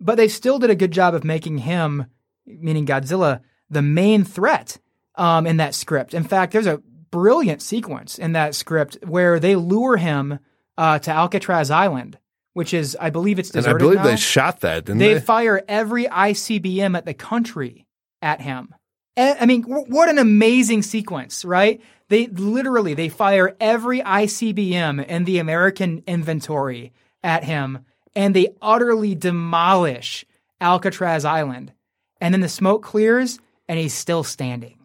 [0.00, 2.06] But they still did a good job of making him,
[2.46, 3.40] meaning Godzilla,
[3.70, 4.78] the main threat
[5.14, 6.12] um, in that script.
[6.14, 10.38] In fact, there's a brilliant sequence in that script where they lure him
[10.76, 12.18] uh, to Alcatraz Island,
[12.54, 15.14] which is, I believe, it's and deserted I believe now they shot that, didn't they
[15.14, 15.20] they?
[15.20, 17.86] fire every ICBM at the country
[18.22, 18.74] at him.
[19.16, 21.80] And, I mean, w- what an amazing sequence, right?
[22.08, 27.84] They literally they fire every ICBM in the American inventory at him,
[28.16, 30.24] and they utterly demolish
[30.60, 31.72] Alcatraz Island.
[32.20, 34.78] And then the smoke clears, and he's still standing.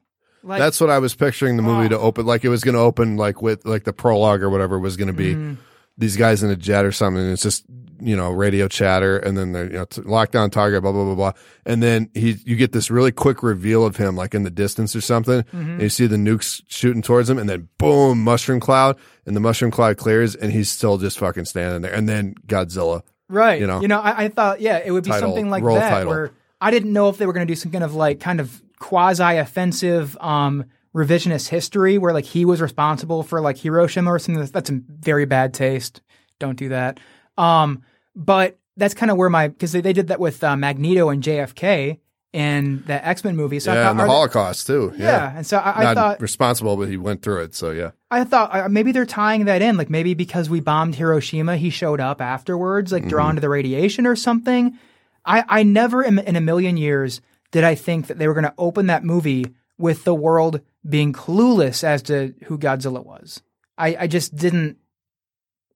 [0.43, 1.89] Like, That's what I was picturing the movie Oh.
[1.89, 2.25] to open.
[2.25, 5.07] Like it was going to open like with like the prologue or whatever was going
[5.09, 5.53] to be Mm-hmm.
[5.99, 7.21] These guys in a jet or something.
[7.21, 7.65] And it's just
[8.01, 11.15] you know radio chatter, and then they're you know t- lockdown target, blah blah blah
[11.15, 11.31] blah.
[11.65, 14.95] And then he you get this really quick reveal of him like in the distance
[14.95, 15.43] or something.
[15.43, 15.71] Mm-hmm.
[15.71, 19.41] And you see the nukes shooting towards him, and then boom, mushroom cloud, and the
[19.41, 21.93] mushroom cloud clears, and he's still just fucking standing there.
[21.93, 23.03] And then Godzilla.
[23.29, 23.61] Right.
[23.61, 23.79] you know?
[23.81, 26.09] You I, I thought, yeah, it would be Title, something like that title.
[26.09, 28.39] where I didn't know if they were going to do some kind of like kind
[28.39, 30.65] of quasi offensive um,
[30.95, 34.45] revisionist history where like he was responsible for like Hiroshima or something.
[34.45, 36.01] That's, in very bad taste.
[36.39, 36.99] Don't do that.
[37.37, 37.83] Um,
[38.15, 41.21] but that's kind of where my because they, they did that with uh, Magneto and
[41.21, 41.99] JFK
[42.31, 43.59] in the X Men movie.
[43.59, 44.93] So I yeah, thought, and the are they- Holocaust too.
[44.97, 45.05] yeah.
[45.05, 47.55] Yeah, and so I, I not thought responsible, but he went through it.
[47.55, 47.91] So yeah.
[48.11, 51.69] I thought uh, maybe they're tying that in, like maybe because we bombed Hiroshima, he
[51.69, 54.77] showed up afterwards, like drawn to the radiation or something.
[55.25, 57.21] I, I never in, in a million years
[57.51, 61.13] did I think that they were going to open that movie with the world being
[61.13, 63.41] clueless as to who Godzilla was.
[63.77, 64.77] I, I just didn't.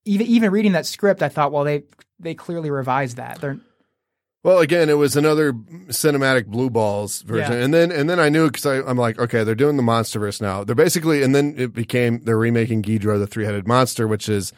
[0.05, 1.83] Even even reading that script, I thought, well, they
[2.19, 3.39] they clearly revised that.
[3.39, 3.57] They're
[4.43, 7.63] Well, again, it was another cinematic blue balls version, Yeah.
[7.63, 10.65] and then and then I knew because I'm like, okay, they're doing the MonsterVerse now.
[10.65, 14.51] They're basically, and then it became they're remaking Ghidorah, the three headed monster, which is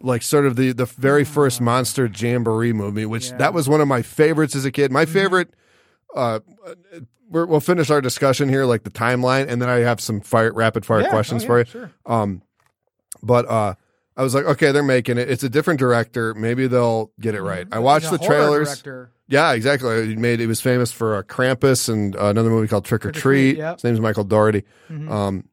[0.00, 3.26] like sort of the the very first monster jamboree movie, which Ah.
[3.26, 3.30] Yeah.
[3.34, 3.38] Mm-hmm.
[3.38, 4.90] that was one of my favorites as a kid.
[4.90, 5.54] My favorite.
[6.14, 6.40] Uh,
[7.30, 10.52] we're, we'll finish our discussion here, like the timeline, and then I have some fire
[10.52, 11.64] rapid fire Yeah, questions oh, for you.
[11.64, 11.90] Sure.
[12.06, 12.42] Um,
[13.22, 13.74] but uh,
[14.16, 15.28] I was like, okay, they're making it.
[15.30, 16.34] It's a different director.
[16.34, 17.66] Maybe they'll get it right.
[17.72, 18.16] I watched Mm-hmm.
[18.16, 18.68] The trailers.
[18.68, 19.10] director.
[19.26, 20.06] Yeah, exactly.
[20.08, 20.38] He made.
[20.38, 23.20] He was famous for uh, Krampus and uh, another movie called Trick or Trick or
[23.20, 23.42] Treat.
[23.52, 23.76] Treat, yep.
[23.76, 24.64] His name's Michael Dougherty.
[24.90, 25.10] Mhm.
[25.10, 25.48] Um,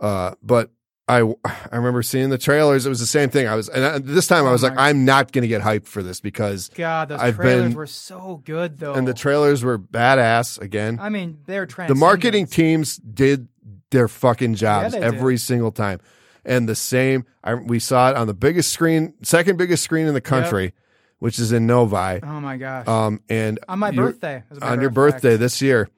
[0.00, 0.70] uh, but
[1.08, 2.86] I I remember seeing the trailers.
[2.86, 3.46] It was the same thing.
[3.48, 5.48] I was, and I, this time I was Oh like, my- I'm not going to
[5.48, 8.94] get hyped for this because, God, those I've trailers been- were so good though.
[8.94, 10.98] and the trailers were badass again.
[11.00, 13.48] I mean, they're the marketing teams did
[13.90, 15.02] their fucking jobs did.
[15.02, 16.00] every single time.
[16.44, 20.14] And the same, I, we saw it on the biggest screen, second biggest screen in
[20.14, 20.72] the country,
[21.20, 22.20] which is in Novi.
[22.22, 22.88] Oh my gosh.
[22.88, 24.42] Um, and on my birthday.
[24.60, 25.40] on your birthday fact.
[25.40, 25.88] this year,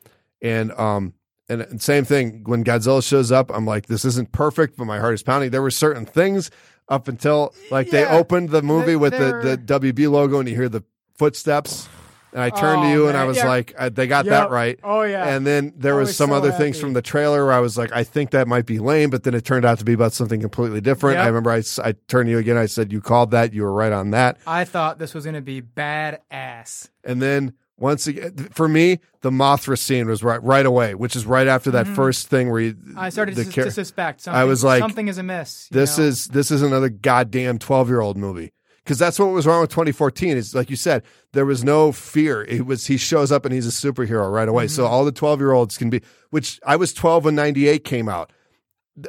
[0.43, 1.15] and um,
[1.49, 3.51] and, and same thing when Godzilla shows up.
[3.55, 5.51] I'm like, this isn't perfect, but my heart is pounding.
[5.51, 6.51] There were certain things
[6.89, 8.17] up until like they Yeah.
[8.17, 9.57] opened the movie with the the
[9.93, 10.83] WB logo, and you hear the
[11.19, 11.89] footsteps.
[12.33, 13.29] And I turned to Oh, you and I man.
[13.29, 13.47] was Yeah.
[13.47, 14.31] like, uh, they got Yep.
[14.33, 14.77] that right.
[14.83, 15.29] Oh yeah.
[15.37, 16.81] And then there I was was some so other things happy.
[16.87, 19.35] from the trailer where I was like, I think that might be lame, but then
[19.35, 21.19] it turned out to be about something completely different.
[21.19, 21.25] Yep.
[21.25, 22.57] I remember I, s- I turned to you again.
[22.57, 23.53] I said, you called that.
[23.55, 24.39] You were right on that.
[24.49, 26.89] I thought this was going to be badass.
[27.05, 31.27] And then once again, for me, the Mothra scene was right right away, which is
[31.27, 32.99] right after that first thing where you, Mm-hmm.
[32.99, 34.41] I started to, char- to suspect something.
[34.41, 35.69] I was like, something is amiss.
[35.71, 36.05] you this know?
[36.05, 38.53] is this is another goddamn twelve year old movie
[38.85, 40.37] because that's what was wrong with 2014.
[40.37, 41.03] Is like you said,
[41.33, 42.43] there was no fear.
[42.45, 44.69] It was he shows up and he's a superhero right away.
[44.69, 44.93] So Mm-hmm.
[44.93, 46.01] all the 12 year olds can be.
[46.31, 48.33] Which I was 12 when 98 came out.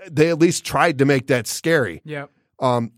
[0.09, 2.01] They at least tried to make that scary.
[2.05, 2.31] Yep.
[2.59, 2.91] Um,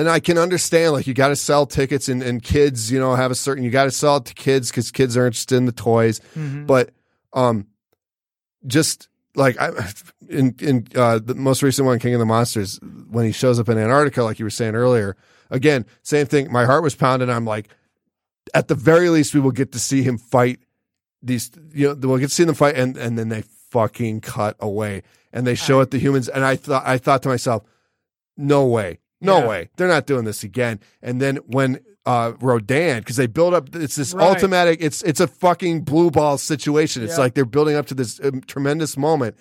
[0.00, 3.14] and I can understand like you got to sell tickets and, and kids, you know,
[3.14, 5.66] have a certain you got to sell it to kids because kids are interested in
[5.66, 6.20] the toys.
[6.34, 6.66] Mhm.
[6.66, 6.90] But
[7.34, 7.66] um,
[8.66, 9.68] just like I
[10.30, 13.68] in in uh, the most recent one, King of the Monsters, when he shows up
[13.68, 15.18] in Antarctica, like you were saying earlier,
[15.50, 16.50] again, same thing.
[16.50, 17.28] My heart was pounding.
[17.28, 17.68] I'm like,
[18.54, 20.60] at the very least, we will get to see him fight
[21.22, 21.50] these.
[21.74, 25.02] You know, we'll get to see them fight, and and then they fucking cut away,
[25.30, 27.64] and they show it the humans, and I thought I thought to myself,
[28.38, 29.48] no way, no Yeah.
[29.48, 30.80] way, they're not doing this again.
[31.02, 34.26] And then when uh Rodan, because they build up, it's this Right.
[34.36, 37.02] automatic, it's it's a fucking blue ball situation.
[37.02, 37.20] It's Yeah.
[37.20, 39.36] like they're building up to this um, tremendous moment.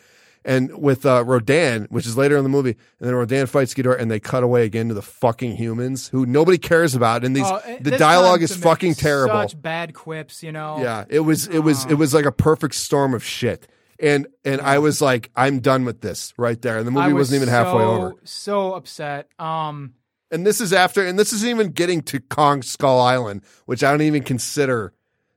[0.45, 2.69] And with uh, Rodan, which is later in the movie,
[2.99, 6.25] and then Rodan fights Ghidorah, and they cut away again to the fucking humans who
[6.25, 7.25] nobody cares about.
[7.25, 9.41] And these Oh, the dialogue is fucking terrible.
[9.49, 10.77] Such bad quips, you know.
[10.81, 13.67] Yeah, it was it was it was like a perfect storm of shit.
[14.01, 16.77] And and I was like, I'm done with this right there.
[16.77, 18.15] And the movie was wasn't even halfway so, over.
[18.23, 19.27] So upset.
[19.39, 19.93] Um,
[20.31, 23.91] And this is after and this isn't even getting to Kong Skull Island, which I
[23.91, 24.93] don't even consider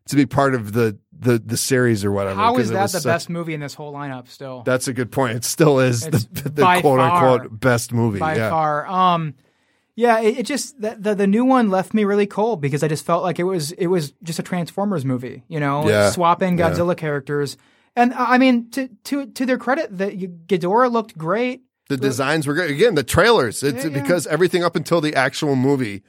[0.08, 2.34] to be part of the the, the series or whatever.
[2.40, 4.28] How is is that the such- best movie in this whole lineup?
[4.28, 5.36] Still, That's a good point.
[5.36, 8.18] It still is It's the, the quote far- unquote best movie.
[8.18, 8.50] by yeah.
[8.50, 8.86] far.
[8.86, 9.34] Um,
[9.94, 12.88] yeah, it, it just the, the the new one left me really cold because I
[12.88, 15.42] just felt like it was it was just a Transformers movie.
[15.48, 16.10] You know, Yeah.
[16.10, 16.70] swap in Yeah.
[16.70, 17.56] Godzilla characters.
[17.96, 21.62] And uh, I mean, to to to their credit, the Ghidorah looked great.
[21.88, 22.70] The designs were good.
[22.70, 23.62] Again, the trailers.
[23.62, 24.00] It's Yeah, yeah.
[24.02, 26.02] because everything up until the actual movie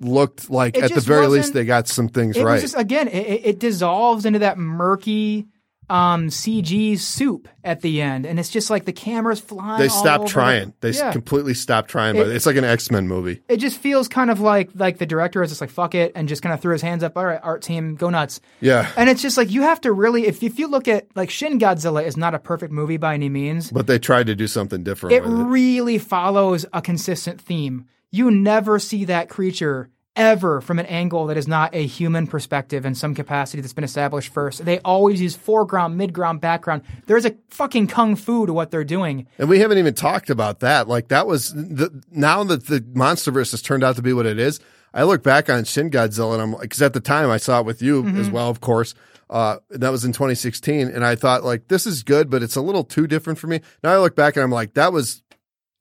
[0.00, 2.54] looked like It at the very least they got some things It right.
[2.54, 5.46] was just again, it- it dissolves into that murky
[5.90, 9.80] um CG soup at the end, and it's just like the cameras flying.
[9.80, 10.72] they stopped trying.
[10.80, 11.12] They yeah.
[11.12, 12.16] completely stopped trying.
[12.16, 13.42] But It- it's like an X Men movie.
[13.48, 16.28] it just feels kind of like like the director is just like fuck it and
[16.28, 17.16] just kind of threw his hands up.
[17.16, 18.40] All right, art team, go nuts.
[18.60, 18.90] Yeah.
[18.96, 21.58] And it's just like you have to really, if if you look at like Shin
[21.58, 23.70] Godzilla is not a perfect movie by any means.
[23.70, 25.22] But they tried to do something different it.
[25.24, 27.86] really follows a consistent theme.
[28.10, 32.84] You never see that creature ever from an angle that is not a human perspective
[32.84, 34.64] in some capacity that's been established first.
[34.64, 36.82] They always use foreground, midground, background.
[37.06, 39.26] There's a fucking kung fu to what they're doing.
[39.38, 40.88] And we haven't even talked about that.
[40.88, 44.38] Like that was the now that the MonsterVerse has turned out to be what it
[44.38, 44.60] is.
[44.94, 47.60] I look back on Shin Godzilla and I'm like, because at the time I saw
[47.60, 48.32] it with you as Mm-hmm.
[48.32, 48.94] well, of course.
[49.30, 52.60] Uh, that was in 2016, and I thought like this is good, but it's a
[52.60, 53.62] little too different for me.
[53.82, 55.21] Now I look back and I'm like, that was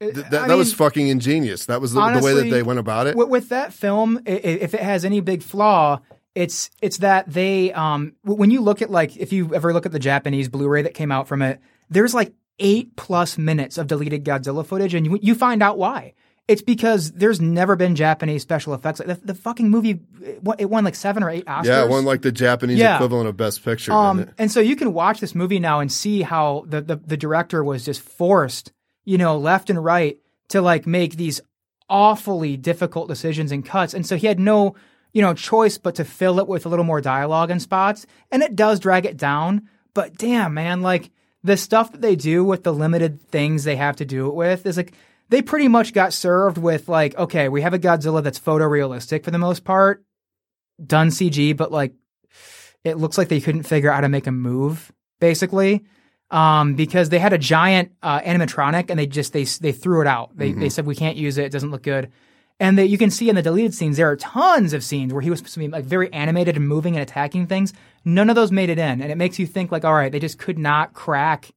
[0.02, 1.66] th- that, that was fucking ingenious.
[1.68, 3.16] That was the, the way that they went about it.
[3.16, 6.00] with, with that film, if it has any big flaw,
[6.36, 9.92] it's it's that they um when you look at like if you ever look at
[9.92, 11.60] the Japanese Blu-ray that came out from it,
[11.90, 16.14] there's like eight plus minutes of deleted Godzilla footage, and you you find out why.
[16.48, 19.00] It's because there's never been Japanese special effects.
[19.00, 21.66] Like the, the fucking movie, it won, it won like seven or eight Oscars.
[21.66, 22.96] yeah, won like the Japanese Yeah.
[22.96, 23.94] equivalent of Best Picture.
[23.94, 24.30] Um, it?
[24.38, 27.64] and so you can watch this movie now and see how the, the, the director
[27.64, 28.74] was just forced,
[29.06, 30.18] you know, left and right
[30.50, 31.42] to like make these
[31.90, 33.94] awfully difficult decisions and cuts.
[33.94, 34.76] And so he had no,
[35.14, 38.06] you know, choice but to fill it with a little more dialogue in spots.
[38.32, 39.68] And it does drag it down.
[39.94, 41.12] But damn, man, like
[41.44, 44.66] the stuff that they do with the limited things they have to do it with
[44.66, 44.94] is like
[45.30, 49.32] they pretty much got served with like, okay, we have a Godzilla that's photorealistic for
[49.32, 50.04] the most part,
[50.86, 51.94] done CG, but like
[52.84, 55.84] it looks like they couldn't figure out how to make him move basically
[56.32, 60.08] um, because they had a giant uh, animatronic and they just they they threw it
[60.08, 60.36] out.
[60.36, 61.46] They, they said we can't use it.
[61.46, 62.12] It doesn't look good.
[62.60, 65.22] And that you can see in the deleted scenes there are tons of scenes where
[65.22, 67.74] he was supposed to be like very animated and moving and attacking things.
[68.06, 69.02] None of those made it in.
[69.02, 71.52] And it makes you think like all right they just could not crack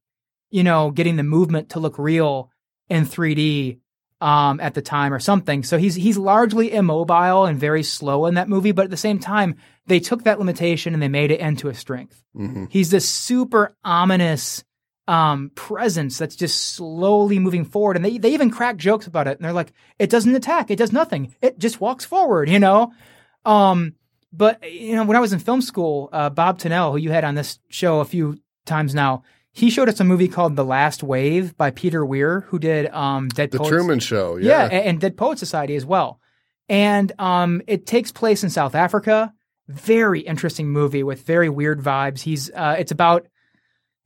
[0.51, 2.51] you know getting the movement to look real
[2.89, 3.79] in 3d
[4.21, 5.63] um, at the time or something.
[5.63, 9.19] So he's he's largely immobile and very slow in that movie, but at the same
[9.19, 9.55] time,
[9.87, 12.23] they took that limitation and they made it into a strength.
[12.35, 12.67] Mhm.
[12.71, 14.63] He's this super ominous
[15.07, 19.37] um, presence that's just slowly moving forward, and they they even crack jokes about it,
[19.37, 22.91] and they're like, "It doesn't attack, it does nothing, it just walks forward," you know.
[23.45, 23.93] Um,
[24.33, 27.23] but you know, when I was in film school, uh, Bob Tennell, who you had
[27.23, 29.23] on this show a few times now,
[29.55, 33.29] he showed us a movie called The Last Wave by Peter Weir, who did um,
[33.29, 33.69] Dead The Poets.
[33.69, 34.35] Truman Show.
[34.35, 34.79] Yeah, Yeah.
[34.79, 36.19] and Dead Poet Society as well.
[36.67, 39.33] And um, it takes place in South Africa.
[39.69, 42.19] Very interesting movie with very weird vibes.
[42.21, 43.27] He's uh, it's about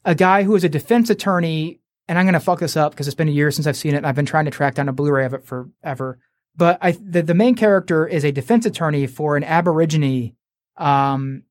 [0.05, 3.15] a guy who is a defense attorney, and I'm gonna fuck this up because it's
[3.15, 4.93] been a year since I've seen it, and I've been trying to track down a
[4.93, 6.19] Blu-ray of it forever.
[6.55, 10.35] But I the, the main character is a defense attorney for an Aborigine
[10.77, 11.43] um,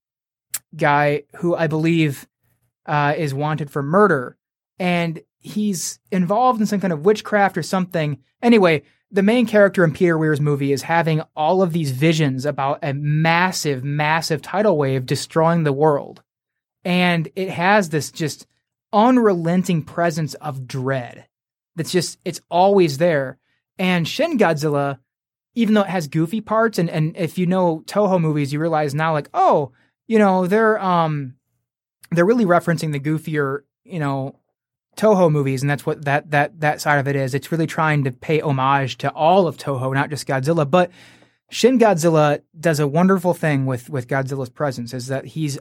[0.77, 2.27] guy who I believe
[2.89, 4.36] uh, is wanted for murder,
[4.78, 8.19] and he's involved in some kind of witchcraft or something.
[8.43, 12.81] Anyway, the main character in Peter Weir's movie is having all of these visions about
[12.82, 16.23] a massive, massive tidal wave destroying the world.
[16.85, 18.47] And it has this just
[18.93, 21.27] unrelenting presence of dread
[21.77, 23.39] that's just, it's always there.
[23.78, 24.98] And Shin Godzilla,
[25.55, 28.94] even though it has goofy parts, and and if you know Toho movies, you realize
[28.94, 29.73] now like, oh,
[30.06, 31.35] you know, they're um,
[32.10, 34.39] they're really referencing the goofier, you know,
[34.97, 37.32] Toho movies, and that's what that that that side of it is.
[37.32, 40.68] It's really trying to pay homage to all of Toho, not just Godzilla.
[40.68, 40.90] But
[41.51, 45.59] Shin Godzilla does a wonderful thing with with Godzilla's presence, is that he's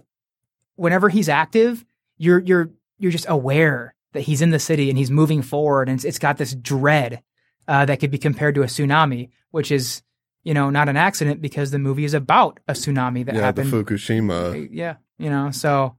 [0.75, 1.85] whenever he's active,
[2.17, 5.97] you're you're you're just aware that he's in the city and he's moving forward, and
[5.97, 7.21] it's, it's got this dread
[7.67, 10.01] uh, that could be compared to a tsunami, which is
[10.43, 13.71] you know not an accident because the movie is about a tsunami that yeah, happened.
[13.71, 14.67] the Fukushima.
[14.71, 15.95] Yeah, you know, so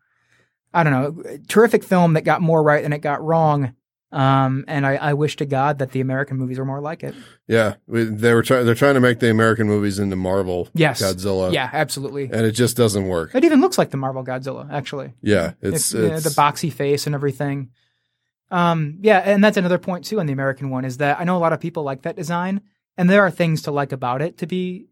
[0.72, 1.38] I don't know.
[1.48, 3.74] Terrific film that got more right than it got wrong.
[4.10, 7.14] Um, and I, I wish to God that the American movies were more like it.
[7.46, 8.64] Yeah, we, they were trying.
[8.64, 10.68] They're trying to make the American movies into Marvel.
[10.72, 11.02] Yes.
[11.02, 11.52] Godzilla.
[11.52, 12.24] Yeah, absolutely.
[12.24, 13.34] and it just doesn't work.
[13.34, 15.12] It even looks like the Marvel Godzilla, actually.
[15.20, 17.70] Yeah, it's, you know, the boxy face and everything.
[18.50, 21.36] Um, yeah, and that's another point too on the American one is that I know
[21.36, 22.62] a lot of people like that design,
[22.96, 24.38] and there are things to like about it.
[24.38, 24.86] To be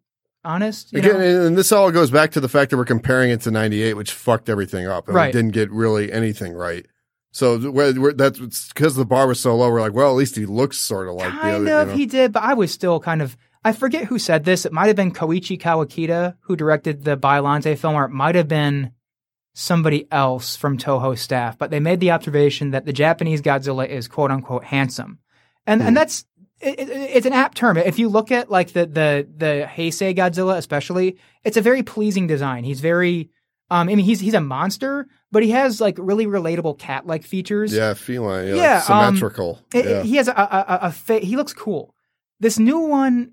[0.47, 1.47] honest, you Again, know?
[1.47, 4.13] and this all goes back to the fact that we're comparing it to '98, which
[4.13, 6.87] fucked everything up, and we didn't get really anything right.
[7.33, 9.69] So we're, we're, that's because the bar was so low.
[9.71, 11.83] We're like, well, at least he looks sort of like the kind other.
[11.83, 11.99] of you know?
[11.99, 13.37] he did, but I was still kind of.
[13.65, 14.65] I forget who said this.
[14.65, 18.49] It might have been Koichi Kawakita who directed the Biollante film, or it might have
[18.49, 18.93] been
[19.55, 21.59] somebody else from Toho staff.
[21.59, 25.19] But they made the observation that the Japanese Godzilla is quote unquote handsome,
[25.67, 25.89] and Hmm.
[25.89, 26.25] and that's
[26.61, 27.77] it, it- it's an apt term.
[27.77, 32.27] If you look at like the the the Heisei Godzilla, especially, it's a very pleasing
[32.27, 32.65] design.
[32.65, 33.31] He's very,
[33.71, 37.23] um, I mean, he's he's a monster, but he has like really relatable cat like
[37.25, 37.73] features.
[37.75, 38.49] yeah, feline.
[38.49, 39.61] Yeah, Yeah, like um, symmetrical.
[39.75, 39.91] It- yeah.
[40.01, 41.95] it- he has a, a, a, a fa- he looks cool.
[42.41, 43.33] This new one,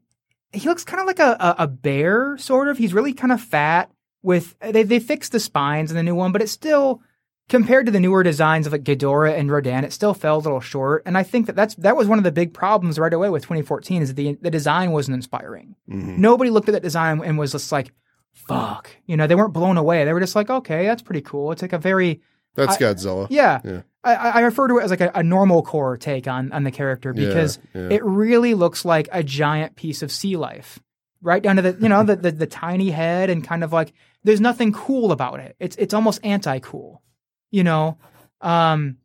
[0.52, 2.78] he looks kind of like a, a, a bear, sort of.
[2.78, 3.90] He's really kind of fat.
[4.22, 7.02] With they they fixed the spines in the new one, but it's still
[7.50, 10.60] compared to the newer designs of like Ghidorah and Rodan, it still fell a little
[10.62, 11.04] short.
[11.06, 13.44] And I think that that's that was one of the big problems right away with
[13.44, 15.76] 2014 is the the design wasn't inspiring.
[15.90, 16.18] Mhm.
[16.18, 17.92] Nobody looked at that design and was just like,
[18.34, 19.28] "Fuck," you know.
[19.28, 20.06] They weren't blown away.
[20.06, 22.22] They were just like, "Okay, that's pretty cool." It's like a very
[22.56, 23.28] That's I- Godzilla.
[23.30, 23.62] yeah.
[23.64, 23.82] Yeah.
[24.06, 26.72] I, I refer to it as like a, a normal core take on on the
[26.72, 27.88] character Yeah, because yeah.
[27.90, 30.78] it really looks like a giant piece of sea life,
[31.22, 33.94] right down to the you know the, the the tiny head and kind of like
[34.26, 35.56] there's nothing cool about it.
[35.60, 37.02] It's it's almost anti cool,
[37.54, 37.98] you know.
[38.42, 38.98] Um,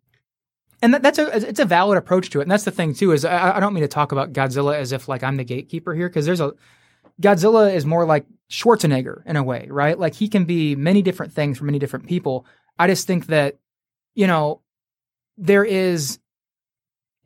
[0.80, 2.42] and that, that's a it's a valid approach to it.
[2.42, 4.90] And that's the thing too is I, I don't mean to talk about Godzilla as
[4.90, 6.54] if like I'm the gatekeeper here because there's a
[7.20, 9.98] Godzilla is more like Schwarzenegger in a way, right?
[9.98, 12.46] Like he can be many different things for many different people.
[12.78, 13.58] I just think that
[14.14, 14.62] you know
[15.36, 16.18] there is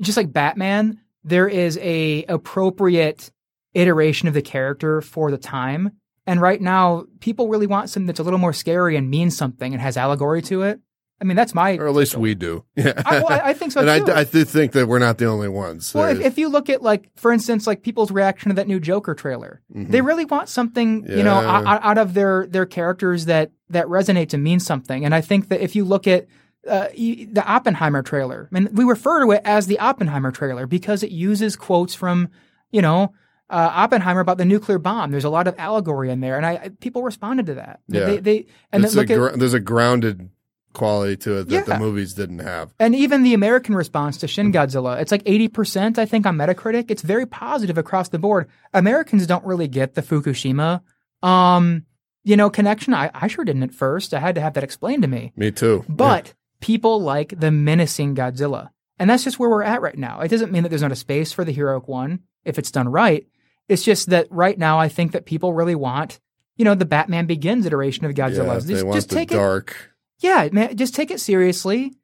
[0.00, 3.30] just like Batman, there is a appropriate
[3.74, 5.92] iteration of the character for the time.
[6.26, 9.72] And right now, people really want something that's a little more scary and means something
[9.72, 10.80] and has allegory to it.
[11.22, 11.76] I mean, that's my.
[11.76, 12.64] or at least we do.
[12.74, 14.12] Yeah, I, well, I, think so and too.
[14.12, 15.94] I, I do think that we're not the only ones.
[15.94, 18.80] well, if, if you look at like, for instance, like people's reaction to that new
[18.80, 19.88] Joker trailer, Mhm.
[19.88, 24.34] they really want something, you know, out, out of their their characters that that resonates
[24.34, 25.04] and means something.
[25.04, 26.26] And I think that if you look at
[26.68, 31.04] uh, the Oppenheimer trailer, I mean, we refer to it as the Oppenheimer trailer because
[31.04, 32.30] it uses quotes from,
[32.72, 33.14] you know,
[33.50, 35.10] uh, Oppenheimer about the nuclear bomb.
[35.10, 37.80] There's a lot of allegory in there, and I, I people responded to that.
[37.86, 38.06] Yeah.
[38.06, 40.30] They, they and it's look a at there's a grounded
[40.72, 42.72] quality to it that the movies didn't have.
[42.78, 46.90] And even the American response to Shin Godzilla, it's like 80%, I think, on Metacritic.
[46.90, 48.48] It's very positive across the board.
[48.72, 50.82] Americans don't really get the Fukushima,
[51.22, 51.84] um,
[52.24, 52.94] you know, connection.
[52.94, 54.14] I, I sure didn't at first.
[54.14, 55.32] I had to have that explained to me.
[55.36, 55.84] Me too.
[55.88, 58.70] But people like the menacing Godzilla.
[58.98, 60.20] And that's just where we're at right now.
[60.20, 62.88] It doesn't mean that there's not a space for the heroic one if it's done
[62.88, 63.26] right.
[63.68, 66.20] It's just that right now, I think that people really want,
[66.56, 68.62] you know, the Batman Begins iteration of yeah, Godzilla.
[68.62, 69.91] they just want just the take it dark.
[70.22, 71.94] Yeah, man, just take it seriously.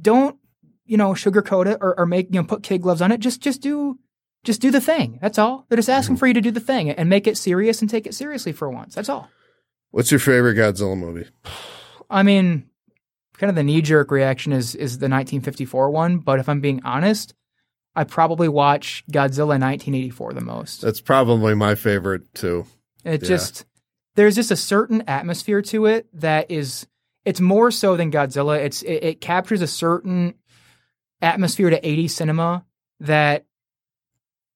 [0.00, 0.36] Don't
[0.84, 3.20] you know sugarcoat it or, or make you know put kid gloves on it.
[3.20, 3.98] Just just do
[4.44, 5.18] just do the thing.
[5.20, 5.66] That's all.
[5.68, 6.20] They're just asking mm-hmm.
[6.20, 8.70] for you to do the thing and make it serious and take it seriously for
[8.70, 8.94] once.
[8.94, 9.28] That's all.
[9.90, 11.28] What's your favorite Godzilla movie?
[12.10, 12.68] I mean,
[13.38, 16.82] kind of the knee jerk reaction is is the 1954 one, but if I'm being
[16.84, 17.34] honest,
[17.94, 20.80] I probably watch Godzilla 1984 the most.
[20.80, 22.66] That's probably my favorite too.
[23.04, 23.28] It Yeah.
[23.28, 23.64] just
[24.16, 26.86] there's just a certain atmosphere to it that is
[27.24, 28.58] it's more so than Godzilla.
[28.58, 30.34] It's it, it captures a certain
[31.22, 32.64] atmosphere to 80s cinema
[33.00, 33.44] that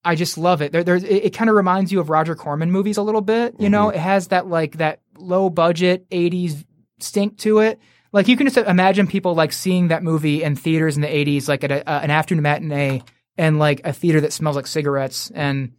[0.05, 0.73] I just love it.
[0.73, 3.55] There, there's it, it kind of reminds you of Roger Corman movies a little bit.
[3.59, 6.65] You know, it has that like that low budget 80s
[7.01, 7.79] stink to it.
[8.13, 11.49] Like you can just imagine people like seeing that movie in theaters in the 80s,
[11.49, 13.03] like at a, uh, an afternoon matinee,
[13.37, 15.33] and like a theater that smells like cigarettes.
[15.35, 15.73] And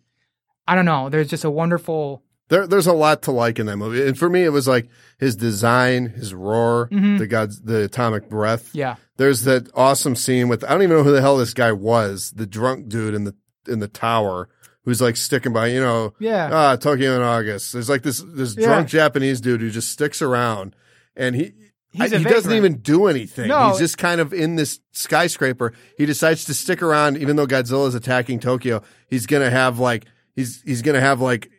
[0.68, 1.10] I don't know.
[1.10, 2.24] There's just a wonderful.
[2.50, 4.88] There, there's a lot to like in that movie, and for me, it was like
[5.18, 7.18] his design, his roar, Mhm.
[7.18, 8.70] the gods, the atomic breath.
[8.74, 8.96] Yeah.
[9.18, 12.32] There's that awesome scene with I don't even know who the hell this guy was,
[12.36, 13.34] the drunk dude in the
[13.68, 14.48] in the tower
[14.84, 16.50] who's like sticking by, you know, Yeah.
[16.52, 17.74] ah, Tokyo in August.
[17.74, 18.68] There's like this this Yeah.
[18.68, 20.76] drunk Japanese dude who just sticks around,
[21.16, 21.54] and he.
[21.98, 23.48] I- he doesn't even do anything.
[23.48, 23.70] No.
[23.70, 25.72] He's just kind of in this skyscraper.
[25.98, 28.84] He decides to stick around, even though Godzilla's attacking Tokyo.
[29.08, 30.06] He's gonna have like
[30.36, 31.50] he's he's gonna have like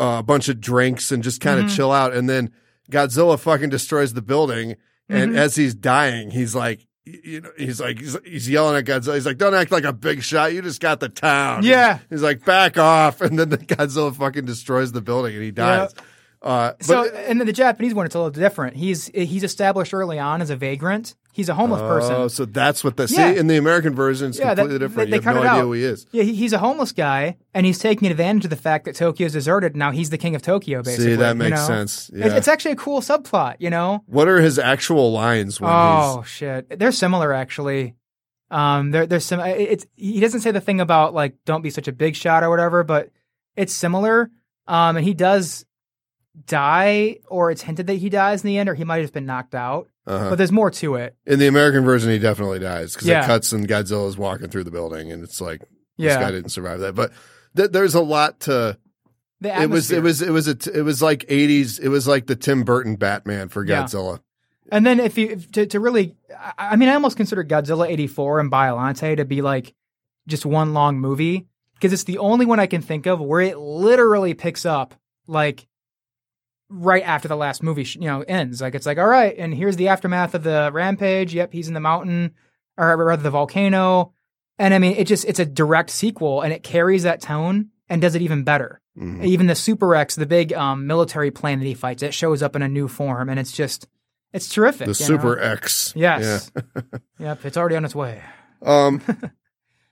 [0.00, 1.76] uh, a bunch of drinks and just kind of Mhm.
[1.76, 2.14] chill out.
[2.14, 2.50] And then
[2.90, 4.76] Godzilla fucking destroys the building.
[5.08, 5.36] And Mhm.
[5.38, 9.14] as he's dying, he's like, you know, he's like, he's, he's yelling at Godzilla.
[9.14, 10.52] He's like, don't act like a big shot.
[10.52, 11.64] You just got the town.
[11.64, 11.98] Yeah.
[12.10, 13.20] He's like, back off.
[13.22, 15.94] And then the Godzilla fucking destroys the building and he dies.
[16.42, 18.76] Uh, but So, and then the Japanese one, it's a little different.
[18.76, 21.14] He's he's established early on as a vagrant.
[21.32, 22.14] He's a homeless person.
[22.16, 23.32] Oh, so that's what the Yeah.
[23.32, 25.10] see in the American version it's Yeah, that- completely different.
[25.10, 25.60] they- you they have no idea out.
[25.62, 26.06] who he is.
[26.10, 29.32] Yeah, he, he's a homeless guy, and he's taking advantage of the fact that Tokyo's
[29.34, 29.76] deserted.
[29.76, 30.82] Now he's the king of Tokyo.
[30.82, 31.66] Basically, See, that you makes know?
[31.66, 32.08] sense.
[32.08, 32.36] It's- Yeah.
[32.38, 34.02] It's actually a cool subplot, you know.
[34.06, 37.94] what are his actual lines when Oh shit, they're similar actually.
[38.50, 41.92] Um, they're they're It's he doesn't say the thing about like don't be such a
[41.92, 43.10] big shot or whatever, but
[43.56, 44.30] it's similar.
[44.66, 45.66] Um, and he does
[46.46, 49.14] die, or it's hinted that he dies in the end, or he might have just
[49.14, 49.88] been knocked out.
[50.06, 51.16] he's uh But there's more to it.
[51.26, 53.24] in the American version he definitely dies because Yeah.
[53.24, 55.62] it cuts and Godzilla's walking through the building and it's like
[55.98, 56.94] this guy didn't survive that.
[56.94, 57.12] But
[57.56, 58.78] th- there's a lot to
[59.40, 62.26] it was it was it was a t- it was like 80s it was like
[62.26, 63.82] the Tim Burton Batman for Yeah.
[63.84, 64.20] Godzilla.
[64.70, 67.88] And then if you if, to to really, I, I mean, I almost consider Godzilla
[67.88, 69.74] '84 and Biollante to be like
[70.26, 73.56] just one long movie because it's the only one I can think of where it
[73.58, 74.94] literally picks up
[75.26, 75.66] like
[76.68, 78.60] right after the last movie, you know, ends.
[78.60, 81.34] Like it's like, all right, and here's the aftermath of the rampage.
[81.34, 82.34] Yep, he's in the mountain,
[82.76, 84.12] or rather the volcano.
[84.58, 88.02] And I mean, it just it's a direct sequel, and it carries that tone and
[88.02, 88.80] does it even better.
[88.98, 89.24] Mhm.
[89.24, 92.56] Even the Super X, the big um, military plane that he fights, it shows up
[92.56, 93.86] in a new form, and it's just
[94.32, 94.88] it's terrific.
[94.88, 95.42] The Super know?
[95.42, 95.92] X.
[95.96, 96.50] Yes.
[97.20, 98.22] Yep, it's already on its way.
[98.62, 99.02] Um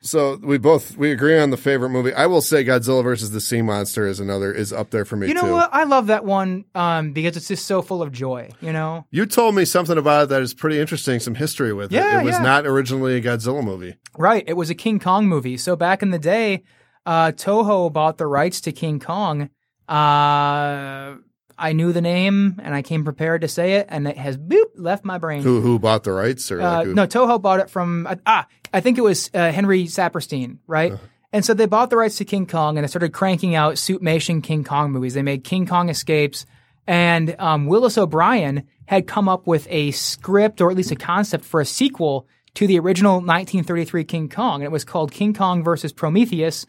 [0.03, 2.13] so we both we agree on the favorite movie.
[2.13, 5.29] I will say Godzilla versus the Sea Monster is another is up there for me
[5.29, 5.53] You know too.
[5.53, 5.71] what?
[5.73, 8.51] I love that one um, because it's just so full of joy.
[8.61, 11.91] You know, You told me something about it that is pretty interesting, some history with
[11.91, 12.23] Yeah, it.
[12.23, 12.43] It was yeah.
[12.43, 13.97] not originally a Godzilla movie.
[14.17, 14.45] right?
[14.47, 15.57] It was a King Kong movie.
[15.57, 16.63] So back in the day,
[17.05, 19.51] uh, Toho bought the rights to King Kong.
[19.89, 21.17] Uh,
[21.59, 24.71] I knew the name and I came prepared to say it, and it has boop
[24.77, 25.43] left my brain.
[25.43, 28.47] Who who bought the rights or Uh, like no, Toho bought it from uh, ah,
[28.73, 30.93] I think it was uh, Henry Saperstein, right?
[30.93, 31.03] Uh-huh.
[31.33, 34.43] And so they bought the rights to King Kong, and they started cranking out Suitmation
[34.43, 35.15] King Kong movies.
[35.15, 36.47] They made King Kong Escapes,
[36.87, 41.45] and um, Willis O'Brien had come up with a script or at least a concept
[41.45, 45.63] for a sequel to the original 1933 King Kong, and it was called King Kong
[45.63, 46.65] versus Prometheus,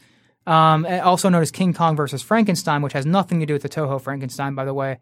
[0.48, 3.70] um, also known as King Kong versus Frankenstein, which has nothing to do with the
[3.70, 5.00] Toho Frankenstein, by the way.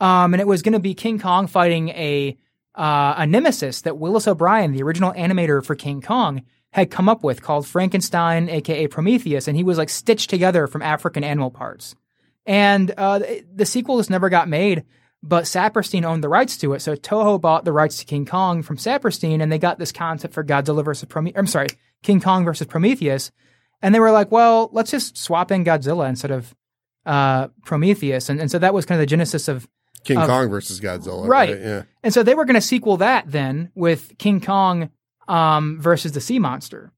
[0.00, 2.38] Um, and it was going to be King Kong fighting a
[2.76, 6.42] uh, a nemesis that Willis O'Brien, the original animator for King Kong,
[6.72, 10.82] had come up with called Frankenstein, aka Prometheus, and he was like stitched together from
[10.82, 11.94] African animal parts.
[12.46, 13.20] And uh,
[13.54, 14.84] the, sequel just never got made,
[15.22, 16.80] but Saperstein owned the rights to it.
[16.80, 20.34] So Toho bought the rights to King Kong from Saperstein, and they got this concept
[20.34, 21.38] for Godzilla versus Prometheus.
[21.38, 21.68] I'm sorry,
[22.02, 23.30] King Kong versus Prometheus.
[23.84, 26.54] And they were like, well, let's just swap in Godzilla instead of
[27.04, 28.30] uh, Prometheus.
[28.30, 29.68] And, and so that was kind of the genesis of
[30.04, 31.28] King of- Kong versus Godzilla.
[31.28, 31.50] Right.
[31.50, 31.82] Yeah.
[32.02, 34.88] and so they were going to sequel that then with King Kong
[35.28, 36.92] um, versus the Sea Monster.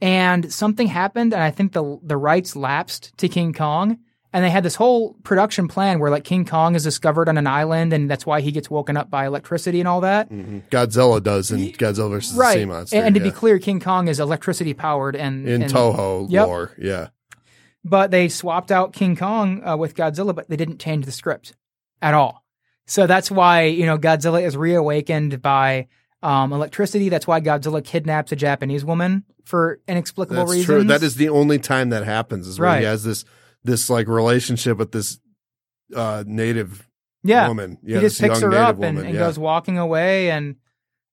[0.00, 3.98] And something happened, and I think the the rights lapsed to King Kong.
[4.32, 7.48] And they had this whole production plan where like King Kong is discovered on an
[7.48, 10.30] island, and that's why he gets woken up by electricity and all that.
[10.30, 10.62] Mhm.
[10.70, 12.58] Godzilla does in Godzilla versus the Right.
[12.58, 12.96] Sea Monster.
[12.96, 13.24] and, and to yeah.
[13.26, 16.46] be clear, King Kong is electricity powered and in and- Toho Yep.
[16.46, 17.08] lore, yeah.
[17.84, 21.54] but they swapped out King Kong uh, with Godzilla, but they didn't change the script
[22.00, 22.44] at all.
[22.86, 25.88] So that's why you know Godzilla is reawakened by
[26.22, 27.08] um, electricity.
[27.08, 30.66] That's why Godzilla kidnaps a Japanese woman for inexplicable That's reasons.
[30.66, 30.84] true.
[30.84, 33.24] That is the only time that happens is where he has this
[33.64, 35.18] this like relationship with this
[35.94, 36.86] uh native
[37.22, 37.48] yeah.
[37.48, 37.78] woman.
[37.82, 39.06] Yeah, He just picks her up and, woman.
[39.06, 39.20] and yeah.
[39.20, 40.56] goes walking away and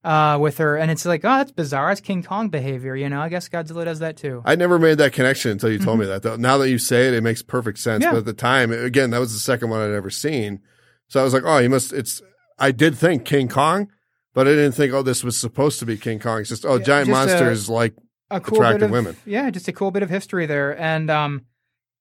[0.04, 1.90] uh, with her, and it's like, oh, that's bizarre.
[1.90, 2.96] That's King Kong behavior.
[2.96, 4.42] You know, I guess Godzilla does that too.
[4.46, 6.24] I never made that connection until you told me that.
[6.24, 8.06] Though now that you say it, it makes perfect sense.
[8.06, 8.10] Mm-hmm.
[8.10, 8.12] Yeah.
[8.12, 10.62] But at the time, again, that was the second one I'd ever seen.
[11.10, 11.92] So I was like, oh, you must.
[11.92, 12.22] It's.
[12.58, 13.90] I did think King Kong,
[14.34, 16.40] but I didn't think, oh, this was supposed to be King Kong.
[16.40, 17.94] It's just, oh, Yeah, giant just, monsters like
[18.32, 19.18] a cool attractive of, women.
[19.26, 21.46] Yeah, just a cool bit of history there, and um,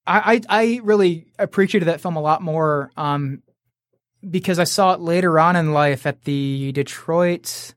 [0.07, 3.43] I, I I really appreciated that film a lot more um
[4.27, 7.75] because I saw it later on in life at the Detroit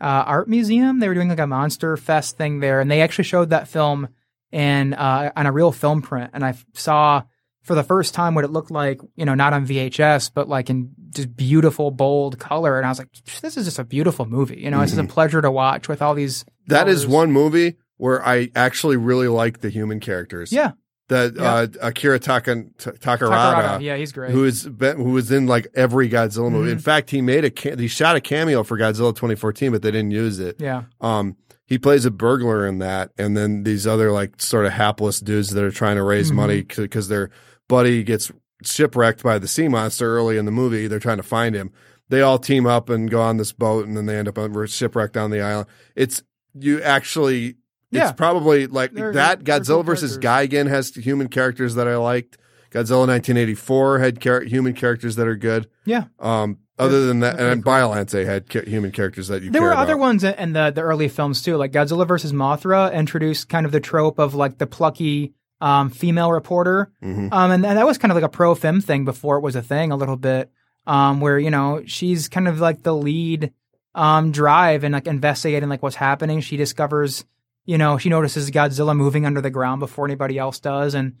[0.00, 0.98] uh, Art Museum.
[0.98, 4.08] They were doing like a Monster Fest thing there, and they actually showed that film
[4.52, 7.22] in uh, on a real film print, and I f- saw
[7.62, 10.70] for the first time what it looked like, you know, not on VHS, but like
[10.70, 12.76] in just beautiful, bold color.
[12.76, 13.08] And I was like,
[13.40, 14.60] this is just a beautiful movie.
[14.60, 16.44] You know, it's just a pleasure to watch with all these.
[16.68, 17.12] that is colors.
[17.12, 20.52] one movie where I actually really like the human characters.
[20.52, 20.72] Yeah.
[21.08, 24.32] That uh, Akira Taka, Ta- Takarada, Takarada, yeah, he's great.
[24.32, 26.64] who is been, who was in like every Godzilla movie.
[26.68, 26.72] Mm-hmm.
[26.72, 29.90] In fact, he made a ca- he shot a cameo for Godzilla 2014, but they
[29.90, 30.56] didn't use it.
[30.60, 34.72] yeah, Um, he plays a burglar in that, and then these other like sort of
[34.72, 36.36] hapless dudes that are trying to raise Mm-hmm.
[36.36, 37.30] money because their
[37.68, 38.30] buddy gets
[38.64, 40.86] shipwrecked by the sea monster early in the movie.
[40.88, 41.70] They're trying to find him.
[42.08, 44.38] They all team up and go on this boat, and then they end up
[44.68, 45.68] shipwrecked on the island.
[45.94, 46.22] It's
[46.54, 47.56] you actually.
[47.90, 48.04] Yeah.
[48.10, 49.44] It's probably like They're- that.
[49.44, 50.18] they're cool Godzilla versus.
[50.18, 52.36] Gigan has human characters that I liked.
[52.72, 55.68] Godzilla 1984 had char- human characters that are good.
[55.84, 56.04] yeah.
[56.18, 59.50] Um, other than that, and Biollante had ca- human characters that you.
[59.50, 60.00] There were other about.
[60.00, 63.80] ones in the the early films too, like Godzilla versus Mothra introduced kind of the
[63.80, 65.32] trope of like the plucky
[65.62, 67.32] um, female reporter, Mhm.
[67.32, 69.56] um, and, and that was kind of like a pro fem thing before it was
[69.56, 70.50] a thing a little bit,
[70.86, 73.52] um, where you know she's kind of like the lead
[73.94, 76.42] um, drive and like investigating like what's happening.
[76.42, 77.24] She discovers,
[77.66, 81.16] you know, she notices Godzilla moving under the ground before anybody else does, and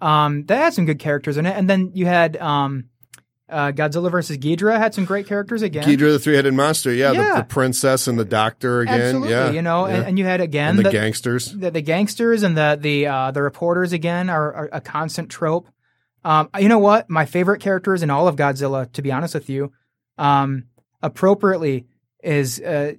[0.00, 1.56] um, that had some good characters in it.
[1.56, 2.84] And then you had um,
[3.48, 5.84] uh, Godzilla versus Ghidorah had some great characters again.
[5.84, 6.92] Ghidorah, the three-headed monster.
[6.92, 7.34] Yeah, Yeah.
[7.34, 9.00] The, the princess and the doctor again.
[9.00, 9.94] Absolutely, yeah, you know, yeah.
[9.96, 11.52] and, and you had again the, the, gangsters.
[11.52, 15.68] the, the gangsters and the the uh, the reporters again are, are a constant trope.
[16.24, 17.08] Um, you know what?
[17.10, 19.72] My favorite characters in all of Godzilla, to be honest with you,
[20.16, 20.64] um,
[21.02, 21.86] appropriately
[22.22, 22.94] is uh,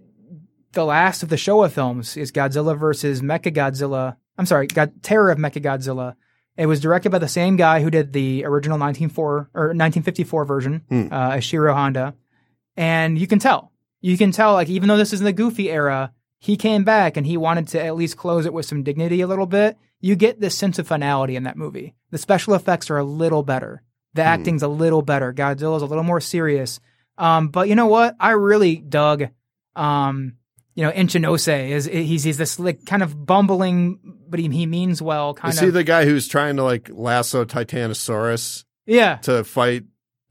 [0.74, 4.18] the last of the Showa films is Godzilla versus Mechagodzilla.
[4.38, 6.16] I'm sorry, God, Terror of Mechagodzilla.
[6.58, 10.82] It was directed by the same guy who did the original 194 or 1954 version,
[10.90, 11.08] Hmm.
[11.12, 12.16] uh, Ishiro Honda,
[12.76, 13.72] and you can tell.
[14.02, 17.18] You can tell, like even though this is in the Goofy era, he came back
[17.18, 19.78] and he wanted to at least close it with some dignity a little bit.
[20.00, 21.96] You get this sense of finality in that movie.
[22.12, 23.84] The special effects are a little better.
[24.14, 25.34] The acting's a little better.
[25.34, 26.80] Godzilla's a little more serious.
[27.18, 28.16] Um, but you know what?
[28.20, 29.28] I really dug,
[29.76, 30.36] um,
[30.80, 34.00] you know, Ichinose is he's he's this like kind of bumbling,
[34.30, 35.34] but he, he means well.
[35.34, 39.18] Kind Is of he the guy who's trying to like lasso Titanosaurus yeah.
[39.18, 39.84] to fight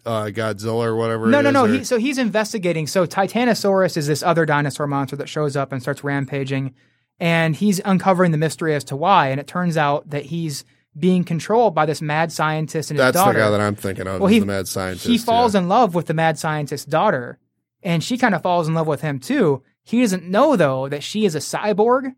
[0.07, 1.27] uh, Godzilla or whatever?
[1.27, 1.65] No, no, is, no.
[1.66, 2.87] or- He, so he's investigating.
[2.87, 6.75] So Titanosaurus is this other dinosaur monster that shows up and starts rampaging,
[7.20, 9.29] and he's uncovering the mystery as to why.
[9.29, 10.65] And it turns out that he's
[10.99, 14.19] being controlled by this mad scientist and his That's the guy that I'm thinking of.
[14.23, 15.07] Well, is he- the mad scientist.
[15.07, 15.61] he falls yeah.
[15.61, 17.39] in love with the mad scientist's daughter,
[17.83, 19.62] and she kind of falls in love with him too.
[19.89, 22.15] He doesn't know though that she is a cyborg,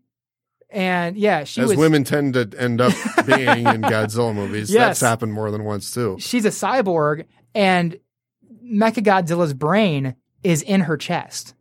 [0.69, 1.77] and yeah, she As was.
[1.77, 2.93] women tend to end up
[3.25, 4.69] being in Godzilla movies.
[4.69, 4.99] Yes.
[4.99, 6.17] That's happened more than once too.
[6.19, 7.25] she's a cyborg,
[7.55, 7.97] and
[8.63, 11.53] Mechagodzilla's brain is in her chest,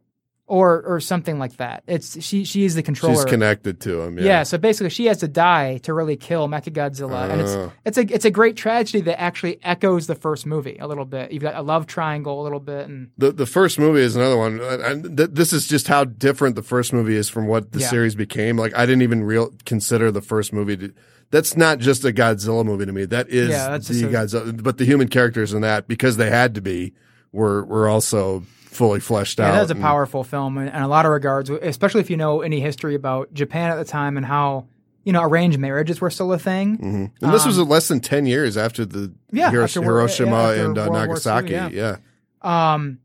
[0.50, 1.84] or or something like that.
[1.86, 3.14] It's she she is the controller.
[3.14, 4.18] She's connected to him.
[4.18, 4.24] Yeah.
[4.24, 4.42] Yeah.
[4.42, 7.30] so basically she has to die to really kill Mechagodzilla.
[7.30, 7.44] and Oh.
[7.44, 7.70] it's uh-huh.
[7.86, 11.30] it's a it's a great tragedy that actually echoes the first movie a little bit.
[11.30, 14.36] You've got a love triangle a little bit and The the first movie is another
[14.36, 17.78] one, and th- this is just how different the first movie is from what the
[17.78, 17.88] Yeah.
[17.88, 18.56] series became.
[18.56, 20.76] Like I didn't even real consider the first movie.
[20.78, 20.92] To,
[21.30, 23.04] that's not just a Godzilla movie to me.
[23.04, 24.60] That is Yeah, the just Godzilla.
[24.60, 26.92] But the human characters in that, because they had to be,
[27.30, 29.52] were were also fully fleshed yeah, out.
[29.52, 32.16] That is a and- powerful film in, in a lot of regards, especially if you
[32.16, 34.66] know any history about Japan at the time and how
[35.04, 36.78] you know arranged marriages were still a thing.
[36.78, 37.10] Mhm.
[37.22, 40.48] And this was less than ten years after the Um, Yeah, Hirosh- after Hiroshima yeah,
[40.48, 41.52] after and uh, War II, Nagasaki.
[41.52, 41.68] yeah.
[41.70, 41.96] yeah.
[42.42, 42.98] um,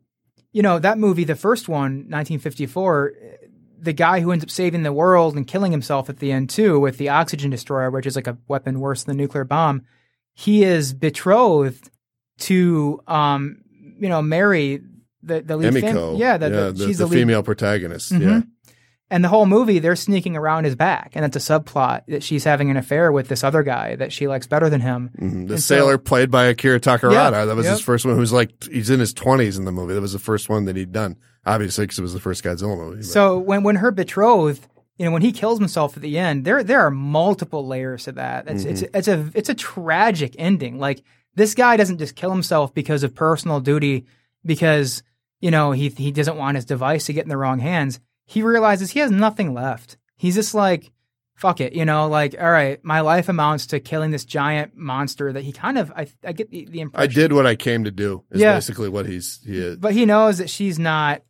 [0.52, 3.12] you know, that movie, the first one, 1954,
[3.78, 6.80] the guy who ends up saving the world and killing himself at the end too
[6.80, 9.82] with the oxygen destroyer, which is like a weapon worse than the nuclear bomb,
[10.34, 11.90] he is betrothed
[12.40, 13.58] to, um,
[14.00, 14.82] you know, marry
[15.26, 16.18] the the lead fam- Emiko.
[16.20, 18.12] yeah, the, the, the, she's the the, female protagonist.
[18.14, 18.22] Mhm.
[18.22, 18.42] Yeah.
[19.12, 22.44] and the whole movie, they're sneaking around his back, and it's a subplot that she's
[22.44, 25.12] having an affair with this other guy that she likes better than him.
[25.22, 25.48] Mhm.
[25.48, 27.32] The And so- sailor played by Akira Takarada.
[27.32, 28.16] Yeah, that was his first one.
[28.16, 29.94] Who's like he's in his twenties in the movie.
[29.94, 31.18] That was the first one that he'd done.
[31.46, 32.98] Obviously, because it was the first Godzilla movie.
[32.98, 34.66] but- So when when her betrothed,
[34.98, 38.14] you know, when he kills himself at the end, there there are multiple layers to
[38.14, 38.48] that.
[38.48, 38.98] It's it's Mm-hmm.
[38.98, 40.80] it's a it's a tragic ending.
[40.80, 41.04] Like
[41.36, 44.06] this guy doesn't just kill himself because of personal duty,
[44.44, 45.04] because
[45.42, 48.00] you know he he doesn't want his device to get in the wrong hands.
[48.26, 49.98] He realizes he has nothing left.
[50.18, 50.92] He's just like,
[51.36, 55.32] fuck it, you know, like all right, my life amounts to killing this giant monster
[55.34, 57.84] that he kind of I I get the, the impression I did what I came
[57.84, 58.24] to do.
[58.32, 58.56] Is Yeah.
[58.56, 59.78] basically what he's he is.
[59.78, 61.22] but he knows that she's not.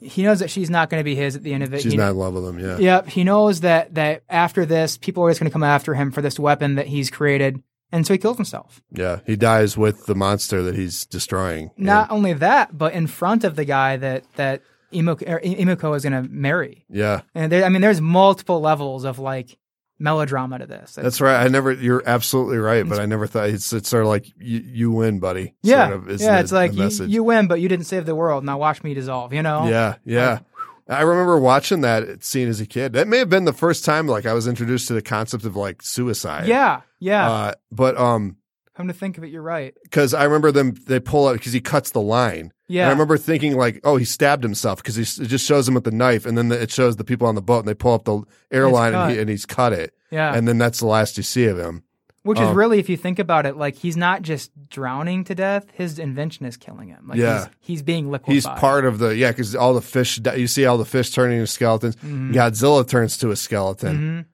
[0.00, 1.80] He knows that she's not going to be his at the end of it.
[1.82, 2.58] She's He- not in love with him.
[2.58, 2.76] Yeah.
[2.78, 6.10] Yep, he knows that that after this, people are just going to come after him
[6.10, 7.62] for this weapon that he's created,
[7.92, 8.82] and so he kills himself.
[8.90, 9.20] Yeah.
[9.26, 11.70] He dies with the monster that he's destroying.
[11.76, 14.62] Not only that, but in front of the guy that that
[14.92, 16.84] Imoko, Imoko is going to marry.
[16.90, 17.20] Yeah.
[17.34, 19.56] And there, I mean, there's multiple levels of like
[19.98, 20.94] melodrama to this.
[20.96, 21.44] That's right.
[21.44, 21.72] I never.
[21.72, 22.86] You're absolutely right.
[22.88, 25.54] But I never thought it's it's sort of like you, you win, buddy.
[25.62, 26.34] yeah, Sort of is yeah.
[26.36, 28.44] the- it's like the you, you win, but you didn't save the world.
[28.44, 29.32] Now watch me dissolve.
[29.32, 29.68] You know.
[29.68, 29.96] Yeah.
[30.04, 30.40] Yeah.
[30.88, 32.92] I remember watching that scene as a kid.
[32.94, 35.54] That may have been the first time like I was introduced to the concept of
[35.56, 36.48] like suicide.
[36.48, 37.30] Yeah, yeah.
[37.30, 38.36] Uh, but um,
[38.74, 39.74] Come to think of it, you're right.
[39.82, 42.52] because I remember them they pull out because he cuts the line.
[42.68, 42.82] Yeah.
[42.84, 45.84] And I remember thinking like, oh, he stabbed himself because it just shows him with
[45.84, 47.92] the knife, and then the, it shows the people on the boat, and they pull
[47.92, 50.34] up the airline, and, he, and he's cut it, Yeah.
[50.34, 51.82] and then that's the last you see of him.
[52.24, 55.34] Which is Um, really, if you think about it, like he's not just drowning to
[55.34, 55.66] death.
[55.74, 57.08] His invention is killing him.
[57.08, 57.40] Like Yeah.
[57.40, 58.32] he's, he's being liquefied.
[58.32, 61.38] He's part of the yeah, because all the fish you see all the fish turning
[61.40, 61.96] into skeletons.
[61.96, 62.32] Mm-hmm.
[62.32, 64.26] Godzilla turns to a skeleton.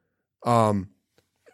[0.45, 0.90] Um,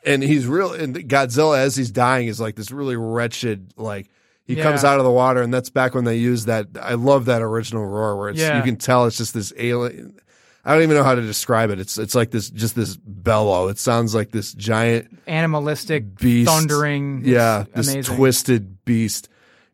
[0.04, 0.72] and he's real.
[0.72, 3.72] And Godzilla, as he's dying, is like this really wretched.
[3.76, 4.10] Like
[4.46, 6.68] he comes out of the water, and that's back when they used that.
[6.80, 8.56] I love that original roar where it's Yeah.
[8.58, 10.18] you can tell it's just this alien.
[10.66, 11.78] I don't even know how to describe it.
[11.78, 13.68] It's it's like this just this bellow.
[13.68, 17.22] It sounds like this giant animalistic, beast, thundering.
[17.24, 18.16] Yeah, this amazing.
[18.16, 19.28] twisted beast.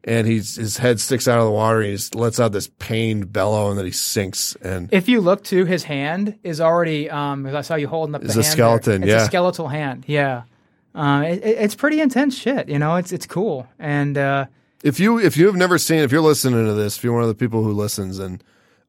[0.04, 1.82] And he's his head sticks out of the water.
[1.82, 4.56] And he lets out this pained bellow, and then he sinks.
[4.62, 7.10] And If you look to his hand is already.
[7.10, 8.24] Um, I saw you holding up.
[8.24, 9.10] It's the a skeleton, there.
[9.10, 9.22] It's yeah.
[9.22, 10.04] a skeletal hand.
[10.06, 10.42] Yeah.
[10.94, 12.68] Um, it, it- it's pretty intense shit.
[12.68, 14.16] You know, it's it's cool and.
[14.18, 14.46] uh
[14.82, 17.20] if you if you have never seen if you're listening to this if you're one
[17.22, 18.42] of the people who listens and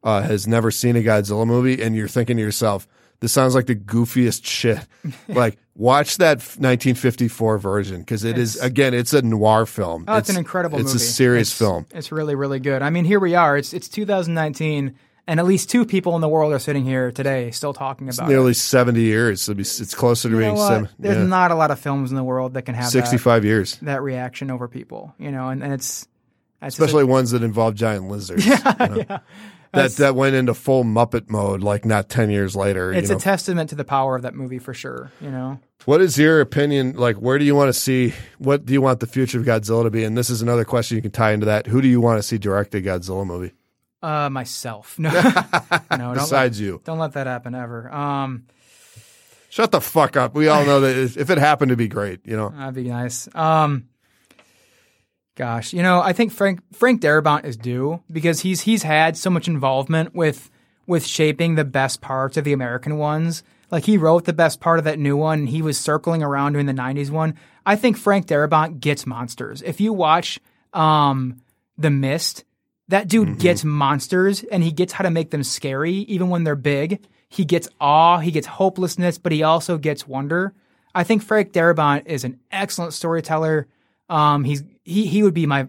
[0.06, 2.88] uh, has never seen a Godzilla movie and you're thinking to yourself
[3.22, 4.80] this sounds like the goofiest shit
[5.30, 10.18] like watch that 1954 version because it is It's- again it's a noir film Oh,
[10.18, 10.86] it's, an incredible movie.
[10.88, 11.06] it's movie.
[11.06, 12.82] a serious It's- film It's really, really good.
[12.82, 13.58] I mean, here we are.
[13.58, 14.96] It's it's 2019,
[15.28, 18.26] and at least two people in the world are sitting here today still talking about
[18.28, 18.32] it.
[18.32, 18.56] nearly it.
[18.56, 21.72] 70 years it'd be, it's closer to You being seven, There's yeah, not a lot
[21.72, 25.14] of films in the world that can have that, 65 years that reaction over people.
[25.20, 26.08] You know, and, and it's
[26.62, 29.20] especially ones that involve giant lizards you know?
[29.74, 33.18] That that went into full Muppet mode like not 10 years later it's you know?
[33.18, 35.12] a testament to the power of that movie for sure.
[35.22, 36.94] You know, What is your opinion?
[36.94, 38.14] Like, where do you want to see?
[38.38, 40.04] What do you want the future of Godzilla to be?
[40.04, 41.68] And this is another question you can tie into that.
[41.68, 43.54] Who do you want to see direct a Godzilla movie
[44.02, 44.98] uh, myself.
[45.00, 45.10] No,
[45.98, 46.82] no, besides let, you?
[46.84, 47.92] don't let that happen ever.
[47.94, 48.46] Um,
[49.50, 50.34] Shut the fuck up.
[50.34, 52.50] We all know that if if it happened to be great, you know.
[52.50, 53.28] That'd be nice.
[53.36, 53.90] Um,
[55.42, 59.32] gosh, you know, I think Frank Frank Darabont is due because he's he's had so
[59.32, 60.52] much involvement with
[60.86, 63.42] with shaping the best parts of the American ones.
[63.72, 65.40] Like he wrote the best part of that new one.
[65.40, 67.34] And he was circling around doing the '90s one.
[67.66, 69.64] I think Frank Darabont gets monsters.
[69.64, 70.40] If you watch
[70.74, 71.42] um,
[71.76, 72.44] The Mist,
[72.90, 76.56] that dude gets monsters and he gets how to make them scary, even when they're
[76.56, 77.04] big.
[77.30, 80.54] He gets awe, he gets hopelessness, but he also gets wonder.
[80.94, 83.66] I think Frank Darabont is an excellent storyteller.
[84.08, 85.68] Um, he's he he would be my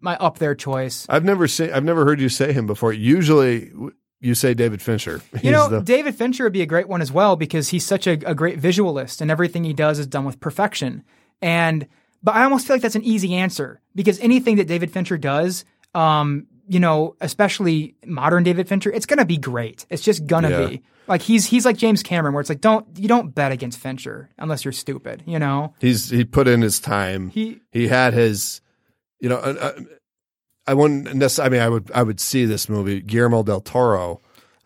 [0.00, 1.06] my up there choice.
[1.08, 1.72] I've never seen.
[1.72, 2.92] I've never heard you say him before.
[2.92, 3.72] Usually,
[4.20, 5.20] you say David Fincher.
[5.32, 7.84] He's You know, the- David Fincher would be a great one as well because he's
[7.84, 11.04] such a, a great visualist and everything he does is done with perfection.
[11.40, 11.86] And
[12.22, 15.64] but I almost feel like that's an easy answer because anything that David Fincher does,
[15.94, 19.86] um, you know, especially modern David Fincher, it's gonna be great.
[19.90, 20.66] It's just gonna Yeah.
[20.66, 20.82] be.
[21.08, 24.30] Like he's he's like James Cameron, where it's like don't you don't bet against Fincher
[24.38, 25.74] unless you're stupid, you know.
[25.80, 27.28] he's he put in his time.
[27.30, 28.60] He he had his,
[29.20, 29.72] you know, uh, uh,
[30.66, 31.58] I wouldn't necessarily.
[31.58, 34.20] I mean, I would I would see this movie Guillermo del Toro.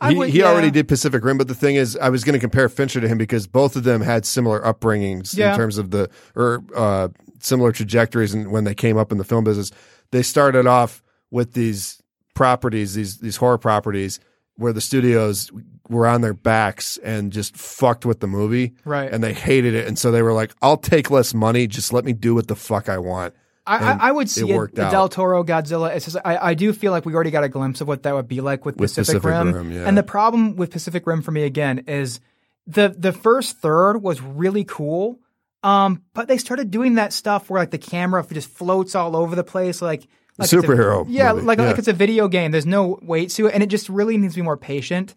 [0.07, 2.39] He, would- he already did Pacific Rim, but the thing is, I was going to
[2.39, 5.53] compare Fincher to him because both of them had similar upbringings Yeah.
[5.53, 7.09] in terms of the or uh,
[7.41, 8.35] similar trajectories.
[8.35, 9.71] And when they came up in the film business,
[10.11, 11.03] they started off
[11.37, 12.03] with these
[12.35, 14.19] properties, these these horror properties,
[14.57, 15.53] where the studios
[15.91, 19.13] were on their backs and just fucked with the movie, Right.
[19.13, 22.05] And they hated it, and so they were like, "I'll take less money, just let
[22.07, 23.35] me do what the fuck I want."
[23.67, 24.91] I, I, I would see it a.
[24.91, 25.95] Del Toro Godzilla.
[25.95, 28.15] It's just, I, I do feel like we already got a glimpse of what that
[28.15, 29.53] would be like with, With Pacific, Pacific Rim.
[29.53, 29.89] Rim, yeah.
[29.89, 32.21] And the problem with Pacific Rim for me again is
[32.67, 35.19] the the first third was really cool,
[35.63, 39.37] um, but they started doing that stuff where like the camera just floats all over
[39.37, 40.07] the place, like.
[40.39, 41.67] Like it's a- Superhero yeah, movie, like yeah.
[41.67, 42.51] like it's a video game.
[42.51, 45.15] There's no weight to it, and it just really needs to be more patient.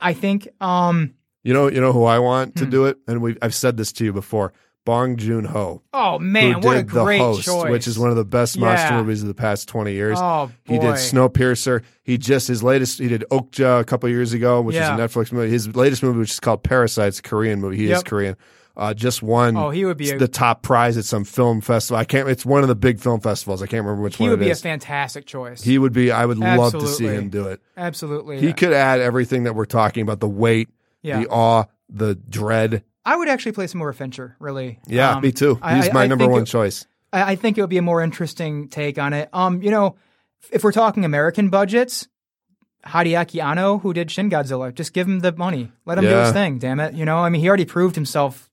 [0.00, 0.48] I think.
[0.60, 1.14] Um.
[1.44, 2.64] You know, you know who I want Hmm.
[2.64, 4.52] to do it, and we I've said this to you before.
[4.84, 5.82] Bong Joon Ho.
[5.92, 7.70] Oh man, what a did The great Host, choice!
[7.70, 10.16] which is one of the best monster movies of the past 20 years.
[10.18, 10.72] Oh boy.
[10.74, 11.82] He did Snowpiercer.
[12.04, 14.94] He just, his latest, he did Okja a couple years ago, which Yeah.
[14.94, 15.50] is a Netflix movie.
[15.50, 17.76] His latest movie, which is called Parasites, a Korean movie.
[17.76, 18.34] He is Korean.
[18.78, 21.98] Uh, just won Oh, he would be a- the top prize at some film festival.
[21.98, 23.60] I can't, it's one of the big film festivals.
[23.60, 24.28] I can't remember which one.
[24.28, 25.60] He would be a fantastic choice.
[25.62, 27.60] he would be, I would love to see him do it.
[27.76, 28.38] Absolutely.
[28.40, 30.68] He could add everything that we're talking about the weight,
[31.02, 31.18] Yeah.
[31.20, 32.84] the awe, the dread.
[33.04, 34.78] I would actually place him over Fincher, really.
[34.86, 35.54] Yeah, Um, me too.
[35.56, 36.86] He's I- my I number one it- choice.
[37.12, 39.28] I, I think it would be a more interesting take on it.
[39.32, 39.96] Um, you know,
[40.52, 42.06] if we're talking American budgets,
[42.86, 45.70] Hideaki Anno, who did Shin Godzilla, just give him the money.
[45.84, 46.58] Let him do his thing.
[46.58, 46.94] Damn it.
[46.94, 48.50] You know, I mean, he already proved himself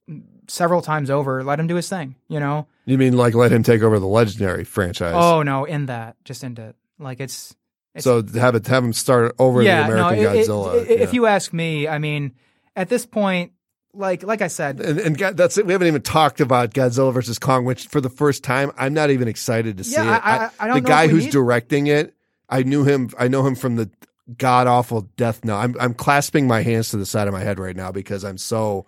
[0.48, 1.42] several times over.
[1.44, 2.16] Let him do his thing.
[2.28, 2.66] You know.
[2.84, 5.14] You mean like let him take over the legendary franchise?
[5.16, 6.76] Oh no, in that, just into it.
[6.98, 7.54] Like it's
[7.98, 10.82] So have it have him start over the American no, it- it- Godzilla.
[10.82, 11.14] it- if yeah.
[11.14, 12.32] you ask me, I mean,
[12.74, 13.52] at this point,
[13.94, 15.66] like like I said, and, and God, that's it.
[15.66, 19.10] We haven't even talked about Godzilla versus Kong, which for the first time, I'm not
[19.10, 20.22] even excited to see Yeah, it.
[20.24, 22.14] I- I- I the guy who's need- directing it,
[22.48, 23.10] I knew him.
[23.18, 23.90] I know him from the
[24.38, 25.58] god awful Death Note.
[25.58, 28.38] I'm I'm clasping my hands to the side of my head right now because I'm
[28.38, 28.86] so.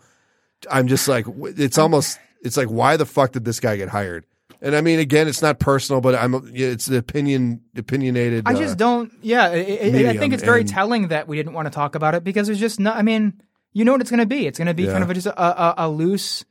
[0.70, 2.18] I'm just like it's almost.
[2.42, 4.24] It's like why the fuck did this guy get hired?
[4.60, 6.50] And I mean, again, it's not personal, but I'm.
[6.52, 8.44] It's the opinion opinionated.
[8.46, 9.12] I uh, just don't.
[9.22, 11.94] Yeah, it, it, I think it's very and- telling that we didn't want to talk
[11.94, 12.96] about it because it's just not.
[12.96, 13.40] I mean,
[13.72, 14.46] you know what it's going to be.
[14.48, 14.92] It's going to be Yeah.
[14.92, 16.44] kind of a, just a, a, a loose,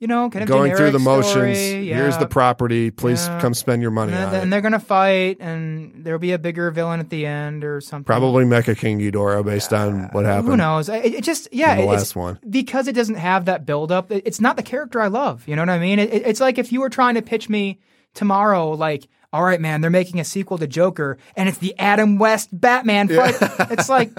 [0.00, 1.58] you know, kind of going through the generic motions.
[1.58, 1.86] story.
[1.88, 2.90] Here's the property.
[2.92, 3.40] Please Yeah.
[3.40, 4.42] come spend your money And, on then- it.
[4.44, 7.80] and they're going to fight, and there'll be a bigger villain at the end or
[7.80, 8.04] something.
[8.04, 10.48] Probably Mecha King Ghidorah based on what happened.
[10.48, 10.88] Who knows?
[10.88, 12.38] It, it just yeah, the it's, last one.
[12.48, 14.12] because it doesn't have that build up.
[14.12, 15.42] it- It's not the character I love.
[15.48, 15.98] You know what I mean?
[15.98, 17.80] It, it- it's like if you were trying to pitch me
[18.14, 22.18] tomorrow, like, all right, man, they're making a sequel to Joker, and it's the Adam
[22.18, 23.34] West Batman fight.
[23.72, 24.10] it's like,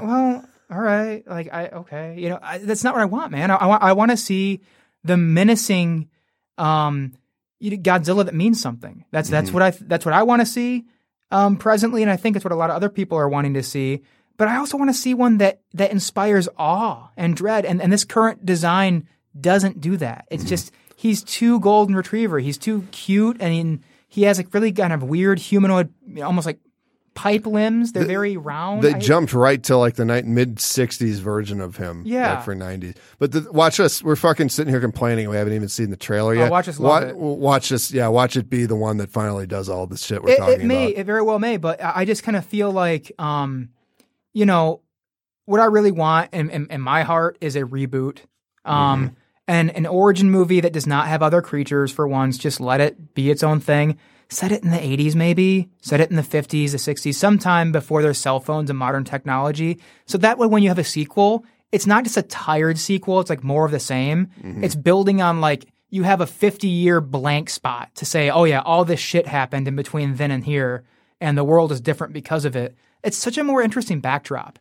[0.00, 3.50] well, all right, like I okay, you know, I, that's not what I want, man.
[3.50, 4.60] I, I want I want to see
[5.04, 6.08] the menacing,
[6.58, 7.12] um,
[7.62, 9.04] Godzilla that means something.
[9.10, 9.54] That's that's Mm-hmm.
[9.54, 10.84] what I that's what I want to see
[11.30, 13.62] um, presently, and I think it's what a lot of other people are wanting to
[13.62, 14.02] see.
[14.36, 17.92] But I also want to see one that that inspires awe and dread, and and
[17.92, 19.06] this current design
[19.38, 20.24] doesn't do that.
[20.24, 20.34] Mm-hmm.
[20.34, 22.38] It's just he's too golden retriever.
[22.38, 25.92] He's too cute, and he, he has like really kind of weird humanoid,
[26.22, 26.58] almost like
[27.14, 27.92] pipe limbs.
[27.92, 28.82] They're very round.
[28.82, 32.34] They I- jumped right to like the night mid '60s version of him, Yeah.
[32.34, 32.96] like for '90s.
[33.18, 34.02] But the, watch us.
[34.02, 35.28] We're fucking sitting here complaining.
[35.28, 36.48] We haven't even seen the trailer yet.
[36.48, 37.16] Oh, watch us love Wa- it.
[37.16, 37.92] Watch us.
[37.92, 40.60] Yeah, watch it be the one that finally does all this shit we're it, talking
[40.60, 41.00] it may, about.
[41.00, 43.68] it very well may, but I I just kind of feel like, um,
[44.32, 44.80] you know,
[45.44, 48.18] what I really want in, in, in my heart is a reboot,
[48.64, 48.74] um,
[49.06, 49.14] Mm-hmm.
[49.48, 52.38] and an origin movie that does not have other creatures for once.
[52.38, 53.98] Just let it be its own thing.
[54.32, 55.68] Set it in the 80s, maybe.
[55.82, 59.78] Set it in the 50s, the 60s, sometime before there's cell phones and modern technology.
[60.06, 63.20] So that way, when you have a sequel, it's not just a tired sequel.
[63.20, 64.28] It's like more of the same.
[64.42, 64.64] Mm-hmm.
[64.64, 68.62] It's building on like you have a 50 year blank spot to say, oh yeah,
[68.62, 70.84] all this shit happened in between then and here,
[71.20, 72.74] and the world is different because of it.
[73.02, 74.58] It's such a more interesting backdrop.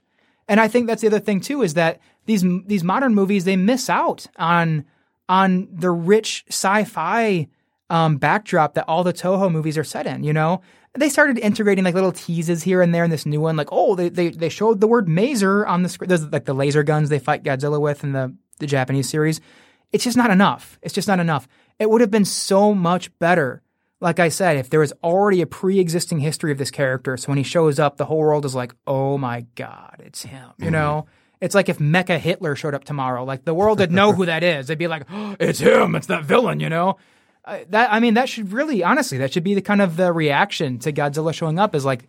[0.49, 3.55] And I think that's the other thing too is that these these modern movies they
[3.55, 4.83] miss out on
[5.29, 7.47] on the rich sci-fi
[7.91, 10.23] um, backdrop that all the Toho movies are set in.
[10.23, 10.61] You know,
[10.97, 13.57] they started integrating like little teases here and there in this new one.
[13.57, 16.09] Like, oh, they they, they showed the word Maser on the screen.
[16.09, 19.41] Those like the laser guns they fight Godzilla with in the the Japanese series.
[19.91, 20.79] It's just not enough.
[20.81, 21.49] It's just not enough.
[21.79, 23.61] It would have been so much better.
[23.99, 27.37] Like I said, if there was already a pre-existing history of this character, so when
[27.37, 31.07] he shows up, the whole world is like, "Oh my god, it's him!" You know,
[31.41, 33.25] it's like if Mecha Hitler showed up tomorrow.
[33.25, 34.67] Like the world would know who that is.
[34.67, 35.95] They'd be like, oh, "It's him!
[35.95, 36.97] It's that villain!" You know,
[37.45, 40.11] uh, that I mean, that should really, honestly, that should be the kind of the
[40.13, 42.03] reaction to Godzilla showing up is like,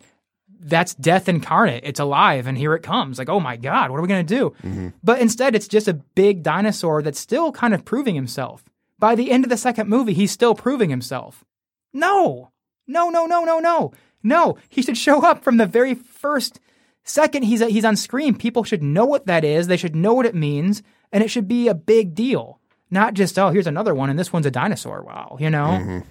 [0.65, 1.83] that's death incarnate.
[1.85, 3.17] It's alive, and here it comes.
[3.17, 4.53] Like, oh my god, what are we gonna do?
[5.03, 8.63] But instead, it's just a big dinosaur that's still kind of proving himself.
[8.99, 11.43] By the end of the second movie, he's still proving himself.
[11.93, 12.51] No,
[12.87, 13.91] no, no, no, no, no,
[14.21, 14.57] no.
[14.69, 16.59] He should show up from the very first
[17.03, 18.37] second he's he's on screen.
[18.37, 19.67] People should know what that is.
[19.67, 22.59] They should know what it means, and it should be a big deal.
[22.93, 25.01] Not just oh, here's another one, and this one's a dinosaur.
[25.01, 26.03] Wow, you know.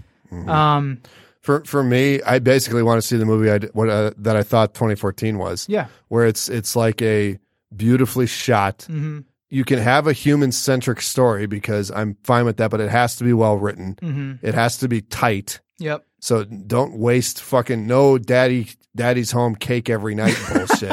[0.48, 1.00] Um,
[1.40, 4.42] For for me, I basically want to see the movie I what uh, that I
[4.42, 5.66] thought 2014 was.
[5.68, 5.86] Yeah.
[6.08, 7.38] where it's it's like a
[7.74, 8.78] beautifully shot.
[8.90, 9.20] Mm-hmm.
[9.50, 13.16] You can have a human centric story because I'm fine with that, but it has
[13.16, 13.96] to be well written.
[13.96, 14.46] Mm-hmm.
[14.46, 15.60] It has to be tight.
[15.78, 16.04] yep.
[16.20, 20.92] So don't waste fucking no daddy daddy's home cake every night bullshit.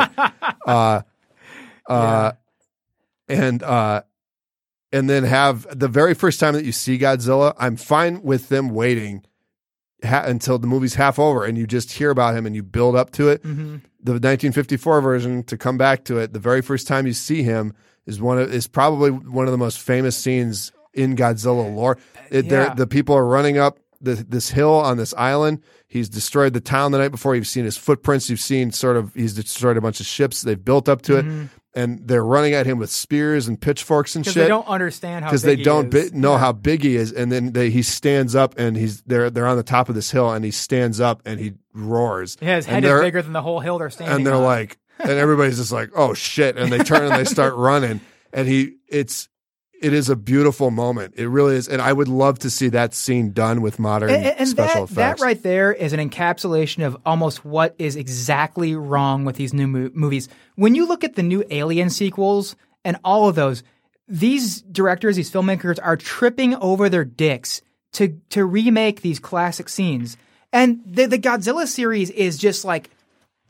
[0.65, 1.01] uh
[1.87, 2.31] uh
[3.27, 4.01] and uh
[4.91, 8.69] and then have the very first time that you see Godzilla, I'm fine with them
[8.69, 9.23] waiting
[10.03, 12.95] ha- until the movie's half over and you just hear about him and you build
[12.95, 13.43] up to it.
[13.43, 13.77] Mm-hmm.
[14.01, 17.73] The 1954 version to come back to it, the very first time you see him
[18.05, 21.97] is one of is probably one of the most famous scenes in Godzilla lore.
[22.31, 22.73] It, Yeah.
[22.73, 25.61] The people are running up the, this hill on this island.
[25.87, 27.35] He's destroyed the town the night before.
[27.35, 28.29] You've seen his footprints.
[28.29, 30.41] You've seen sort of he's destroyed a bunch of ships.
[30.43, 31.25] They've built up to it,
[31.75, 35.29] and they're running at him with spears and pitchforks and shit they don't understand how
[35.31, 36.11] because they don't is.
[36.11, 36.37] bi- know Yeah.
[36.39, 37.11] how big he is.
[37.11, 40.09] And then they, he stands up and he's they're they're on the top of this
[40.11, 42.37] hill and he stands up and he roars.
[42.41, 44.17] Yeah, his head is bigger than the whole hill they're standing.
[44.17, 44.43] and they're on.
[44.43, 48.01] like, and everybody's just like, oh shit, and they turn and they start running,
[48.33, 49.29] and he, it's,
[49.81, 51.15] it is a beautiful moment.
[51.17, 54.25] It really is, and I would love to see that scene done with modern and,
[54.25, 59.25] and special that, that right there is an encapsulation of almost what is exactly wrong
[59.25, 60.29] with these new mo- movies.
[60.55, 63.63] When you look at the new Alien sequels and all of those,
[64.07, 67.61] these directors, these filmmakers are tripping over their dicks
[67.93, 70.17] to to remake these classic scenes.
[70.51, 72.89] And the, the Godzilla series is just like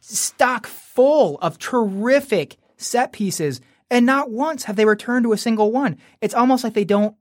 [0.02, 3.62] stock full of terrific set pieces,
[3.92, 5.98] and not once have they returned to a single one.
[6.22, 7.16] It's almost like they don't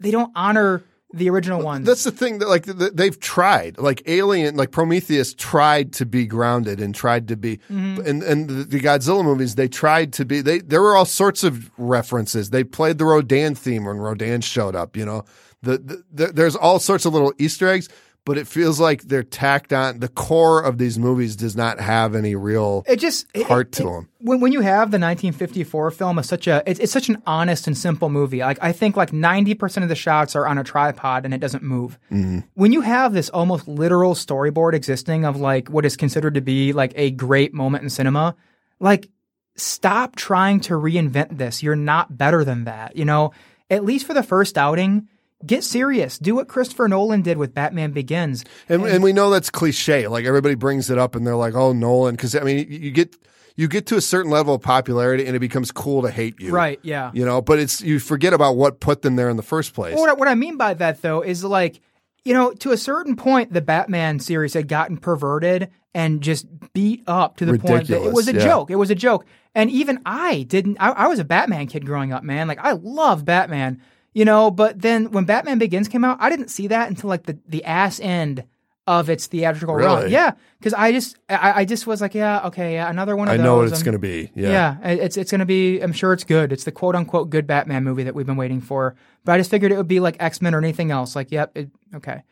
[0.00, 0.82] they don't honor
[1.12, 1.86] the original ones.
[1.86, 3.78] That's the thing that like they've tried.
[3.78, 8.00] Like Alien, like Prometheus tried to be grounded and tried to be Mm-hmm.
[8.06, 11.44] and and the, the Godzilla movies they tried to be they there were all sorts
[11.44, 12.50] of references.
[12.50, 15.24] They played the Rodan theme when Rodan showed up, you know.
[15.62, 17.88] The, the, the there's all sorts of little Easter eggs,
[18.26, 22.14] but it feels like they're tacked on the core of these movies does not have
[22.14, 24.08] any real it just heart it- to it- them.
[24.18, 27.66] When when you have the 1954 film, is such a it's, it's such an honest
[27.68, 28.40] and simple movie.
[28.40, 31.38] Like I think like 90 percent of the shots are on a tripod and it
[31.38, 31.98] doesn't move.
[32.10, 32.40] Mm-hmm.
[32.54, 36.72] When you have this almost literal storyboard existing of like what is considered to be
[36.72, 38.34] like a great moment in cinema,
[38.80, 39.08] like
[39.56, 41.62] stop trying to reinvent this.
[41.62, 42.96] You're not better than that.
[42.96, 43.32] You know,
[43.70, 45.08] at least for the first outing.
[45.44, 46.18] Get serious.
[46.18, 48.44] Do what Christopher Nolan did with Batman Begins.
[48.68, 50.08] And, and we know that's cliche.
[50.08, 53.14] Like everybody brings it up and they're like, "Oh, Nolan," because I mean, you- get
[53.56, 56.52] you get to a certain level of popularity and it becomes cool to hate you,
[56.52, 57.10] Right, yeah.
[57.14, 59.94] You know, but it's you forget about what put them there in the first place.
[59.94, 61.80] Well, what, I, what I mean by that, though, is like,
[62.24, 67.02] you know, to a certain point, the Batman series had gotten perverted and just beat
[67.06, 68.44] up to the point that it was a yeah.
[68.44, 68.70] joke.
[68.70, 69.24] It was a joke.
[69.54, 72.48] And even I didn't, I, I was a Batman kid growing up, man.
[72.48, 73.80] Like, I love Batman,
[74.16, 77.24] you know, but then when Batman Begins came out, I didn't see that until like
[77.24, 78.44] the, the ass end
[78.86, 80.10] of its theatrical run.
[80.10, 80.32] Yeah.
[80.62, 83.36] Cause I just, I, I just was like, yeah, okay, yeah, another one of I
[83.36, 83.44] those.
[83.44, 84.30] know what it's going to be.
[84.34, 84.78] Yeah.
[84.80, 85.80] yeah, it's it's going to be.
[85.80, 86.50] I'm sure it's good.
[86.50, 88.96] It's the quote unquote good Batman movie that we've been waiting for.
[89.26, 91.14] But I just figured it would be like X Men or anything else.
[91.14, 92.22] Like, yep, it, okay.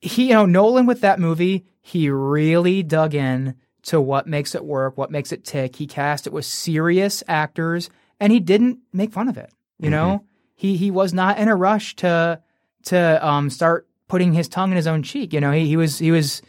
[0.00, 4.64] He, you know, Nolan with that movie, he really dug in to what makes it
[4.64, 5.76] work, what makes it tick.
[5.76, 9.52] He cast it with serious actors, and he didn't make fun of it.
[9.78, 9.90] You mm-hmm.
[9.92, 10.24] know,
[10.64, 12.40] he he was not in a rush to
[12.84, 15.34] to um start putting his tongue in his own cheek.
[15.34, 16.40] You know, he he was he was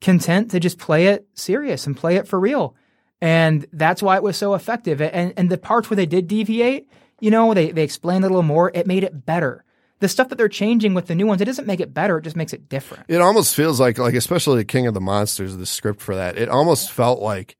[0.00, 2.76] content to just play it serious and play it for real.
[3.20, 5.00] And that's why it was so effective.
[5.00, 6.88] And and the parts where they did deviate,
[7.20, 9.64] you know, they, they explained a little more, it made it better.
[10.00, 12.22] The stuff that they're changing with the new ones, it doesn't make it better, it
[12.22, 13.06] just makes it different.
[13.08, 16.36] It almost feels like, like especially the King of the Monsters, the script for that.
[16.36, 17.56] It almost felt like,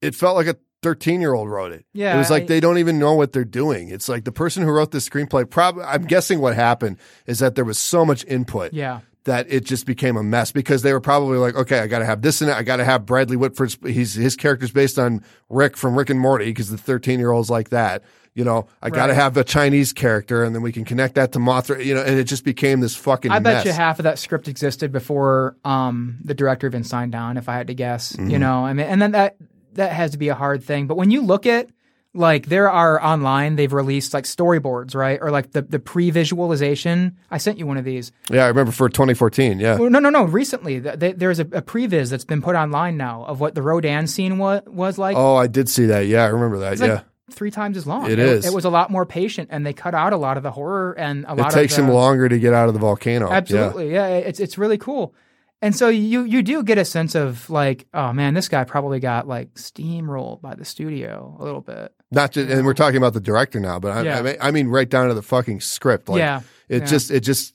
[0.00, 0.56] it felt like a
[0.86, 1.84] 13 year old wrote it.
[1.92, 3.88] Yeah, It was like I- they don't even know what they're doing.
[3.88, 7.56] It's like the person who wrote the screenplay, probably, I'm guessing what happened is that
[7.56, 8.72] there was so much input.
[8.72, 9.00] Yeah.
[9.24, 12.04] that it just became a mess because they were probably like, okay, I got to
[12.04, 12.52] have this in it.
[12.52, 13.76] I got to have Bradley Whitford's.
[13.84, 17.50] He's his character's based on Rick from Rick and Morty because the thirteen year olds
[17.50, 18.04] like that.
[18.34, 21.32] You know, I got to have a Chinese character, and then we can connect that
[21.32, 21.84] to Mothra.
[21.84, 23.32] You know, and it just became this fucking.
[23.32, 23.64] I bet mess.
[23.64, 27.54] you half of that script existed before um, the director even signed on, if I
[27.54, 28.12] had to guess.
[28.12, 28.30] Mm-hmm.
[28.30, 29.36] You know, I mean, and then that
[29.76, 30.86] that has to be a hard thing.
[30.86, 31.68] But when you look at
[32.16, 37.16] like there are online, they've released like storyboards, right, or like the the pre visualization.
[37.30, 38.12] I sent you one of these.
[38.30, 39.60] Yeah, I remember for 2014.
[39.60, 40.24] Yeah, Well, no, no, no.
[40.24, 43.62] Recently, th- th- there's a, a previs that's been put online now of what the
[43.62, 45.16] Rodan scene wa- was like.
[45.16, 46.06] Oh, I did see that.
[46.06, 46.72] Yeah, I remember that.
[46.72, 47.00] It's like yeah,
[47.30, 48.06] three times as long.
[48.06, 48.46] It it, is.
[48.46, 50.94] It was a lot more patient, and they cut out a lot of the horror
[50.98, 53.28] and a lot it takes of the, him longer to get out of the volcano.
[53.28, 53.36] Yeah.
[53.36, 54.06] Absolutely, yeah.
[54.08, 55.14] It's it's really cool.
[55.62, 59.00] And so you you do get a sense of like, oh man, this guy probably
[59.00, 61.92] got like steamrolled by the studio a little bit.
[62.10, 64.18] Not just, and we're talking about the director now, but I, Yeah.
[64.18, 66.08] I, mean, I mean right down to the fucking script.
[66.08, 66.86] Like, Yeah, it yeah.
[66.86, 67.54] just, it just,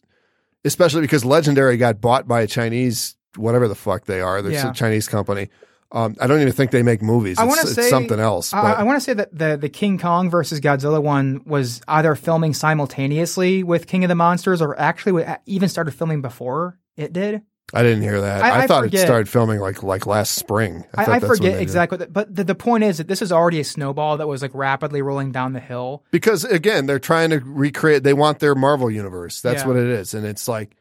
[0.66, 4.42] especially because Legendary got bought by a Chinese, whatever the fuck they are.
[4.42, 4.72] There's Yeah.
[4.72, 5.50] a Chinese company.
[5.94, 7.38] Um, I don't even think they make movies.
[7.38, 8.54] I It's, want to say something else.
[8.54, 12.16] I, I want to say that the the King Kong versus Godzilla one was either
[12.16, 17.42] filming simultaneously with King of the Monsters, or actually even started filming before it did.
[17.74, 18.44] I didn't hear that.
[18.44, 19.02] I- I, I thought forget.
[19.02, 20.84] it started filming like like last spring.
[20.94, 21.62] I, I forget did.
[21.62, 24.52] exactly, but the, the point is that this is already a snowball that was like
[24.54, 26.04] rapidly rolling down the hill.
[26.12, 29.68] because again they're trying to recreate they want their marvel universe that's Yeah.
[29.68, 30.76] what it is and it's like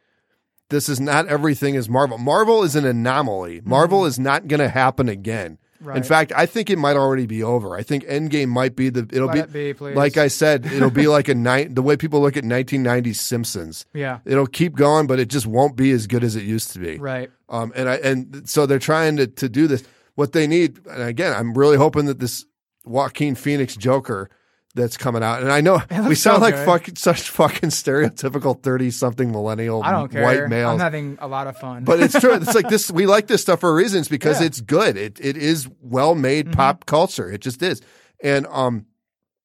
[0.70, 4.08] this is not everything is marvel marvel is an anomaly marvel mm-hmm.
[4.08, 6.02] is not going to happen again in Mm-hmm.
[6.02, 9.28] Fact i think it might already be over i think endgame might be the it'll
[9.28, 12.20] Let be, it be, like i said it'll be like a night the way people
[12.20, 16.22] look at 1990s simpsons Yeah, it'll keep going but it just won't be as good
[16.22, 17.30] as it used to be right.
[17.48, 19.82] um, and I and so they're trying to to do this.
[20.16, 22.44] What they need, and again, I'm really hoping that this
[22.84, 24.28] Joaquin Phoenix Joker
[24.74, 28.90] that's coming out, and I know we sound so like fucking such fucking stereotypical thirty
[28.92, 30.22] something millennial I don't care.
[30.22, 30.74] white males.
[30.74, 31.82] I'm having a lot of fun.
[31.84, 32.34] but it's true.
[32.34, 32.90] It's like this.
[32.90, 34.46] We like this stuff for reasons because Yeah.
[34.46, 34.96] it's good.
[34.96, 36.54] It it is well made Mm-hmm.
[36.54, 37.30] pop culture.
[37.30, 37.82] It just is.
[38.22, 38.86] And um,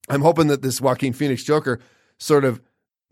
[0.09, 1.79] I'm hoping that this Joaquin Phoenix Joker
[2.19, 2.61] sort of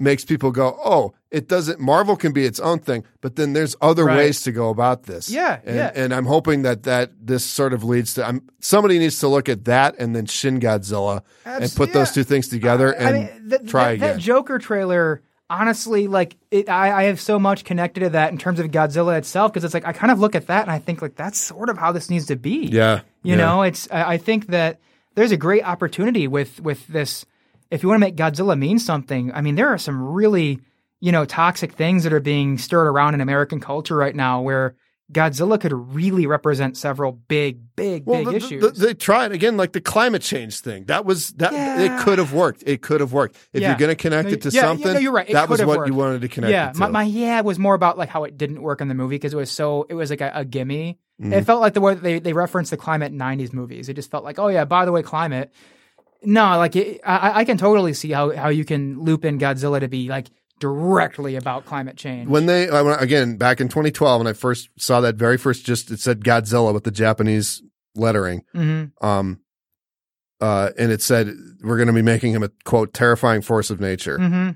[0.04, 1.80] makes people go, oh, it doesn't.
[1.80, 4.18] Marvel can be its own thing, but then there's other Right.
[4.18, 5.30] ways to go about this.
[5.32, 5.92] Yeah, and, yeah.
[5.96, 8.28] And I'm hoping that that this sort of leads to.
[8.28, 12.12] I'm somebody needs to look at that and then Shin Godzilla and Abs- put those
[12.12, 14.14] two things together and I mean, th- try that, again.
[14.18, 18.38] That Joker trailer, honestly, like it, I, I have so much connected to that in
[18.38, 20.80] terms of Godzilla itself because it's like I kind of look at that and I
[20.80, 22.68] think like that's sort of how this needs to be.
[22.68, 23.02] Yeah.
[23.24, 23.36] You yeah.
[23.38, 24.80] know, it's I I think that
[25.16, 27.26] there's a great opportunity with with this.
[27.74, 30.60] If you want to make Godzilla mean something, I mean, there are some really
[31.00, 34.76] you know toxic things that are being stirred around in American culture right now where
[35.12, 38.62] Godzilla could really represent several big, big, Well, big the- issues.
[38.62, 40.86] the- they tried again, like the climate change thing.
[40.86, 41.52] That was that.
[41.52, 41.82] Yeah.
[41.82, 42.64] It could have worked.
[42.66, 43.36] It could have worked.
[43.52, 43.70] If Yeah.
[43.70, 45.30] you're going to connect No, it to yeah, yeah, something, no, you're right.
[45.30, 45.90] It that was what worked.
[45.90, 46.80] you wanted to connect yeah, it to.
[46.80, 49.34] my, my yeah was more about like how it didn't work in the movie because
[49.34, 50.98] it was so it was like a, a gimme.
[51.22, 51.34] Mm-hmm.
[51.34, 53.90] It felt like the way that they they referenced the climate in '90s movies.
[53.90, 55.52] It just felt like, oh yeah, by the way, climate.
[56.26, 59.80] No, like it, I, I can totally see how how you can loop in Godzilla
[59.80, 60.28] to be like
[60.60, 62.30] directly about climate change.
[62.30, 66.00] when they again back in 2012 when I first saw that very first just it
[66.00, 67.62] said Godzilla with the Japanese
[67.96, 69.40] lettering hmm um
[70.40, 73.80] uh and it said we're going to be making him a quote terrifying force of
[73.82, 74.18] nature.
[74.18, 74.50] hmm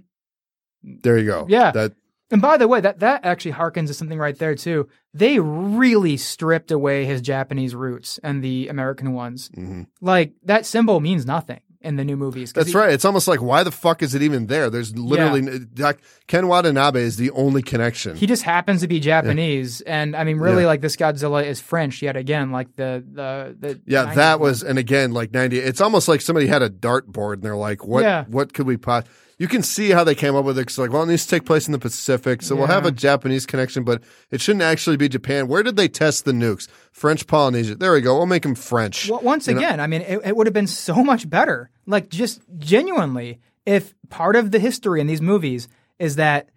[0.83, 1.45] There you go.
[1.49, 1.71] Yeah.
[1.71, 1.93] That
[2.29, 4.89] And by the way, that that actually harkens to something right there too.
[5.13, 9.49] They really stripped away his Japanese roots and the American ones.
[9.55, 9.87] mhm.
[10.01, 12.51] Like that symbol means nothing in the new movies.
[12.51, 12.91] That's he- right.
[12.91, 14.69] It's almost like why the fuck is it even there?
[14.69, 18.17] There's literally like, Ken Watanabe is the only connection.
[18.17, 20.67] He just happens to be Japanese, and I mean, really, Yeah.
[20.67, 22.51] like this Godzilla is French yet again.
[22.51, 24.49] Like the the the yeah, 90s that one.
[24.49, 27.85] was and again like 90 it's almost like somebody had a dartboard and they're like
[27.85, 28.25] what Yeah.
[28.27, 30.61] what could we pot you can see how they came up with it.
[30.63, 32.91] It's like, well, it needs to take place in the Pacific, so we'll have a
[32.91, 34.01] Japanese connection, but
[34.31, 35.47] it shouldn't actually be Japan.
[35.47, 36.67] Where did they test the nukes?
[36.91, 37.75] French Polynesia.
[37.75, 38.17] There we go.
[38.17, 39.09] We'll make them French.
[39.09, 39.59] Well, once You know?
[39.59, 41.69] again, I mean, it, it would have been so much better.
[41.85, 45.67] Like, just genuinely, if part of the history in these movies
[45.99, 46.49] is that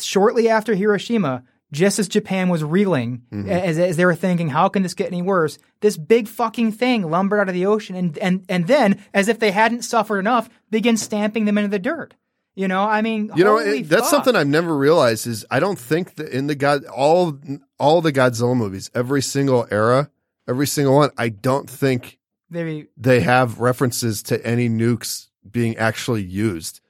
[0.00, 1.42] shortly after Hiroshima,
[1.72, 3.48] just as Japan was reeling, Mm-hmm.
[3.50, 5.58] as, as they were thinking, how can this get any worse?
[5.80, 9.38] This big fucking thing lumbered out of the ocean, and and and then, as if
[9.38, 12.14] they hadn't suffered enough, begin stamping them into the dirt.
[12.56, 15.78] You know, I mean, You know, it, that's something I've never realized is I don't
[15.78, 17.38] think that in the God all
[17.78, 20.10] all the Godzilla movies, every single era,
[20.48, 22.18] every single one, I don't think
[22.50, 26.80] They, they have references to any nukes being actually used.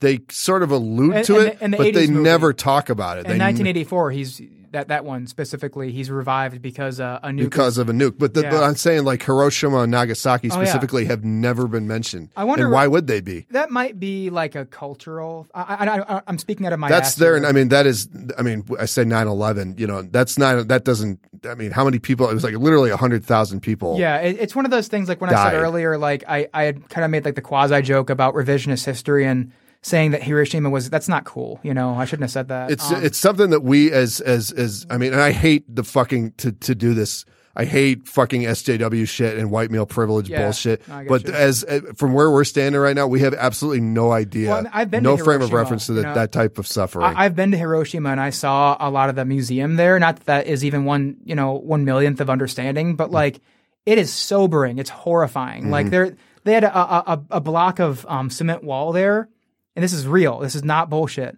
[0.00, 2.22] They sort of allude And- to and it, the- the but they movie.
[2.22, 3.26] never talk about it.
[3.26, 7.40] in They 1984, he's that that one specifically, he's revived because uh, a nuke.
[7.40, 8.14] because of a nuke.
[8.16, 8.50] But, the, Yeah.
[8.50, 10.62] but I'm saying like Hiroshima and Nagasaki Oh, yeah.
[10.64, 12.28] specifically have never been mentioned.
[12.36, 13.46] I wonder and why would they be?
[13.50, 15.48] that might be like a cultural.
[15.52, 16.88] I, I'm speaking out of my.
[16.88, 17.34] That's there.
[17.36, 18.08] and I mean, that is.
[18.38, 19.76] I mean, I say 9/11.
[19.78, 20.68] You know, that's not.
[20.68, 21.18] That doesn't.
[21.48, 22.30] I mean, how many people?
[22.30, 23.98] It was like literally hundred thousand people.
[23.98, 25.08] Yeah, it, it's one of those things.
[25.08, 27.82] Like when I said earlier, like I, I had kind of made like the quasi
[27.82, 29.50] joke about revisionist history and
[29.82, 31.58] saying that Hiroshima was that's not cool.
[31.62, 32.70] You know, I shouldn't have said that.
[32.70, 35.84] It's Um, it's something that we as as as I mean, and I hate the
[35.84, 37.24] fucking to to do this.
[37.56, 40.42] I hate fucking SJW shit and white male privilege Yeah.
[40.44, 40.86] bullshit.
[40.86, 41.32] No, I get but you.
[41.34, 44.88] as uh, from where we're standing right now, we have absolutely no idea, Well, I've
[44.88, 46.14] been no frame of reference to you that know.
[46.14, 47.06] that type of suffering.
[47.06, 49.98] I, I've been to Hiroshima and I saw a lot of the museum there.
[49.98, 53.40] Not that that is even one, you know, one millionth of understanding, but like
[53.84, 54.78] it is sobering.
[54.78, 55.70] It's horrifying.
[55.70, 59.28] Like there, they had a, a, a- a block of um, cement wall there,
[59.76, 60.38] and this is real.
[60.40, 61.36] This is not bullshit.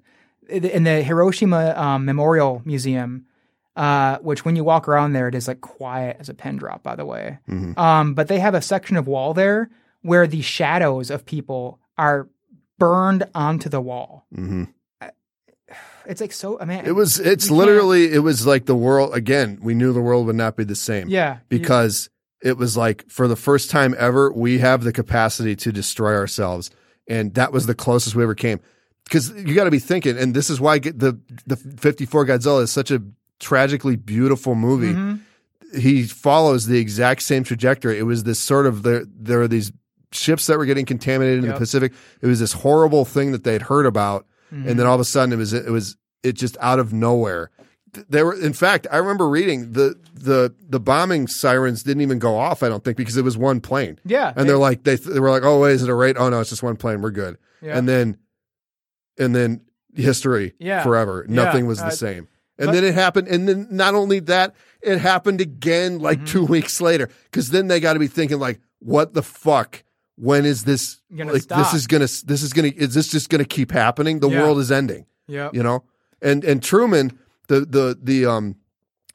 [0.49, 3.27] In the Hiroshima um, Memorial Museum,
[3.77, 6.83] uh, which when you walk around there, it is like quiet as a pin drop.
[6.83, 7.39] By the way,
[7.79, 9.71] um, but they have a section of wall there
[10.03, 12.29] where the shadows of people are
[12.79, 14.27] burned onto the wall.
[16.05, 16.59] It's like so.
[16.61, 17.21] I mean, it was.
[17.21, 18.13] It's literally.
[18.13, 19.59] It was like the world again.
[19.63, 21.09] We knew the world would not be the same.
[21.09, 22.11] Yeah, you- because
[22.43, 26.71] it was like for the first time ever, we have the capacity to destroy ourselves,
[27.13, 28.61] and that was the closest we ever came.
[29.05, 32.63] Because you got to be thinking, and this is why the the fifty four Godzilla
[32.63, 33.03] is such a
[33.41, 34.95] tragically beautiful movie.
[34.95, 35.21] Mhm.
[35.79, 37.99] He follows the exact same trajectory.
[37.99, 39.05] It was this sort of there.
[39.07, 39.73] There are these
[40.13, 41.55] ships that were getting contaminated in Yep.
[41.55, 41.93] the Pacific.
[42.21, 44.69] It was this horrible thing that they'd heard about, Mm-hmm.
[44.69, 47.51] and then all of a sudden it was it was it just out of nowhere.
[48.09, 52.39] They were, in fact, I remember reading the the the bombing sirens didn't even go
[52.39, 52.63] off.
[52.63, 53.99] I don't think because it was one plane.
[54.05, 56.17] Yeah, and they're like they they were like, oh wait, is it a raid?
[56.17, 57.03] Oh no, it's just one plane.
[57.03, 57.37] We're good.
[57.61, 57.77] Yeah.
[57.77, 58.17] And then
[59.19, 59.61] and then
[59.95, 60.83] history Yeah.
[60.83, 61.27] forever.
[61.29, 61.35] Yeah.
[61.35, 62.29] Nothing was the Uh, same.
[62.59, 63.29] And but- then it happened.
[63.29, 66.27] And then not only that, it happened again like Mm-hmm.
[66.27, 67.11] two weeks later.
[67.25, 69.83] Because then they got to be thinking like, what the fuck?
[70.17, 71.01] When is this?
[71.11, 71.59] Like stop.
[71.59, 74.21] this is gonna this is gonna is this just gonna keep happening?
[74.21, 74.43] The Yeah.
[74.43, 75.05] world is ending.
[75.27, 75.85] yeah, You know.
[76.23, 77.19] And and Truman,
[77.61, 78.57] the the the um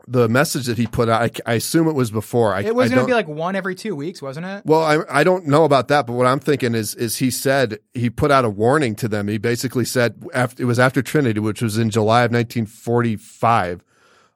[0.09, 2.53] the message that he put out, I, I assume it was before.
[2.53, 4.63] I, It was going to be like one every two weeks, wasn't it?
[4.65, 7.79] well, I I don't know about that, but what I'm thinking is is he said
[7.93, 9.27] he put out a warning to them.
[9.27, 13.83] He basically said after it was after Trinity, which was in July of 1945.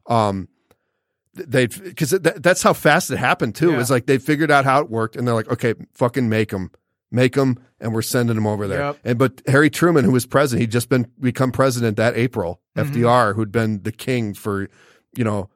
[0.07, 0.47] Um,
[1.33, 3.69] they because that, that's how fast it happened too.
[3.69, 3.77] It Yeah.
[3.77, 6.71] was like they figured out how it worked, and they're like, okay, fucking make them,
[7.11, 8.79] make them, and we're sending them over there.
[8.79, 8.97] Yep.
[9.03, 12.61] And but Harry Truman, who was president, he'd just been become president that April.
[12.77, 12.93] Mm-hmm.
[12.93, 14.69] FDR, who'd been the king for,
[15.17, 15.49] you know,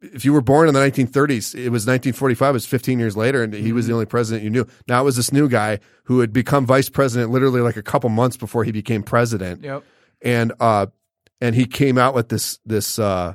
[0.00, 2.50] if you were born in the 1930s, it was 1945.
[2.50, 3.74] It was 15 years later, and he Mm-hmm.
[3.74, 4.66] was the only president you knew.
[4.88, 8.08] Now it was this new guy who had become vice president literally like a couple
[8.10, 9.82] months before he became president Yep.
[10.22, 10.86] and uh
[11.40, 13.34] and he came out with this this uh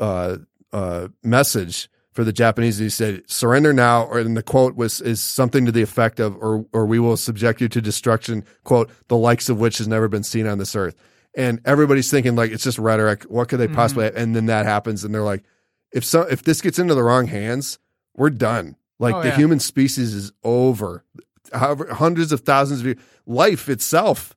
[0.00, 0.36] uh
[0.72, 1.88] uh message
[2.18, 2.78] for the Japanese.
[2.78, 6.34] He said, "Surrender now," or and the quote was is something to the effect of,
[6.38, 10.08] "or or we will subject you to destruction." Quote, the likes of which has never
[10.08, 10.96] been seen on this earth.
[11.36, 13.22] And everybody's thinking like it's just rhetoric.
[13.28, 14.06] What could they possibly?
[14.06, 14.18] Mm-hmm.
[14.18, 15.44] And then that happens, and they're like,
[15.92, 17.78] if so, if this gets into the wrong hands,
[18.16, 18.74] we're done.
[18.98, 19.36] Like Oh, the yeah.
[19.36, 21.04] human species is over.
[21.52, 24.34] However, hundreds of thousands of years, life itself,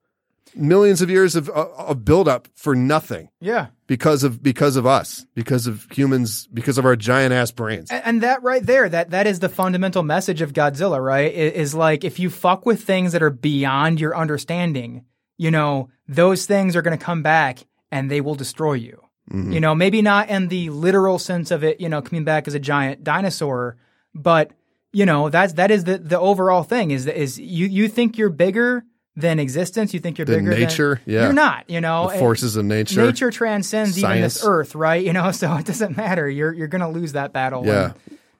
[0.53, 3.67] millions of years of of buildup for nothing Yeah.
[3.91, 7.91] Because of because of us, because of humans, because of our giant ass brains.
[7.91, 11.25] And, and that right there, that that is the fundamental message of Godzilla, right?
[11.29, 15.03] I- Is, like if you fuck with things that are beyond your understanding,
[15.37, 19.01] you know, those things are going to come back and they will destroy you.
[19.29, 19.51] Mm-hmm.
[19.51, 22.53] You know, maybe not in the literal sense of it, you know, coming back as
[22.53, 23.75] a giant dinosaur,
[24.15, 24.51] but
[24.93, 28.29] you know, that's that is the the overall thing is is you you think you're
[28.29, 28.85] bigger
[29.21, 31.23] than existence, you think you're Than bigger nature, than yeah.
[31.23, 32.09] You're not, you know.
[32.11, 33.05] The forces of nature.
[33.05, 35.05] Nature transcends even this earth, right?
[35.11, 36.29] You know, so it doesn't matter.
[36.29, 37.65] You're you're going to lose that battle.
[37.65, 37.93] Yeah.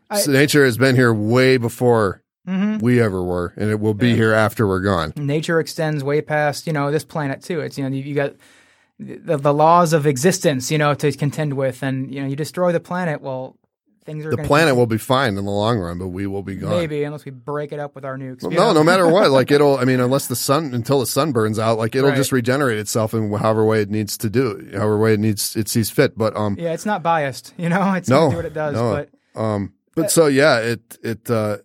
[0.10, 2.80] And so nature has been here way before Mm-hmm.
[2.84, 5.14] we ever were, and it will be here after we're gone.
[5.16, 7.60] nature extends way past you know this planet too.
[7.62, 8.34] It's you know you, you got
[9.00, 12.72] the, the laws of existence you know to contend with, and you know you destroy
[12.72, 13.22] the planet.
[13.22, 13.58] Well,
[14.06, 16.56] things are The planet will be fine in the long run, but we will be
[16.56, 16.72] gone.
[16.72, 18.42] maybe unless we break it up with our nukes.
[18.42, 19.78] Well, no, no matter what, like it'll.
[19.78, 22.16] I mean, unless the sun, until the sun burns out, like it'll Right.
[22.18, 25.68] just regenerate itself in however way it needs to do, however way it needs it
[25.70, 26.18] sees fit.
[26.18, 27.54] But um, yeah, it's not biased.
[27.58, 28.74] You know, it's no, do what it does.
[28.76, 29.06] no.
[29.34, 31.58] But um, but so yeah, it it uh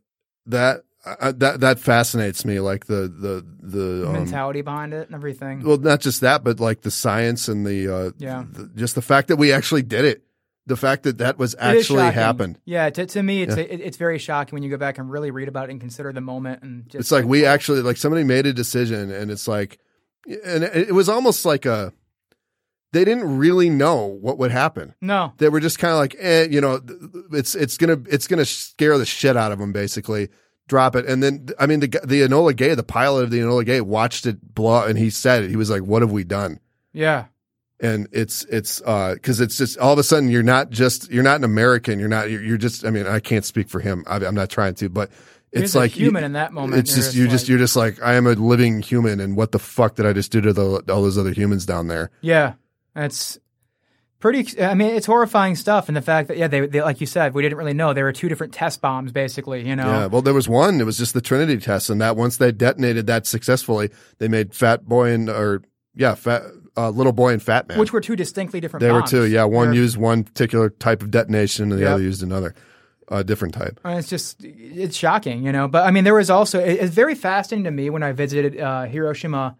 [0.46, 5.14] that uh, that that fascinates me, like the the the um, mentality behind it and
[5.14, 5.62] everything.
[5.62, 8.44] well, not just that, but like the science and the uh, Yeah.
[8.50, 10.24] the, just the fact that we actually did it,
[10.66, 12.58] the fact that that was actually happened.
[12.64, 15.30] Yeah, to, to me, it's it, it's very shocking when you go back and really
[15.30, 18.24] read about it and consider the moment and just It's like we actually like somebody
[18.24, 19.78] made a decision, and it's like,
[20.26, 21.92] and it, was almost like a.
[22.92, 24.94] They didn't really know what would happen.
[25.00, 26.80] no, They were just kind of like, eh, you know,
[27.32, 30.28] it's it's gonna it's gonna scare the shit out of them, basically.
[30.68, 33.64] Drop it, and then I mean the the Enola Gay, the pilot of the Enola
[33.64, 35.50] Gay, watched it blow, and he said it.
[35.50, 36.58] He was like, "What have we done?"
[36.92, 37.26] yeah,
[37.80, 41.22] and it's it's uh because it's just all of a sudden you're not just you're
[41.22, 44.04] not an American you're not you're, you're just I mean I can't speak for him
[44.06, 45.10] I, I'm not trying to but
[45.52, 46.80] You're it's like human you, in that moment.
[46.80, 49.58] it's just you're just you're just like I am a living human and what the
[49.58, 52.54] fuck did I just do to the, all those other humans down there Yeah,
[52.94, 53.38] it's
[54.18, 54.60] pretty.
[54.62, 57.34] I mean, it's horrifying stuff, and the fact that yeah, they, they like you said,
[57.34, 59.66] we didn't really know there were two different test bombs, basically.
[59.68, 62.16] You know, yeah well there was one it was just the Trinity test and that
[62.16, 65.62] once they detonated that successfully they made Fat Boy and or
[65.94, 66.42] yeah Fat
[66.76, 68.80] uh, Little Boy and Fat Man which were two distinctly different.
[68.82, 71.94] they were two yeah one They're- used one particular type of detonation and the Yep.
[71.94, 72.54] other used another
[73.08, 75.68] uh, different type And it's just it's shocking, you know.
[75.68, 78.58] But I mean, there was also it- it's very fascinating to me when I visited
[78.60, 79.56] uh, Hiroshima.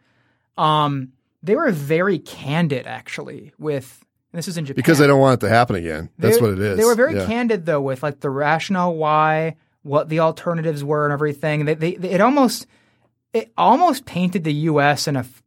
[0.59, 1.13] Um,
[1.43, 5.47] they were very candid, actually, with this is in Japan because they don't want it
[5.47, 7.27] to happen again that's They- what it is They were very Yeah.
[7.27, 11.65] candid though with like the rationale why, what the alternatives were, and everything.
[11.67, 12.67] They, they, they- it almost
[13.33, 15.07] it almost painted the U.S.
[15.07, 15.43] in a f-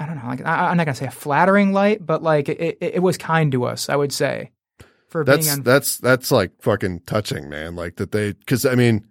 [0.00, 2.58] I don't know, like I, I'm not gonna say a flattering light, but like it,
[2.58, 3.90] it, it was kind to us.
[3.90, 4.50] I would say
[5.10, 5.62] for that's being on.
[5.62, 7.76] that's that's like fucking touching, man.
[7.76, 9.06] Like that they because I mean,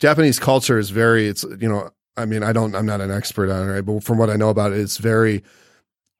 [0.00, 1.28] Japanese culture is very.
[1.28, 2.74] It's you know, I mean, I don't.
[2.74, 3.80] I'm not an expert on it, right?
[3.80, 5.42] But from what I know about it, it's very.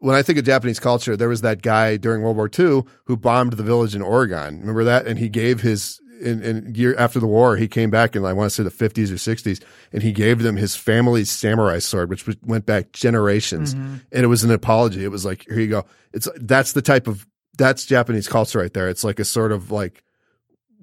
[0.00, 3.16] When I think of Japanese culture, there was that guy during World War II who
[3.16, 4.60] bombed the village in Oregon.
[4.60, 5.08] Remember that?
[5.08, 8.32] And he gave his in, in year after the war, he came back in I
[8.32, 9.62] want to say the 50s or 60s,
[9.92, 13.96] and he gave them his family's samurai sword, which went back generations, mm-hmm.
[14.12, 15.04] and it was an apology.
[15.04, 15.86] It was like, here you go.
[16.12, 17.26] It's that's the type of
[17.56, 18.88] that's Japanese culture right there.
[18.88, 20.04] It's like a sort of like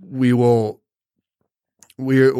[0.01, 0.81] we will
[1.97, 2.31] we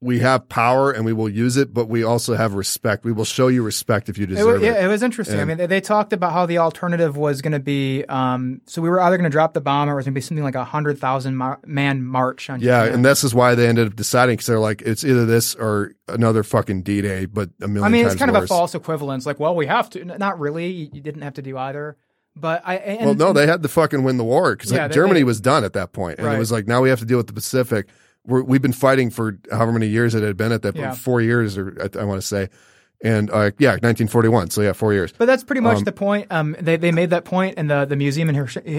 [0.00, 3.04] we have power and we will use it, but we also have respect.
[3.04, 4.66] We will show you respect if you It deserve was, it.
[4.66, 5.40] yeah, it was interesting.
[5.40, 8.04] I mean, they, they talked about how the alternative was going to be.
[8.04, 10.18] Um, so we were either going to drop the bomb or it was going to
[10.18, 12.60] be something like a hundred thousand mar- man march on.
[12.60, 12.94] Yeah, Japan.
[12.94, 15.94] and this is why they ended up deciding because they're like, it's either this or
[16.06, 17.84] another fucking D Day, but a million.
[17.84, 19.26] I mean, it's kind of a false equivalence.
[19.26, 20.04] Like, well, we have to.
[20.04, 20.68] Not really.
[20.68, 21.96] You, didn't have to do either.
[22.36, 22.76] But I.
[22.76, 25.24] And, Well, no, they had to fucking win the war because Yeah, they- Germany they-
[25.24, 26.36] was done at that point, and Right.
[26.36, 27.88] it was like now we have to deal with the Pacific.
[28.28, 30.92] We're, we've been fighting for however many years it had been at that Yeah.
[30.94, 32.48] four years, or I, I want to say,
[33.02, 34.50] and uh, yeah, 1941.
[34.50, 35.12] So yeah, four years.
[35.16, 36.26] But that's pretty much Um, the point.
[36.30, 38.34] Um, they they made that point in the the museum in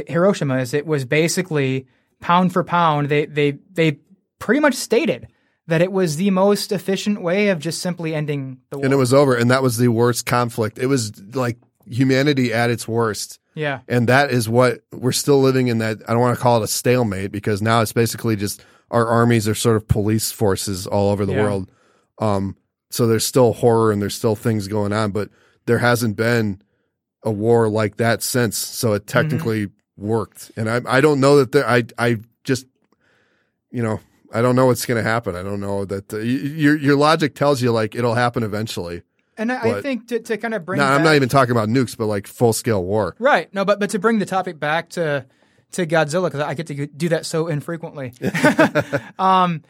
[0.08, 0.58] Hiroshima.
[0.60, 1.88] Is it was basically
[2.22, 3.10] pound for pound.
[3.10, 4.00] They they they
[4.40, 5.28] pretty much stated
[5.68, 8.86] that it was the most efficient way of just simply ending the war.
[8.86, 10.80] and it was over, and that was the worst conflict.
[10.80, 11.58] It was like
[11.88, 13.40] humanity at its worst.
[13.56, 15.98] yeah, And that is what we're still living in that.
[16.08, 19.48] I don't want to call it a stalemate because now it's basically just our armies
[19.48, 21.44] are sort of police forces all over the Yeah.
[21.44, 21.72] world.
[22.20, 22.56] Um,
[22.90, 25.30] so there's still horror and there's still things going on, but
[25.66, 26.62] there hasn't been
[27.24, 28.58] a war like that since.
[28.58, 30.52] So it technically worked.
[30.56, 32.66] And I, I don't know that there, I, I just,
[33.72, 34.00] you know,
[34.34, 35.36] I don't know what's going to happen.
[35.36, 39.04] I don't know that y- your, your logic tells you like it'll happen eventually.
[39.38, 41.70] and I, I think to, to kind of bring Now, I'm not even talking about
[41.70, 43.16] nukes, but like full scale war.
[43.20, 43.54] Right.
[43.54, 45.26] No, but but to bring the topic back to
[45.74, 48.14] to Godzilla because I get to do that so infrequently.
[49.20, 49.64] um,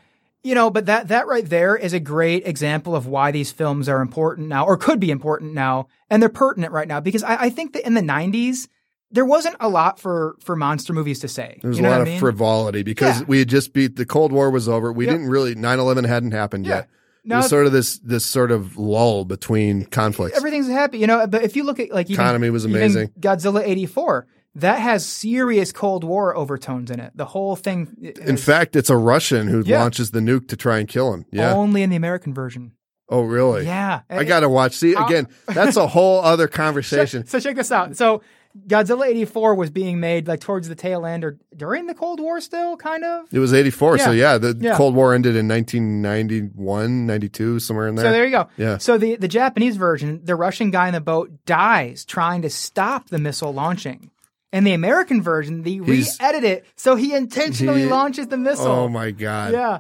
[0.43, 3.89] you know, but that that right there is a great example of why these films
[3.89, 7.35] are important now, or could be important now, and they're pertinent right now because I,
[7.45, 8.67] I think that in the '90s
[9.11, 11.59] there wasn't a lot for for monster movies to say.
[11.61, 12.19] There was you know a lot of I mean?
[12.19, 13.25] frivolity because Yeah.
[13.27, 14.93] we had just beat the Cold War was over.
[14.93, 15.13] We Yep.
[15.15, 16.75] didn't really 9/11 hadn't happened Yeah.
[16.75, 16.83] yet.
[17.25, 20.37] It Now was sort of this this sort of lull between conflicts.
[20.37, 21.27] everything's happy, you know.
[21.27, 23.09] But if you look at like even, Economy was amazing.
[23.19, 24.25] Godzilla '84.
[24.55, 27.11] That has serious Cold War overtones in it.
[27.15, 27.95] The whole thing.
[28.25, 29.79] In fact, it's a Russian who Yeah.
[29.81, 31.25] launches the nuke to try and kill him.
[31.31, 31.53] Yeah.
[31.53, 32.71] only in the American version.
[33.11, 33.65] oh, really?
[33.65, 34.75] Yeah, I got to watch.
[34.75, 37.25] See, uh, again, that's a whole other conversation.
[37.25, 37.95] So check this out.
[37.97, 38.21] So
[38.67, 42.39] Godzilla 84 was being made like towards the tail end or during the Cold War
[42.41, 43.25] still kind of.
[43.31, 43.99] It was 84.
[43.99, 44.33] So Yeah.
[44.33, 44.75] yeah, the Yeah.
[44.75, 48.05] Cold War ended in 1991, 92, somewhere in there.
[48.05, 48.47] So there you go.
[48.57, 48.77] Yeah.
[48.77, 53.09] So the, the Japanese version, the Russian guy in the boat dies trying to stop
[53.09, 54.11] the missile launching.
[54.51, 58.67] And the American version, they He's- re-edit it so he intentionally He- launches the missile.
[58.67, 59.53] oh my God.
[59.53, 59.79] Yeah.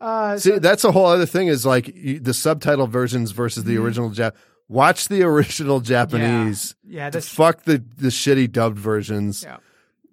[0.00, 3.76] Uh, See, that's a whole other thing is like you- the subtitle versions versus the
[3.78, 4.32] original Jap.
[4.68, 6.74] Watch the original Japanese.
[6.84, 6.94] Mm-hmm.
[6.96, 9.42] yeah, this Fuck the, the shitty dubbed versions.
[9.42, 9.56] Yeah.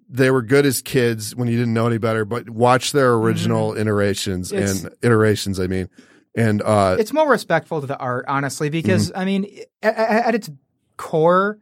[0.08, 3.76] They were good as kids when you didn't know any better, but watch their original
[3.76, 4.58] iterations Mm-hmm.
[4.62, 5.88] It's- and iterations, I mean.
[6.36, 9.18] And uh it's more respectful to the art, honestly, because Mm-hmm.
[9.20, 10.50] I mean, at at its
[10.96, 11.58] core,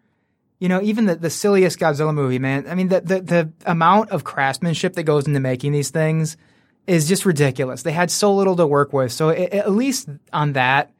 [0.62, 2.68] you know, even the, the silliest Godzilla movie, man.
[2.68, 6.36] I mean, the, the the amount of craftsmanship that goes into making these things
[6.86, 7.82] is just ridiculous.
[7.82, 10.92] They had so little to work with, so a- at least on that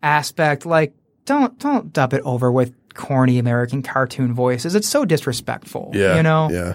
[0.00, 4.76] aspect, like don't don't dub it over with corny American cartoon voices.
[4.76, 5.90] It's so disrespectful.
[5.92, 6.14] yeah.
[6.16, 6.48] you know.
[6.48, 6.74] Yeah.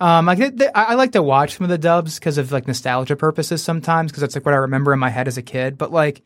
[0.00, 2.50] Um, like th- th- I I like to watch some of the dubs because of
[2.50, 5.42] like nostalgia purposes sometimes because that's like what I remember in my head as a
[5.42, 5.78] kid.
[5.78, 6.22] But like,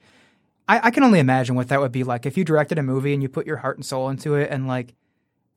[0.66, 3.12] I, I can only imagine what that would be like if you directed a movie
[3.12, 4.95] and you put your heart and soul into it and like,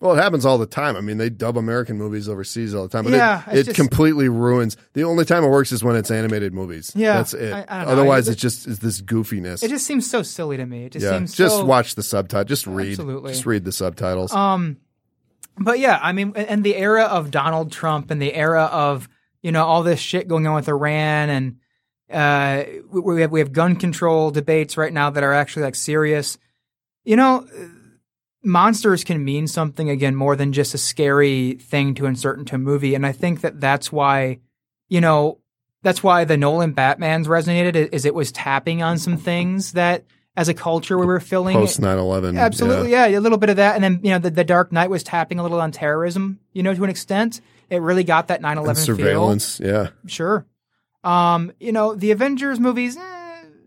[0.04, 0.98] Well, it happens all the time.
[0.98, 3.78] I mean, they dub American movies overseas all the time, but Yeah, it, it just-
[3.78, 4.76] completely ruins.
[4.92, 6.92] The only time it works is when it's animated movies.
[6.94, 7.54] Yeah, that's it.
[7.54, 7.86] I- I.
[7.86, 9.64] Otherwise, it's just it's this goofiness.
[9.64, 10.88] it just seems so silly to me.
[10.88, 12.44] It just yeah, seems just so, watch the subtitle.
[12.44, 12.90] Just read.
[12.90, 13.32] Absolutely.
[13.32, 14.34] Just read the subtitles.
[14.34, 14.76] Um,
[15.58, 19.08] but yeah, I mean, and the era of Donald Trump and the era of
[19.42, 21.56] you know all this shit going on with Iran and
[22.12, 25.76] uh, we, we have we have gun control debates right now that are actually like
[25.76, 26.38] serious.
[27.06, 27.48] You know,
[28.44, 32.60] monsters can mean something again more than just a scary thing to insert into a
[32.60, 34.40] movie, and I think that that's why,
[34.90, 35.40] you know,
[35.82, 40.06] that's why the Nolan Batman's resonated is- it was tapping on some things that
[40.36, 42.38] as a culture we were filling Post 9-11.
[42.40, 43.08] Absolutely, yeah.
[43.08, 45.40] a little bit of that, and then you know the, the Dark Knight was tapping
[45.40, 47.42] a little on terrorism, you know, to an extent.
[47.70, 49.60] It really got that 9-11 And surveillance.
[49.60, 49.90] Yeah.
[50.06, 50.46] Sure.
[51.04, 53.13] Um, you know, the Avengers movies, eh,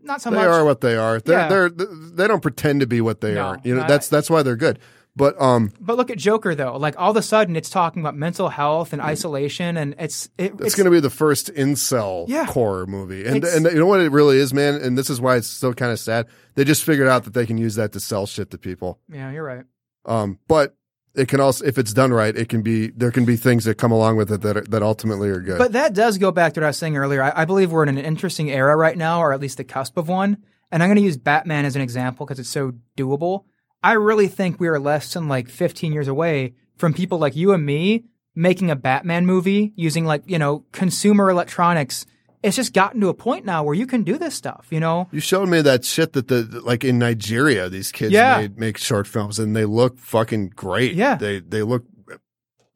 [0.07, 0.47] not so They much.
[0.47, 1.21] are what they are.
[1.21, 1.49] They're, Yeah.
[1.49, 3.61] they're they don't pretend to be what they No, are.
[3.65, 4.79] You know, that's that's why they're good.
[5.19, 6.77] But um, but look at Joker though.
[6.77, 10.53] Like all of a sudden, it's talking about mental health and isolation, and it's it,
[10.61, 12.45] it's, going to be the first incel Yeah.
[12.45, 13.25] horror movie.
[13.27, 14.75] And It's- and you know what it really is, man.
[14.75, 16.27] And this is why it's so kind of sad.
[16.55, 18.99] They just figured out that they can use that to sell shit to people.
[19.11, 19.65] Yeah, you're right.
[20.05, 20.77] Um, but
[21.17, 23.77] it can also, if it's done right, it can be there can be things that
[23.77, 25.59] come along with it that are, that ultimately are good.
[25.59, 27.23] But that does go back to what I was saying earlier.
[27.23, 29.97] I, I believe we're in an interesting era right now, or at least the cusp
[29.97, 30.39] of one.
[30.71, 33.45] And I'm going to use Batman as an example because it's so doable.
[33.83, 37.53] I really think we are less than like 15 years away from people like you
[37.53, 42.05] and me making a Batman movie using like, you know, consumer electronics.
[42.47, 45.09] It's just gotten to a point now where you can do this stuff, you know?
[45.13, 48.39] you showed me that shit that the like in Nigeria, these kids Yeah.
[48.39, 50.95] made make short films and they look fucking great.
[50.95, 51.17] Yeah.
[51.17, 51.85] they they look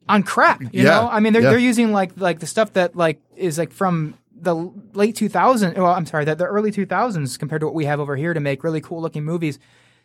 [0.09, 0.61] on crap.
[0.61, 1.49] You Yeah, know, I mean, they're yeah.
[1.51, 4.55] they're using like like the stuff that like is like from the
[4.93, 5.77] late 2000s.
[5.77, 8.39] Well, I'm sorry, the, the early 2000s compared to what we have over here to
[8.39, 9.59] make really cool looking movies.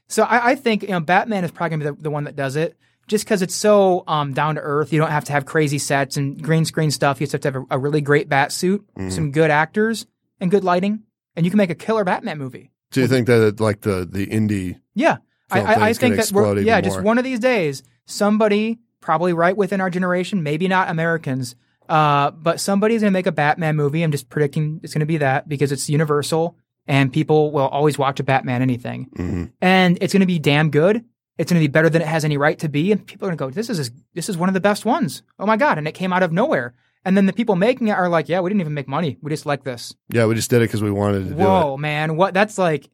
[0.08, 2.36] So I, I think you know Batman is probably gonna be the, the one that
[2.36, 2.76] does it.
[3.06, 6.16] Just because it's so um, down to earth, you don't have to have crazy sets
[6.16, 7.20] and green screen stuff.
[7.20, 9.10] You just have to have a, a really great bat suit, Mm-hmm.
[9.10, 10.06] some good actors,
[10.40, 11.02] and good lighting,
[11.36, 12.72] and you can make a killer Batman movie.
[12.90, 14.80] Do you think that like the the indie?
[14.94, 15.18] Yeah,
[15.50, 19.32] I, I, I think gonna that we're, yeah, just one of these days, somebody probably
[19.32, 21.54] right within our generation, maybe not Americans,
[21.88, 24.02] uh, but somebody's gonna make a Batman movie.
[24.02, 26.56] I'm just predicting it's gonna be that because it's Universal
[26.88, 30.70] and people will always watch a Batman anything, hmm and it's going to be damn
[30.70, 31.04] good.
[31.38, 33.30] It's going to be better than it has any right to be, and people are
[33.34, 35.76] going to go, "This is this is one of the best ones." Oh my god!
[35.78, 36.74] And it came out of nowhere.
[37.04, 39.16] And then the people making it are like, "Yeah, we didn't even make money.
[39.22, 41.44] We just like this." Yeah, we just did it because we wanted to do it.
[41.44, 42.16] Whoa, man!
[42.16, 42.32] What?
[42.34, 42.88] That's like,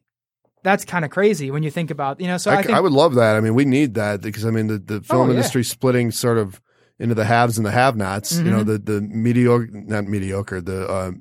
[0.61, 2.37] that's kind of crazy when you think about, you know.
[2.37, 3.35] So I, I, think I would love that.
[3.35, 5.37] I mean, we need that because I mean, the, the film Oh, yeah.
[5.37, 6.61] industry splitting sort of
[6.99, 8.33] into the haves and the have-nots.
[8.33, 8.49] You Mm-hmm.
[8.51, 11.11] know, the the mediocre, not mediocre, the uh,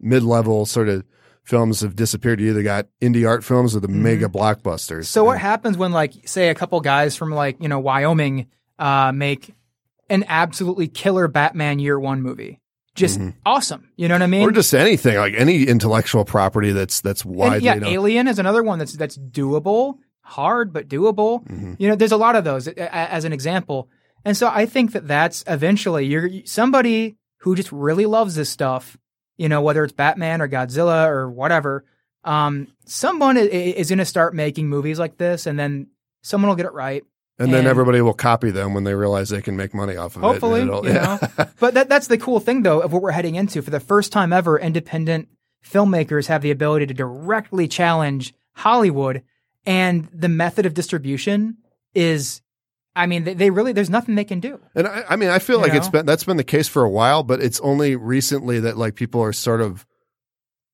[0.00, 1.04] mid-level sort of
[1.44, 2.40] films have disappeared.
[2.40, 4.88] You either got indie art films or the mega blockbusters.
[4.88, 5.02] Mm-hmm.
[5.02, 8.48] So what happens when like say a couple guys from like, you know, Wyoming
[8.78, 9.54] uh make
[10.08, 12.60] an absolutely killer Batman year 1 movie?
[12.94, 13.88] Just awesome.
[13.96, 14.42] You know what I mean?
[14.42, 14.50] Mm-hmm.
[14.50, 17.90] or just anything like any intellectual property that's that's And, yeah, known.
[17.90, 21.42] Alien is another one that's that's doable, hard but doable.
[21.46, 21.74] Mm-hmm.
[21.78, 23.88] You know, there's a lot of those as an example.
[24.24, 28.98] And so I think that that's eventually you're somebody who just really loves this stuff,
[29.36, 31.84] you know, whether it's Batman or Godzilla or whatever.
[32.24, 35.88] Um, someone is going to start making movies like this, and then
[36.22, 37.02] someone will get it right.
[37.38, 40.22] and then everybody will copy them when they realize they can make money off of
[40.22, 40.68] Hopefully, it.
[40.68, 41.18] and yeah.
[41.36, 41.46] know.
[41.58, 43.62] but that, that's the cool thing, though, of what we're heading into.
[43.62, 45.28] For the first time ever, independent
[45.68, 49.22] filmmakers have the ability to directly challenge Hollywood,
[49.66, 51.56] and the method of distribution
[51.94, 52.41] is,
[52.94, 54.60] I mean, they, they really there's nothing they can do.
[54.74, 56.82] And I, I mean, I feel You like it's been that's been the case for
[56.82, 59.86] a while, but it's only recently that like people are sort of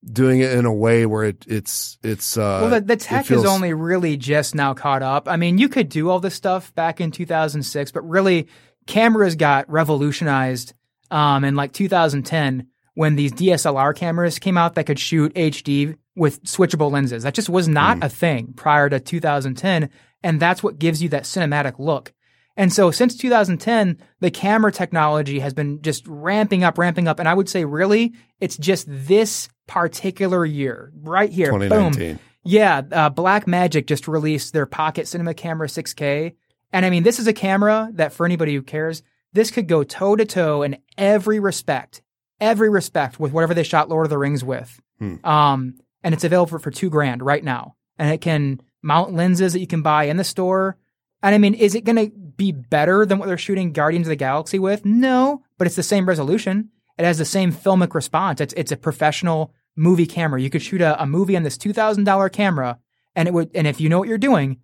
[0.05, 3.45] doing it in a way where it it's it's uh well, the, the tech feels-
[3.45, 5.28] is only really just now caught up.
[5.28, 8.49] I mean, you could do all this stuff back in 2006, but really,
[8.86, 10.74] cameras got revolutionized
[11.11, 16.43] um, in like 2010 when these DSLR cameras came out that could shoot HD with
[16.43, 17.23] switchable lenses.
[17.23, 19.89] That just was not a thing prior to 2010,
[20.23, 22.12] and that's what gives you that cinematic look.
[22.57, 27.20] And so since 2010, the camera technology has been just ramping up, ramping up.
[27.20, 31.57] And I would say, really, it's just this particular year, right here.
[31.57, 32.19] Boom.
[32.45, 36.35] Yeah, uh, Blackmagic just released their Pocket Cinema Camera 6K,
[36.73, 39.85] and I mean, this is a camera that for anybody who cares, this could go
[39.85, 42.03] toe to toe in every respect,
[42.40, 44.81] every respect with whatever they shot Lord of the Rings with.
[44.99, 45.16] Hmm.
[45.24, 49.52] Um, and it's available for, for two grand right now, and it can mount lenses
[49.52, 50.76] that you can buy in the store.
[51.22, 54.10] And I mean, is it going to be better than what they're shooting Guardians of
[54.10, 54.84] the Galaxy with?
[54.84, 56.70] No, but it's the same resolution.
[56.96, 58.40] It has the same filmic response.
[58.40, 60.40] It's it's a professional movie camera.
[60.40, 62.78] You could shoot a, a movie on this two thousand dollar camera,
[63.14, 63.50] and it would.
[63.55, 64.59] And if you know what you're doing,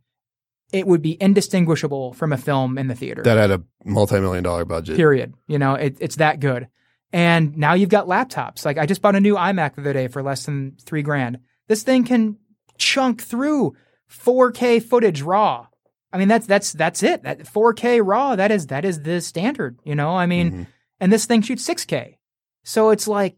[0.72, 3.22] it would be indistinguishable from a film in the theater.
[3.22, 4.96] That had a multi-million dollar budget.
[4.96, 5.34] period.
[5.46, 6.68] You know, it, it's that good.
[7.12, 8.64] And now you've got laptops.
[8.64, 11.38] Like I just bought a new iMac the other day for less than three grand.
[11.68, 12.38] This thing can
[12.76, 13.76] chunk through
[14.14, 15.66] 4K footage raw.
[16.12, 17.22] I mean, that's that's that's it.
[17.24, 18.36] That 4K raw.
[18.36, 19.78] That is that is the standard.
[19.84, 20.66] You know, I mean, Mhm.
[21.00, 22.18] and this thing shoots 6K.
[22.62, 23.36] So it's like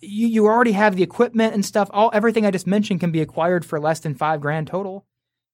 [0.00, 1.90] you you already have the equipment and stuff.
[1.92, 5.06] All everything I just mentioned can be acquired for less than five grand total.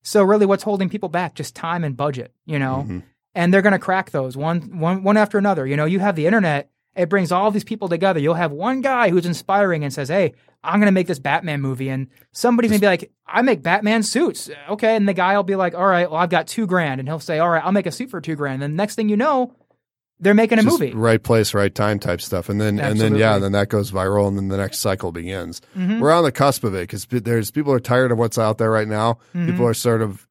[0.02, 1.34] So really, what's holding people back?
[1.34, 2.32] Just time and budget.
[2.44, 3.02] You know Mhm.
[3.34, 5.66] and they're going to crack those one, one, one after another.
[5.66, 8.20] You know, you have the internet; it brings all these people together.
[8.20, 11.60] You'll have one guy who's inspiring and says, "Hey, I'm going to make this Batman
[11.60, 15.36] movie," and somebody's going to be like, "I make Batman suits." Okay, and the guy
[15.36, 17.64] will be like, "All right, well, I've got two grand," and he'll say, "All right,
[17.64, 19.52] I'll make a suit for two grand." And the next thing you know,
[20.20, 20.94] they're making a Just movie.
[20.94, 23.40] right place, right time type stuff, and then and then yeah, Absolutely.
[23.44, 25.60] then that goes viral, and then the next cycle begins.
[25.76, 26.00] Mhm.
[26.00, 28.70] We're on the cusp of it because there's people are tired of what's out there
[28.70, 29.18] right now.
[29.34, 29.46] Mhm.
[29.46, 30.26] People are sort of,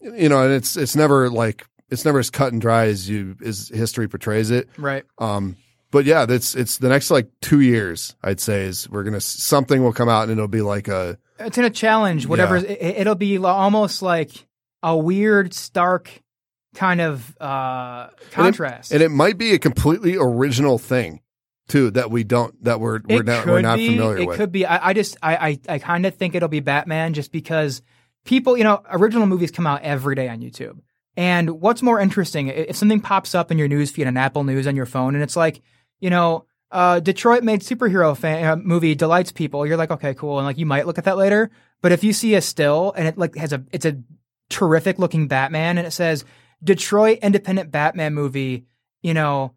[0.00, 3.36] you know, and it's it's never like it's never as cut and dry as you
[3.44, 4.68] as history portrays it.
[4.78, 5.04] Right.
[5.18, 5.54] Um,
[5.90, 8.16] but yeah, that's it's the next like two years.
[8.22, 11.56] I'd say is we're gonna something will come out and it'll be like a It's
[11.56, 12.58] going to challenge whatever.
[12.58, 12.70] Yeah.
[12.70, 14.46] It, it'll be almost like
[14.82, 16.10] a weird, stark
[16.74, 18.92] kind of uh, contrast.
[18.92, 21.20] and it might be a completely original thing
[21.68, 24.36] too that we don't that we're we're it not we're not be, familiar it with.
[24.36, 24.66] It could be.
[24.66, 27.82] I, I just I I, I kind of think it'll be Batman just because
[28.24, 30.80] people, you know, original movies come out every day on YouTube.
[31.16, 34.66] And what's more interesting, if something pops up in your news feed on Apple News
[34.66, 35.62] on your phone, and it's like,
[36.00, 39.66] you know, uh, Detroit made superhero fan, uh, movie delights people.
[39.66, 41.50] You're like, okay, cool, and like you might look at that later.
[41.82, 43.98] But if you see a still and it like has a, it's a
[44.50, 46.24] terrific looking Batman, and it says
[46.62, 48.64] Detroit independent Batman movie,
[49.02, 49.54] you know,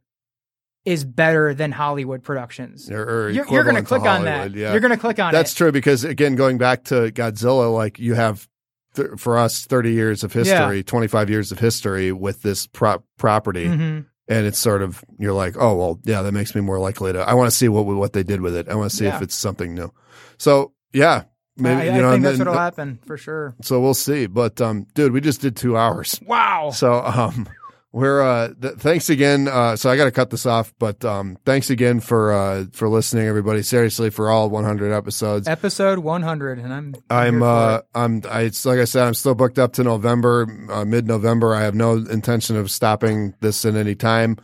[0.85, 2.89] is better than Hollywood productions.
[2.89, 4.53] Or- or You're, you're going to click on that.
[4.53, 4.71] Yeah.
[4.71, 5.55] You're going to click on That's it.
[5.55, 8.47] true because again, going back to Godzilla, like you have
[8.95, 13.03] th- for us thirty years of history, twenty five years of history with this prop
[13.17, 14.05] property, Mhm.
[14.29, 17.19] And it's sort of you're like, oh well, yeah, that makes me more likely to.
[17.19, 18.69] I want to see what what they did with it.
[18.69, 19.91] I want to see if it's something new.
[20.37, 21.23] So yeah,
[21.57, 23.55] maybe I, you I know, think and that's then- what'll happen for sure.
[23.61, 24.27] so we'll see.
[24.27, 26.19] But um, dude, we just did two hours.
[26.25, 26.69] Wow.
[26.73, 27.49] So um,
[27.91, 31.69] we're uh th- thanks again uh so i gotta cut this off but um thanks
[31.71, 33.63] again for uh for listening everybody.
[33.63, 35.47] Seriously for all 100 episodes.
[35.47, 39.57] Episode 100, and I'm i'm uh i'm I, it's like i said i'm still booked
[39.57, 41.55] up to november uh, mid-november.
[41.55, 44.37] I have no intention of stopping this at any time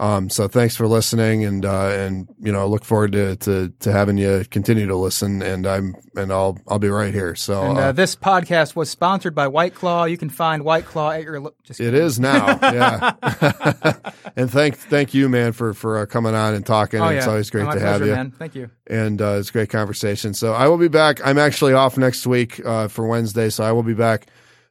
[0.00, 3.92] um so thanks for listening and uh and you know look forward to to to
[3.92, 7.78] having you continue to listen and i'm and i'll i'll be right here so And
[7.78, 10.04] uh, uh, this podcast was sponsored by White Claw.
[10.04, 11.38] You can find White Claw at your.
[11.40, 13.12] Lo- just It is now, yeah.
[14.36, 17.00] and thank thank you, man, for for uh, coming on and talking.
[17.00, 17.18] Oh, yeah.
[17.18, 18.30] It's always great My to have you, man.
[18.32, 18.70] Thank you.
[18.86, 20.34] and uh, it's a great conversation.
[20.34, 21.20] So I will be back.
[21.24, 24.26] I'm actually off next week uh, for Wednesday, so I will be back.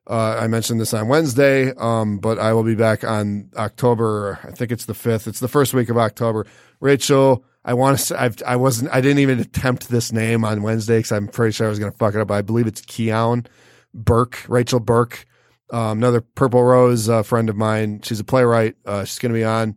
[0.10, 4.40] Uh, I mentioned this on Wednesday, um, but I will be back on October.
[4.44, 5.28] I think it's the fifth.
[5.28, 6.48] It's the first week of October.
[6.80, 8.20] Rachel, I want to.
[8.20, 8.92] I've, I wasn't.
[8.92, 11.92] I didn't even attempt this name on Wednesday because I'm pretty sure I was going
[11.92, 12.32] to fuck it up.
[12.32, 13.46] I believe it's Keown
[13.94, 15.26] Burke, Rachel Burke,
[15.70, 18.02] um, another Purple Rose uh, friend of mine.
[18.02, 18.76] She's a playwright.
[18.88, 19.76] Uh, she's going to be on.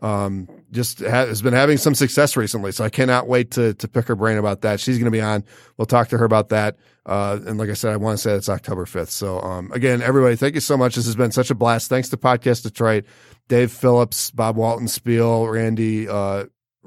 [0.00, 3.88] Um, just ha- has been having some success recently, so I cannot wait to to
[3.88, 4.80] pick her brain about that.
[4.80, 5.44] She's going to be on.
[5.78, 6.76] We'll talk to her about that.
[7.06, 9.10] Uh, and like I said, I want to say it's October fifth.
[9.10, 10.96] So um, again, everybody, thank you so much.
[10.96, 11.88] This has been such a blast.
[11.88, 13.04] Thanks to Podcast Detroit,
[13.48, 16.08] Dave Phillips, Bob Walton Spiel, Randy.
[16.08, 16.46] Uh,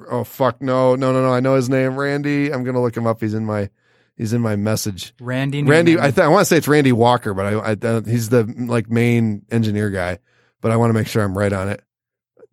[0.10, 1.34] oh fuck, no, no, no, no.
[1.34, 2.52] I know his name, Randy.
[2.52, 3.22] I'm gonna look him up.
[3.22, 3.70] He's in my
[4.18, 5.14] he's in my message.
[5.20, 5.64] Randy.
[5.64, 8.44] Randy, I, th- I want to say it's Randy Walker, but I, I he's the
[8.68, 10.20] like main engineer guy.
[10.60, 11.84] But I want to make sure I'm right on it.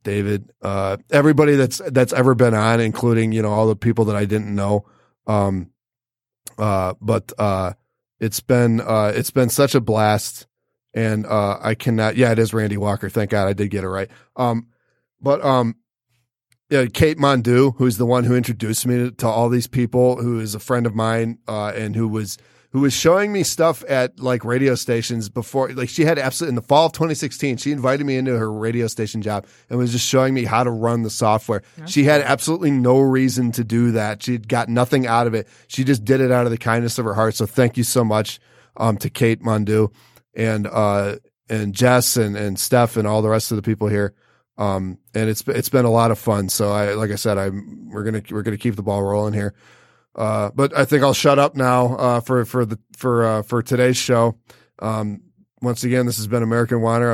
[0.05, 4.17] David, uh, everybody that's that's ever been on, including you know all the people that
[4.17, 4.87] I didn't know.
[5.27, 5.71] Um,
[6.57, 7.73] uh, but uh,
[8.21, 10.47] it's been uh, it's been such a blast,
[10.93, 12.17] and uh, I cannot.
[12.17, 13.09] Yeah, it is Randy Walker.
[13.09, 14.11] Thank God I did get it right.
[14.37, 14.69] Um,
[15.21, 15.77] but um,
[16.71, 20.39] yeah, Kate Mondu, who's the one who introduced me to, to all these people, who
[20.39, 22.39] is a friend of mine, uh, and who was
[22.75, 25.71] who was showing me stuff at like radio stations before.
[25.73, 28.89] Like she had absolutely in the fall of 2016, she invited me into her radio
[28.89, 31.63] station job and was just showing me how to run the software.
[31.87, 34.25] she had absolutely no reason to do that.
[34.25, 35.47] She got nothing out of it.
[35.69, 37.37] She just did it out of the kindness of her heart.
[37.37, 38.41] So thank you so much
[38.77, 39.93] um, to Kate Mundu
[40.35, 41.19] and uh,
[41.49, 44.15] and Jess and and Steph and all the rest of the people here.
[44.59, 46.49] Um, and it's it's been a lot of fun.
[46.49, 49.55] So I like I said, I'm we're gonna we're gonna keep the ball rolling here.
[50.15, 53.63] Uh, but I think I'll shut up now uh, for for the for uh, for
[53.63, 54.39] today's show.
[54.79, 55.23] Um,
[55.61, 57.03] once again, this has been American Whiner.